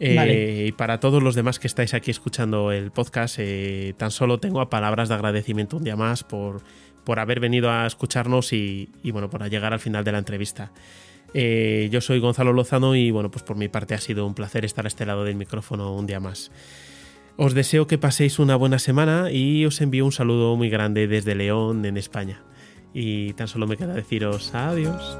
Eh, 0.00 0.66
y 0.68 0.72
para 0.72 1.00
todos 1.00 1.22
los 1.22 1.34
demás 1.34 1.58
que 1.58 1.66
estáis 1.66 1.92
aquí 1.94 2.10
escuchando 2.10 2.70
el 2.70 2.90
podcast, 2.92 3.36
eh, 3.38 3.94
tan 3.96 4.10
solo 4.10 4.38
tengo 4.38 4.68
palabras 4.68 5.08
de 5.08 5.16
agradecimiento 5.16 5.76
un 5.76 5.84
día 5.84 5.96
más 5.96 6.22
por, 6.22 6.62
por 7.04 7.18
haber 7.18 7.40
venido 7.40 7.70
a 7.70 7.86
escucharnos 7.86 8.52
y, 8.52 8.90
y 9.02 9.10
bueno, 9.10 9.28
por 9.28 9.48
llegar 9.50 9.72
al 9.72 9.80
final 9.80 10.04
de 10.04 10.12
la 10.12 10.18
entrevista. 10.18 10.70
Eh, 11.34 11.88
yo 11.92 12.00
soy 12.00 12.20
Gonzalo 12.20 12.52
Lozano 12.52 12.94
y 12.94 13.10
bueno, 13.10 13.30
pues 13.30 13.42
por 13.42 13.56
mi 13.56 13.68
parte 13.68 13.94
ha 13.94 14.00
sido 14.00 14.26
un 14.26 14.34
placer 14.34 14.64
estar 14.64 14.84
a 14.84 14.88
este 14.88 15.06
lado 15.06 15.24
del 15.24 15.36
micrófono 15.36 15.94
un 15.94 16.06
día 16.06 16.20
más. 16.20 16.50
Os 17.36 17.54
deseo 17.54 17.86
que 17.86 17.98
paséis 17.98 18.38
una 18.38 18.56
buena 18.56 18.78
semana 18.78 19.30
y 19.30 19.64
os 19.64 19.80
envío 19.80 20.04
un 20.04 20.12
saludo 20.12 20.56
muy 20.56 20.70
grande 20.70 21.06
desde 21.06 21.34
León, 21.34 21.84
en 21.84 21.96
España. 21.96 22.42
Y 22.92 23.32
tan 23.34 23.46
solo 23.46 23.66
me 23.66 23.76
queda 23.76 23.94
deciros 23.94 24.54
adiós. 24.54 25.18